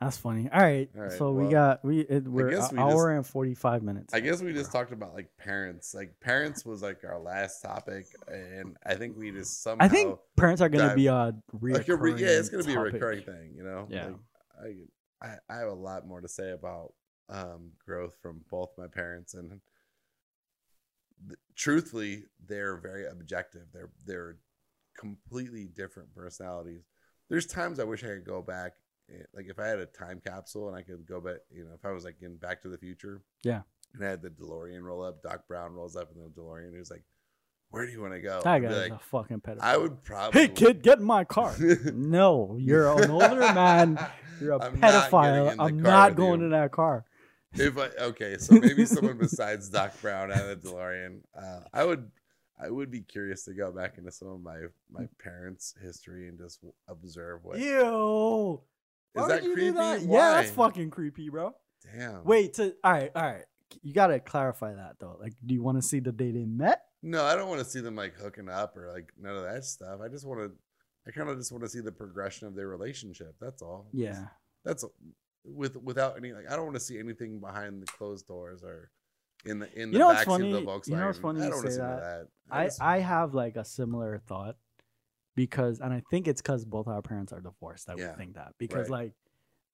that's 0.00 0.16
funny. 0.16 0.48
All 0.52 0.60
right. 0.60 0.88
All 0.96 1.02
right, 1.02 1.12
so 1.12 1.32
we 1.32 1.50
got 1.50 1.84
we 1.84 2.00
it, 2.00 2.24
we're 2.24 2.48
an 2.48 2.68
we 2.72 2.78
hour 2.78 3.10
and 3.10 3.26
forty 3.26 3.54
five 3.54 3.82
minutes. 3.82 4.14
I 4.14 4.20
guess 4.20 4.40
we 4.40 4.52
just 4.52 4.70
talked 4.70 4.92
about 4.92 5.14
like 5.14 5.28
parents. 5.38 5.94
Like 5.94 6.20
parents 6.20 6.64
was 6.64 6.82
like 6.82 7.02
our 7.04 7.18
last 7.18 7.60
topic 7.62 8.06
and 8.28 8.76
I 8.86 8.94
think 8.94 9.16
we 9.16 9.32
just 9.32 9.62
somehow 9.62 9.84
I 9.84 9.88
think 9.88 10.18
parents 10.36 10.62
are 10.62 10.68
gonna 10.68 10.88
dive- 10.88 10.96
be 10.96 11.06
a 11.08 11.34
like 11.62 11.88
a 11.88 11.96
re- 11.96 12.14
yeah, 12.16 12.38
it's 12.38 12.48
gonna 12.48 12.64
be 12.64 12.74
a 12.74 12.78
recurring 12.78 13.22
thing, 13.22 13.54
you 13.56 13.64
know. 13.64 13.88
Yeah. 13.90 14.10
Like, 14.62 14.76
I, 15.20 15.34
I 15.50 15.56
have 15.58 15.68
a 15.68 15.74
lot 15.74 16.06
more 16.06 16.20
to 16.20 16.28
say 16.28 16.52
about 16.52 16.92
um, 17.28 17.72
growth 17.84 18.16
from 18.22 18.42
both 18.50 18.70
my 18.78 18.86
parents, 18.86 19.34
and 19.34 19.60
th- 21.26 21.38
truthfully, 21.56 22.24
they're 22.46 22.76
very 22.76 23.06
objective. 23.06 23.66
They're 23.72 23.90
they're 24.06 24.36
completely 24.96 25.66
different 25.66 26.14
personalities. 26.14 26.82
There's 27.28 27.46
times 27.46 27.78
I 27.78 27.84
wish 27.84 28.04
I 28.04 28.08
could 28.08 28.24
go 28.24 28.42
back, 28.42 28.72
like 29.34 29.46
if 29.48 29.58
I 29.58 29.66
had 29.66 29.78
a 29.78 29.86
time 29.86 30.20
capsule 30.24 30.68
and 30.68 30.76
I 30.76 30.82
could 30.82 31.06
go 31.06 31.20
back, 31.20 31.36
you 31.50 31.64
know, 31.64 31.70
if 31.74 31.84
I 31.84 31.92
was 31.92 32.04
like 32.04 32.16
in 32.22 32.36
Back 32.36 32.62
to 32.62 32.68
the 32.68 32.78
Future, 32.78 33.22
Yeah. 33.44 33.62
and 33.94 34.04
I 34.04 34.08
had 34.10 34.22
the 34.22 34.30
DeLorean 34.30 34.82
roll 34.82 35.02
up, 35.02 35.22
Doc 35.22 35.46
Brown 35.48 35.72
rolls 35.74 35.96
up 35.96 36.10
in 36.14 36.22
the 36.22 36.28
DeLorean, 36.28 36.72
he 36.72 36.78
was 36.78 36.90
like, 36.90 37.04
"Where 37.70 37.86
do 37.86 37.92
you 37.92 38.00
want 38.00 38.14
to 38.14 38.20
go?" 38.20 38.40
That 38.44 38.58
guy's 38.60 38.76
like, 38.76 38.92
a 38.92 38.98
fucking 38.98 39.40
pedophile. 39.40 39.62
I 39.62 39.76
would 39.76 40.02
probably. 40.04 40.40
Hey 40.42 40.48
kid, 40.48 40.82
get 40.82 40.98
in 40.98 41.04
my 41.04 41.24
car. 41.24 41.54
no, 41.94 42.56
you're 42.58 42.90
an 43.02 43.10
older 43.10 43.36
man. 43.54 43.98
You're 44.40 44.52
a 44.52 44.62
I'm 44.64 44.76
pedophile. 44.78 45.56
the 45.56 45.62
I'm 45.62 45.80
not 45.80 46.14
going 46.16 46.40
you. 46.40 46.46
in 46.46 46.52
that 46.52 46.70
car. 46.72 47.04
if 47.54 47.78
I 47.78 47.86
okay, 47.98 48.36
so 48.38 48.54
maybe 48.60 48.84
someone 48.84 49.16
besides 49.16 49.70
Doc 49.70 49.98
Brown 50.02 50.30
and 50.30 50.50
the 50.50 50.56
DeLorean, 50.68 51.20
uh, 51.34 51.60
I 51.72 51.82
would, 51.84 52.10
I 52.62 52.68
would 52.68 52.90
be 52.90 53.00
curious 53.00 53.44
to 53.46 53.54
go 53.54 53.72
back 53.72 53.96
into 53.96 54.12
some 54.12 54.28
of 54.28 54.42
my 54.42 54.58
my 54.90 55.08
parents' 55.18 55.74
history 55.82 56.28
and 56.28 56.38
just 56.38 56.60
observe 56.88 57.44
what 57.44 57.58
Ew. 57.58 58.60
Why 59.12 59.22
would 59.22 59.30
that 59.30 59.42
creepy? 59.42 59.70
that? 59.70 60.00
Yeah, 60.02 60.30
that's 60.32 60.50
fucking 60.50 60.90
creepy, 60.90 61.28
bro. 61.28 61.54
Damn. 61.94 62.24
Wait, 62.24 62.54
to 62.54 62.74
all 62.84 62.92
right, 62.92 63.10
all 63.14 63.22
right. 63.22 63.44
You 63.82 63.92
gotta 63.92 64.20
clarify 64.20 64.74
that 64.74 64.96
though. 64.98 65.16
Like, 65.20 65.34
do 65.44 65.54
you 65.54 65.62
want 65.62 65.78
to 65.78 65.82
see 65.82 66.00
the 66.00 66.12
day 66.12 66.30
they 66.30 66.44
met? 66.44 66.82
No, 67.02 67.24
I 67.24 67.36
don't 67.36 67.48
want 67.48 67.60
to 67.60 67.64
see 67.64 67.80
them 67.80 67.94
like 67.96 68.14
hooking 68.14 68.48
up 68.48 68.76
or 68.76 68.90
like 68.92 69.12
none 69.20 69.36
of 69.36 69.42
that 69.44 69.64
stuff. 69.64 70.00
I 70.02 70.08
just 70.08 70.26
want 70.26 70.40
to, 70.40 70.50
I 71.06 71.10
kind 71.10 71.28
of 71.28 71.36
just 71.38 71.52
want 71.52 71.62
to 71.64 71.70
see 71.70 71.80
the 71.80 71.92
progression 71.92 72.46
of 72.48 72.54
their 72.54 72.66
relationship. 72.68 73.34
That's 73.40 73.62
all. 73.62 73.88
Yeah. 73.92 74.26
That's 74.64 74.84
with 75.44 75.76
without 75.76 76.16
any 76.16 76.32
like 76.32 76.50
I 76.50 76.56
don't 76.56 76.64
want 76.64 76.76
to 76.76 76.80
see 76.80 76.98
anything 76.98 77.40
behind 77.40 77.80
the 77.82 77.86
closed 77.86 78.26
doors 78.26 78.62
or 78.62 78.90
in 79.44 79.60
the 79.60 79.72
in 79.80 79.90
the 79.92 79.98
You 79.98 80.04
what's 80.06 80.24
backseat 80.24 80.56
of 80.56 80.64
the 80.64 80.70
Volkswagen. 80.70 80.88
You 80.88 80.96
know 80.96 81.06
what's 81.06 81.18
funny 81.20 81.40
I 81.40 81.48
don't 81.48 81.56
wanna 81.56 81.70
see 81.70 81.78
none 81.78 81.92
of 81.92 82.00
that? 82.00 82.26
that. 82.50 82.56
I 82.56 82.64
just- 82.64 82.82
I 82.82 82.98
have 82.98 83.34
like 83.34 83.56
a 83.56 83.64
similar 83.64 84.20
thought 84.26 84.56
because, 85.38 85.78
and 85.78 85.92
I 85.94 86.02
think 86.10 86.26
it's 86.26 86.42
because 86.42 86.64
both 86.64 86.88
our 86.88 87.00
parents 87.00 87.32
are 87.32 87.40
divorced 87.40 87.86
that 87.86 87.96
Yeah, 87.96 88.10
we 88.10 88.16
think 88.24 88.34
that 88.34 88.54
because 88.58 88.90
right. 88.90 89.06
like 89.06 89.12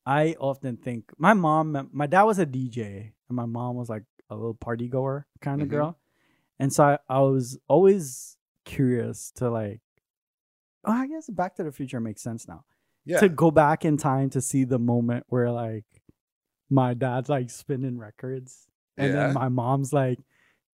I 0.05 0.37
often 0.39 0.77
think 0.77 1.11
my 1.17 1.33
mom, 1.33 1.89
my 1.91 2.07
dad 2.07 2.25
was 2.25 2.39
a 2.39 2.45
DJ 2.45 3.13
and 3.29 3.37
my 3.37 3.47
mom 3.47 3.75
was 3.77 3.89
like 3.89 4.05
a 4.29 4.35
little 4.35 4.53
party 4.55 4.89
goer 4.89 5.27
kind 5.41 5.63
of 5.63 5.69
Mhm. 5.69 5.71
girl, 5.71 5.99
and 6.59 6.71
so 6.71 6.85
I, 6.85 6.99
I 7.09 7.21
was 7.21 7.59
always 7.67 8.37
curious 8.67 9.31
to 9.37 9.49
like. 9.51 9.81
Oh, 10.85 10.93
I 10.93 11.07
guess 11.07 11.31
Back 11.31 11.55
to 11.57 11.65
the 11.65 11.73
Future 11.73 11.99
makes 11.99 12.21
sense 12.21 12.47
now. 12.47 12.65
Yeah. 13.07 13.21
To 13.21 13.31
go 13.31 13.51
back 13.51 13.87
in 13.87 13.97
time 13.97 14.29
to 14.31 14.43
see 14.43 14.65
the 14.65 14.79
moment 14.79 15.25
where 15.29 15.51
like 15.51 15.87
my 16.69 16.93
dad's 16.93 17.31
like 17.31 17.49
spinning 17.49 17.97
records, 17.99 18.67
and 18.99 19.09
Yeah. 19.15 19.27
then 19.29 19.33
my 19.33 19.49
mom's 19.49 19.95
like, 19.95 20.19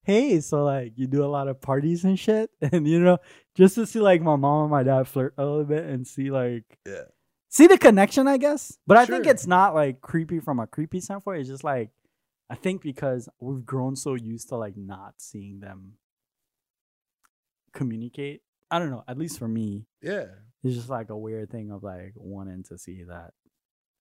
"Hey, 0.10 0.40
so 0.40 0.64
like 0.64 0.94
you 0.96 1.06
do 1.06 1.24
a 1.24 1.28
lot 1.30 1.48
of 1.48 1.62
parties 1.62 2.04
and 2.04 2.18
shit," 2.18 2.50
and 2.62 2.88
you 2.88 3.00
know, 3.00 3.20
just 3.54 3.76
to 3.76 3.86
see 3.86 4.00
like 4.00 4.22
my 4.22 4.36
mom 4.36 4.64
and 4.64 4.72
my 4.72 4.82
dad 4.84 5.08
flirt 5.08 5.36
a 5.38 5.46
little 5.46 5.66
bit 5.66 5.86
and 5.86 6.08
see 6.08 6.32
like 6.32 6.80
yeah. 6.86 7.04
see 7.50 7.68
the 7.68 7.78
connection, 7.78 8.28
I 8.28 8.38
guess. 8.38 8.78
But 8.88 8.98
I 8.98 9.06
think 9.06 9.28
it's 9.28 9.46
not 9.46 9.76
like 9.76 10.02
creepy 10.02 10.40
from 10.40 10.60
a 10.60 10.66
creepy 10.66 11.00
standpoint. 11.00 11.42
It's 11.42 11.50
just 11.50 11.64
like 11.64 11.92
I 12.50 12.56
think 12.56 12.82
because 12.82 13.30
we've 13.40 13.64
grown 13.64 13.96
so 13.96 14.16
used 14.16 14.50
to 14.50 14.56
like 14.56 14.76
not 14.76 15.16
seeing 15.18 15.60
them 15.60 15.94
communicate. 17.72 18.42
I 18.72 18.80
don't 18.80 18.90
know. 18.90 19.04
At 19.08 19.18
least 19.18 19.38
for 19.38 19.48
me, 19.48 19.86
Yeah. 20.02 20.26
it's 20.64 20.76
just 20.76 20.90
like 20.90 21.10
a 21.10 21.18
weird 21.18 21.52
thing 21.52 21.72
of 21.72 21.84
like 21.84 22.14
wanting 22.16 22.64
to 22.64 22.78
see 22.80 23.04
that 23.04 23.34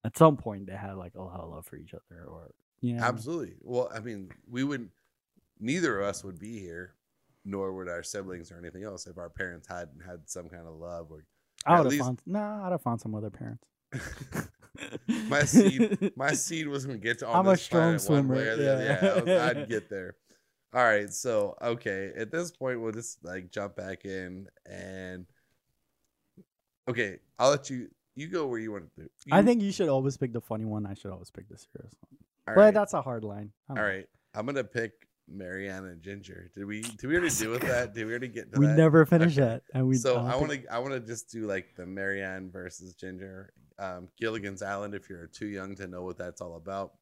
at 0.04 0.16
some 0.16 0.38
point 0.38 0.66
they 0.66 0.76
had 0.76 0.94
like 0.94 1.16
a 1.16 1.22
lot 1.22 1.40
of 1.40 1.50
love 1.50 1.66
for 1.66 1.76
each 1.76 1.92
other, 1.92 2.24
or 2.24 2.50
you 2.80 2.94
know, 2.94 3.02
Absolutely. 3.02 3.56
Well, 3.61 3.90
I 3.94 4.00
mean, 4.00 4.30
we 4.48 4.64
would 4.64 4.88
neither 5.61 6.00
of 6.00 6.06
us 6.09 6.22
would 6.24 6.38
be 6.38 6.59
here, 6.59 6.94
nor 7.44 7.72
would 7.74 7.88
our 7.88 8.02
siblings 8.02 8.50
or 8.52 8.59
anything 8.59 8.84
else 8.84 9.06
if 9.06 9.18
our 9.18 9.30
parents 9.30 9.66
hadn't 9.68 10.02
had 10.06 10.20
some 10.28 10.48
kind 10.48 10.66
of 10.66 10.74
love 10.74 11.09
or 11.11 11.24
I 11.66 11.72
would 11.78 11.84
have 11.84 11.92
least- 11.92 12.04
found 12.04 12.22
nah, 12.26 12.66
I'd 12.66 12.72
have 12.72 12.82
found 12.82 13.00
some 13.00 13.14
other 13.14 13.30
parents. 13.30 13.64
my 15.28 15.42
seed 15.44 16.12
my 16.16 16.32
seed 16.32 16.68
was 16.68 16.84
gonna 16.86 16.98
get 16.98 17.18
to 17.20 17.28
I'm 17.28 17.46
a 17.48 17.56
strong 17.56 17.98
swimmer, 17.98 18.36
yeah. 18.36 19.24
Yeah, 19.24 19.42
I 19.46 19.48
I'd 19.50 19.68
get 19.70 19.88
there. 19.90 20.16
All 20.74 20.84
right, 20.84 21.11
so 21.11 21.56
okay, 21.62 22.12
at 22.16 22.30
this 22.30 22.50
point 22.52 22.80
we'll 22.80 22.92
just 22.92 23.24
like 23.24 23.50
jump 23.50 23.74
back 23.76 24.04
in 24.04 24.46
and 24.66 25.24
okay, 26.88 27.18
I'll 27.38 27.50
let 27.50 27.70
you 27.70 27.88
you 28.14 28.28
go 28.28 28.46
where 28.46 28.59
you 28.59 28.72
want 28.72 28.84
to 28.96 29.02
do. 29.02 29.09
I 29.32 29.42
think 29.42 29.62
you 29.62 29.72
should 29.72 29.88
always 29.88 30.16
pick 30.16 30.32
the 30.32 30.40
funny 30.40 30.64
one. 30.64 30.84
I 30.86 30.94
should 30.94 31.11
always 31.11 31.30
pick 31.30 31.48
the 31.48 31.56
serious 31.56 31.94
one. 32.11 32.18
all 32.48 32.54
But 32.54 32.61
right, 32.61 32.74
that's 32.74 32.92
a 32.94 33.00
hard 33.02 33.24
line. 33.24 33.52
All 33.70 33.76
know. 33.76 33.82
right. 33.82 34.06
I'm 34.34 34.44
gonna 34.44 34.64
pick 34.64 34.92
Mariana 35.31 35.89
and 35.89 36.03
Ginger. 36.03 36.51
Did 36.55 36.64
we 36.64 36.83
did 36.83 37.05
we 37.05 37.14
already 37.16 37.35
deal 37.35 37.51
with 37.51 37.62
that? 37.62 37.95
Did 37.95 38.07
we 38.07 38.11
already 38.12 38.29
get 38.29 38.53
to 38.53 38.59
We 38.61 38.66
that? 38.66 38.76
never 38.76 39.05
finished 39.07 39.39
Okay. 39.39 39.47
that, 39.49 39.62
and 39.74 39.87
we. 39.89 39.97
so 39.97 40.16
I 40.18 40.37
want 40.37 40.53
to 40.53 40.66
I 40.72 40.79
want 40.79 40.93
to 40.95 41.01
just 41.01 41.31
do 41.31 41.47
like 41.47 41.74
the 41.76 41.87
Mary 41.87 42.22
Ann 42.22 42.51
versus 42.51 42.95
Ginger, 42.95 43.53
um, 43.79 44.09
Gilligan's 44.18 44.62
Island. 44.62 44.95
If 44.95 45.09
you're 45.11 45.26
too 45.26 45.47
young 45.47 45.74
to 45.76 45.87
know 45.87 46.03
what 46.03 46.18
that's 46.18 46.41
all 46.41 46.57
about, 46.57 46.93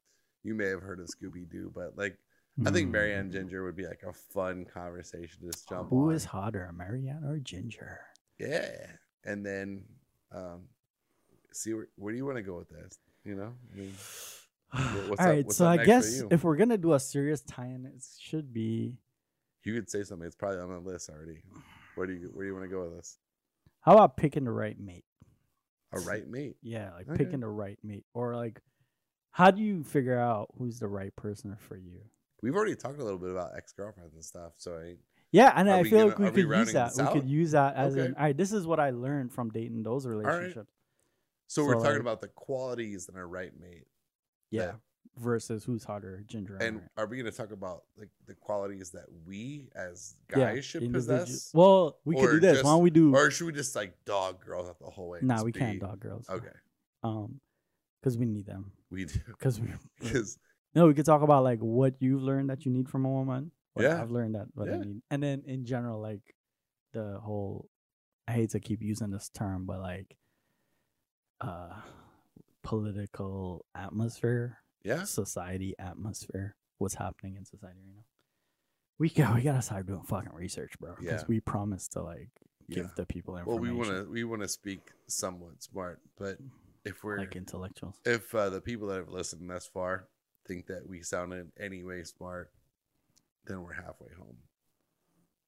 you 0.43 0.55
may 0.55 0.67
have 0.67 0.83
heard 0.83 1.01
of 1.01 1.07
Scooby 1.09 1.49
Doo, 1.49 1.71
but 1.75 1.97
like 1.97 2.17
I 2.67 2.71
think 2.71 2.89
Mm. 2.89 2.93
Mary 2.93 3.15
Ann 3.15 3.31
Ginger 3.31 3.65
would 3.65 3.77
be 3.77 3.87
like 3.87 4.03
a 4.07 4.13
fun 4.13 4.65
conversation 4.65 5.41
to 5.43 5.51
just 5.53 5.69
jump 5.69 5.91
Who 5.91 6.09
on. 6.09 6.15
is 6.15 6.25
hotter, 6.25 6.71
Mary 6.75 7.07
Ann 7.09 7.23
or 7.25 7.39
Ginger? 7.39 8.01
yeah, 8.39 8.69
and 9.25 9.45
then 9.45 9.85
um, 10.33 10.63
see 11.53 11.75
where 11.75 11.89
where 11.97 12.13
do 12.13 12.17
you 12.19 12.25
want 12.27 12.37
to 12.39 12.43
go 12.43 12.57
with 12.57 12.69
this? 12.71 12.99
You 13.25 13.35
know, 13.35 13.53
I 13.73 13.77
mean, 13.77 13.93
what's 15.09 15.09
All 15.09 15.13
up- 15.13 15.19
right, 15.21 15.53
so 15.53 15.67
I 15.67 15.85
guess 15.85 16.23
if 16.31 16.45
we're 16.45 16.57
gonna 16.57 16.79
do 16.79 16.93
a 16.95 17.01
serious 17.01 17.41
tie-in, 17.43 17.87
it 17.87 18.03
should 18.19 18.53
be. 18.53 18.97
you 19.65 19.75
could 19.75 19.91
say 19.91 20.03
something. 20.05 20.27
It's 20.27 20.37
probably 20.37 20.61
on 20.61 20.69
the 20.71 20.79
list 20.79 21.11
already. 21.11 21.43
Where 21.95 22.07
do 22.07 22.13
you 22.13 22.31
where 22.33 22.45
do 22.45 22.49
you 22.49 22.55
want 22.55 22.65
to 22.65 22.71
go 22.71 22.83
with 22.85 22.97
this? 22.97 23.19
How 23.81 23.95
about 23.95 24.17
picking 24.17 24.45
the 24.45 24.51
right 24.53 24.79
mate? 24.79 25.05
A 25.93 26.01
right 26.01 26.27
mate. 26.29 26.57
Yeah, 26.63 26.93
like 26.95 27.09
Okay. 27.09 27.25
picking 27.25 27.41
the 27.41 27.49
right 27.49 27.79
mate, 27.83 28.05
or 28.13 28.35
like, 28.37 28.61
how 29.31 29.51
do 29.51 29.63
you 29.63 29.83
figure 29.85 30.19
out 30.19 30.49
who's 30.59 30.79
the 30.79 30.89
right 30.89 31.15
person 31.17 31.57
for 31.57 31.77
you? 31.77 32.01
We've 32.43 32.55
already 32.55 32.75
talked 32.77 32.99
a 33.01 33.05
little 33.05 33.19
bit 33.19 33.31
about 33.31 33.57
ex 33.57 33.73
girlfriends 33.73 34.15
and 34.15 34.25
stuff, 34.25 34.53
so 34.59 34.77
I 34.79 34.97
Yeah, 35.33 35.53
and 35.57 35.71
I 35.71 35.83
feel 35.85 35.91
gonna- 35.93 36.05
like 36.11 36.19
we 36.19 36.25
are 36.27 36.31
we 36.33 36.43
could 36.43 36.59
use 36.59 36.73
that. 36.75 36.93
We 36.97 37.21
could 37.21 37.29
use 37.29 37.51
that 37.53 37.77
as 37.77 37.95
Okay. 37.97 38.07
an. 38.07 38.15
All 38.15 38.23
right, 38.25 38.37
this 38.37 38.53
is 38.53 38.67
what 38.67 38.79
I 38.81 38.91
learned 38.91 39.33
from 39.33 39.51
dating 39.51 39.83
those 39.85 40.07
right. 40.07 40.17
relationships. 40.17 40.73
So, 41.49 41.65
we're 41.65 41.75
So, 41.75 41.85
talking 41.85 42.01
about 42.01 42.21
the 42.21 42.29
qualities 42.29 43.09
in 43.09 43.17
a 43.17 43.25
right 43.27 43.53
mate. 43.59 43.87
Yeah, 44.51 44.67
that- 44.67 44.81
versus 45.19 45.65
who's 45.65 45.83
hotter, 45.85 46.23
Ginger 46.27 46.57
And 46.57 46.77
Mary 46.77 46.83
Ann. 46.85 46.91
are 46.99 47.07
we 47.07 47.17
going 47.17 47.31
to 47.31 47.37
talk 47.37 47.51
about 47.53 47.85
like 47.97 48.11
the 48.27 48.35
qualities 48.35 48.91
that 48.91 49.07
we 49.27 49.69
as 49.75 50.15
Yeah, 50.31 50.53
guys 50.55 50.65
should 50.65 50.83
individual- 50.83 51.21
possess? 51.21 51.51
Well, 51.55 51.99
we 52.05 52.17
could 52.17 52.31
do 52.33 52.41
this. 52.41 52.63
Why 52.63 52.71
don't 52.73 52.83
we 52.83 52.91
do? 52.91 53.15
Or 53.15 53.31
should 53.31 53.47
we 53.47 53.53
just 53.53 53.75
like 53.75 53.95
dog 54.05 54.45
girls 54.45 54.69
out 54.69 54.79
the 54.79 54.87
whole 54.91 55.09
way? 55.11 55.19
and 55.21 55.29
Nah, 55.29 55.37
just 55.37 55.45
we 55.47 55.53
can't 55.53 55.81
dog 55.81 56.01
girls. 56.01 56.29
Okay, 56.29 56.49
Um, 57.03 57.41
because 58.03 58.19
we 58.19 58.27
need 58.27 58.47
them. 58.47 58.73
we 58.91 59.05
do. 59.07 59.19
Because 59.27 59.59
we. 59.61 59.69
Because 60.01 60.39
No, 60.75 60.87
we 60.87 60.95
could 60.95 61.07
talk 61.07 61.23
about 61.23 61.43
like 61.45 61.61
what 61.61 61.95
you've 62.01 62.23
learned 62.23 62.51
that 62.51 62.67
you 62.67 62.71
need 62.73 62.89
from 62.89 63.05
a 63.07 63.11
woman. 63.11 63.51
What 63.73 63.85
Yeah. 63.85 64.01
I've 64.01 64.11
learned 64.11 64.35
that 64.35 64.49
what 64.55 64.69
I 64.69 64.73
Yeah. 64.73 64.79
need, 64.85 65.03
and 65.11 65.23
then 65.23 65.43
in 65.47 65.65
general, 65.65 66.01
like 66.01 66.35
the 66.93 67.19
whole. 67.23 67.69
I 68.29 68.33
hate 68.33 68.51
to 68.51 68.61
keep 68.61 68.83
using 68.83 69.11
this 69.11 69.29
term, 69.29 69.67
but 69.67 69.81
like, 69.81 70.17
uh, 71.41 71.81
political 72.67 73.65
atmosphere, 73.77 74.59
yeah, 74.83 75.05
society 75.05 75.75
atmosphere, 75.79 76.57
what's 76.79 76.95
happening 76.95 77.37
in 77.37 77.45
society 77.45 77.79
right 77.87 77.95
now. 77.95 78.05
We 78.99 79.09
got 79.11 79.35
we 79.37 79.43
gotta 79.43 79.63
start 79.63 79.87
doing 79.87 80.03
fucking 80.03 80.33
research, 80.33 80.73
bro. 80.81 80.95
Because 80.99 81.23
Yeah. 81.23 81.27
we 81.29 81.41
promised 81.41 81.93
to 81.93 82.03
like 82.03 82.31
give 82.69 82.87
Yeah. 82.87 82.91
the 82.97 83.07
people 83.07 83.37
information. 83.37 83.63
well, 83.63 83.73
we 83.73 83.77
want 83.79 83.91
to 84.05 84.11
we 84.11 84.25
want 84.25 84.43
to 84.43 84.49
speak 84.49 84.81
somewhat 85.07 85.63
smart, 85.63 86.01
but 86.19 86.39
if 86.85 87.05
we're 87.05 87.19
like 87.19 87.37
intellectuals. 87.37 88.01
if 88.05 88.35
uh, 88.35 88.51
the 88.51 88.61
people 88.61 88.89
that 88.89 88.97
have 88.97 89.11
listened 89.11 89.49
thus 89.49 89.67
far 89.69 90.09
think 90.47 90.67
that 90.67 90.89
we 90.89 91.03
sounded 91.03 91.41
in 91.41 91.53
any 91.65 91.85
way 91.85 92.03
smart, 92.05 92.51
then 93.47 93.63
we're 93.63 93.75
halfway 93.75 94.13
home. 94.19 94.39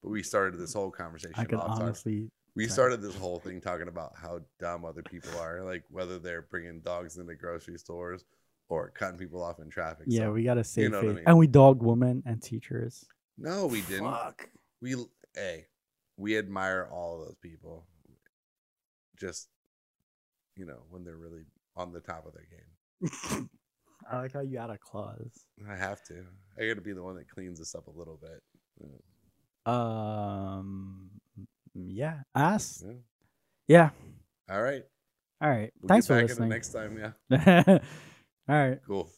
But 0.03 0.11
we 0.11 0.23
started 0.23 0.59
this 0.61 0.75
whole 0.75 0.91
conversation. 0.93 1.35
I 1.37 1.45
could 1.45 1.59
honestly 1.59 2.31
we 2.55 2.65
Right. 2.65 2.73
started 2.73 3.01
this 3.03 3.15
whole 3.17 3.39
thing 3.39 3.61
talking 3.61 3.89
about 3.89 4.17
how 4.17 4.41
dumb 4.59 4.85
other 4.85 5.03
people 5.03 5.37
are, 5.39 5.63
like 5.63 5.85
whether 5.91 6.19
they're 6.19 6.43
bringing 6.43 6.81
dogs 6.81 7.17
into 7.19 7.35
grocery 7.35 7.79
stores 7.79 8.25
or 8.69 8.91
cutting 8.91 9.19
people 9.19 9.43
off 9.43 9.61
in 9.61 9.71
traffic. 9.71 10.07
Yeah, 10.09 10.25
So, 10.27 10.33
we 10.33 10.43
gotta 10.45 10.65
save 10.65 10.91
know 10.91 10.99
what 10.99 11.11
I 11.11 11.13
mean. 11.15 11.25
And 11.27 11.39
we 11.39 11.47
dogged 11.47 11.83
women 11.83 12.23
and 12.27 12.43
teachers. 12.43 13.05
no, 13.37 13.67
we 13.67 13.83
didn't. 13.83 14.11
Fuck. 14.11 14.49
We 14.81 14.97
hey, 15.35 15.67
we 16.17 16.37
admire 16.39 16.89
all 16.93 17.21
of 17.21 17.27
those 17.29 17.37
people. 17.43 17.87
Just 19.17 19.49
you 20.57 20.65
know 20.67 20.83
when 20.91 21.05
they're 21.05 21.17
really 21.17 21.45
on 21.77 21.93
the 21.93 22.01
top 22.01 22.27
of 22.27 22.35
their 22.35 22.47
game. 22.51 23.49
I 24.11 24.19
like 24.23 24.33
how 24.33 24.41
you 24.41 24.59
add 24.59 24.71
a 24.71 24.79
clause. 24.79 25.45
I 25.69 25.77
have 25.77 26.03
to. 26.05 26.25
I 26.59 26.67
got 26.67 26.75
to 26.75 26.81
be 26.81 26.93
the 26.93 27.03
one 27.03 27.17
that 27.17 27.29
cleans 27.29 27.59
this 27.59 27.75
up 27.75 27.87
a 27.89 27.91
little 27.91 28.17
bit. 28.21 28.43
Yeah. 28.81 28.89
Um, 29.73 31.11
yeah, 31.87 32.21
ass. 32.35 32.83
Yeah. 32.87 32.93
Yeah. 33.69 33.91
All 34.51 34.63
right. 34.63 34.83
All 35.41 35.51
right. 35.51 35.73
We'll 35.81 35.89
Thanks 35.89 36.07
for 36.07 36.15
back 36.15 36.29
listening. 36.29 36.45
in 36.45 36.49
the 36.49 36.55
next 36.55 36.73
time. 36.73 36.99
Yeah. 37.31 37.79
All 38.49 38.69
right. 38.69 38.79
Cool. 38.87 39.09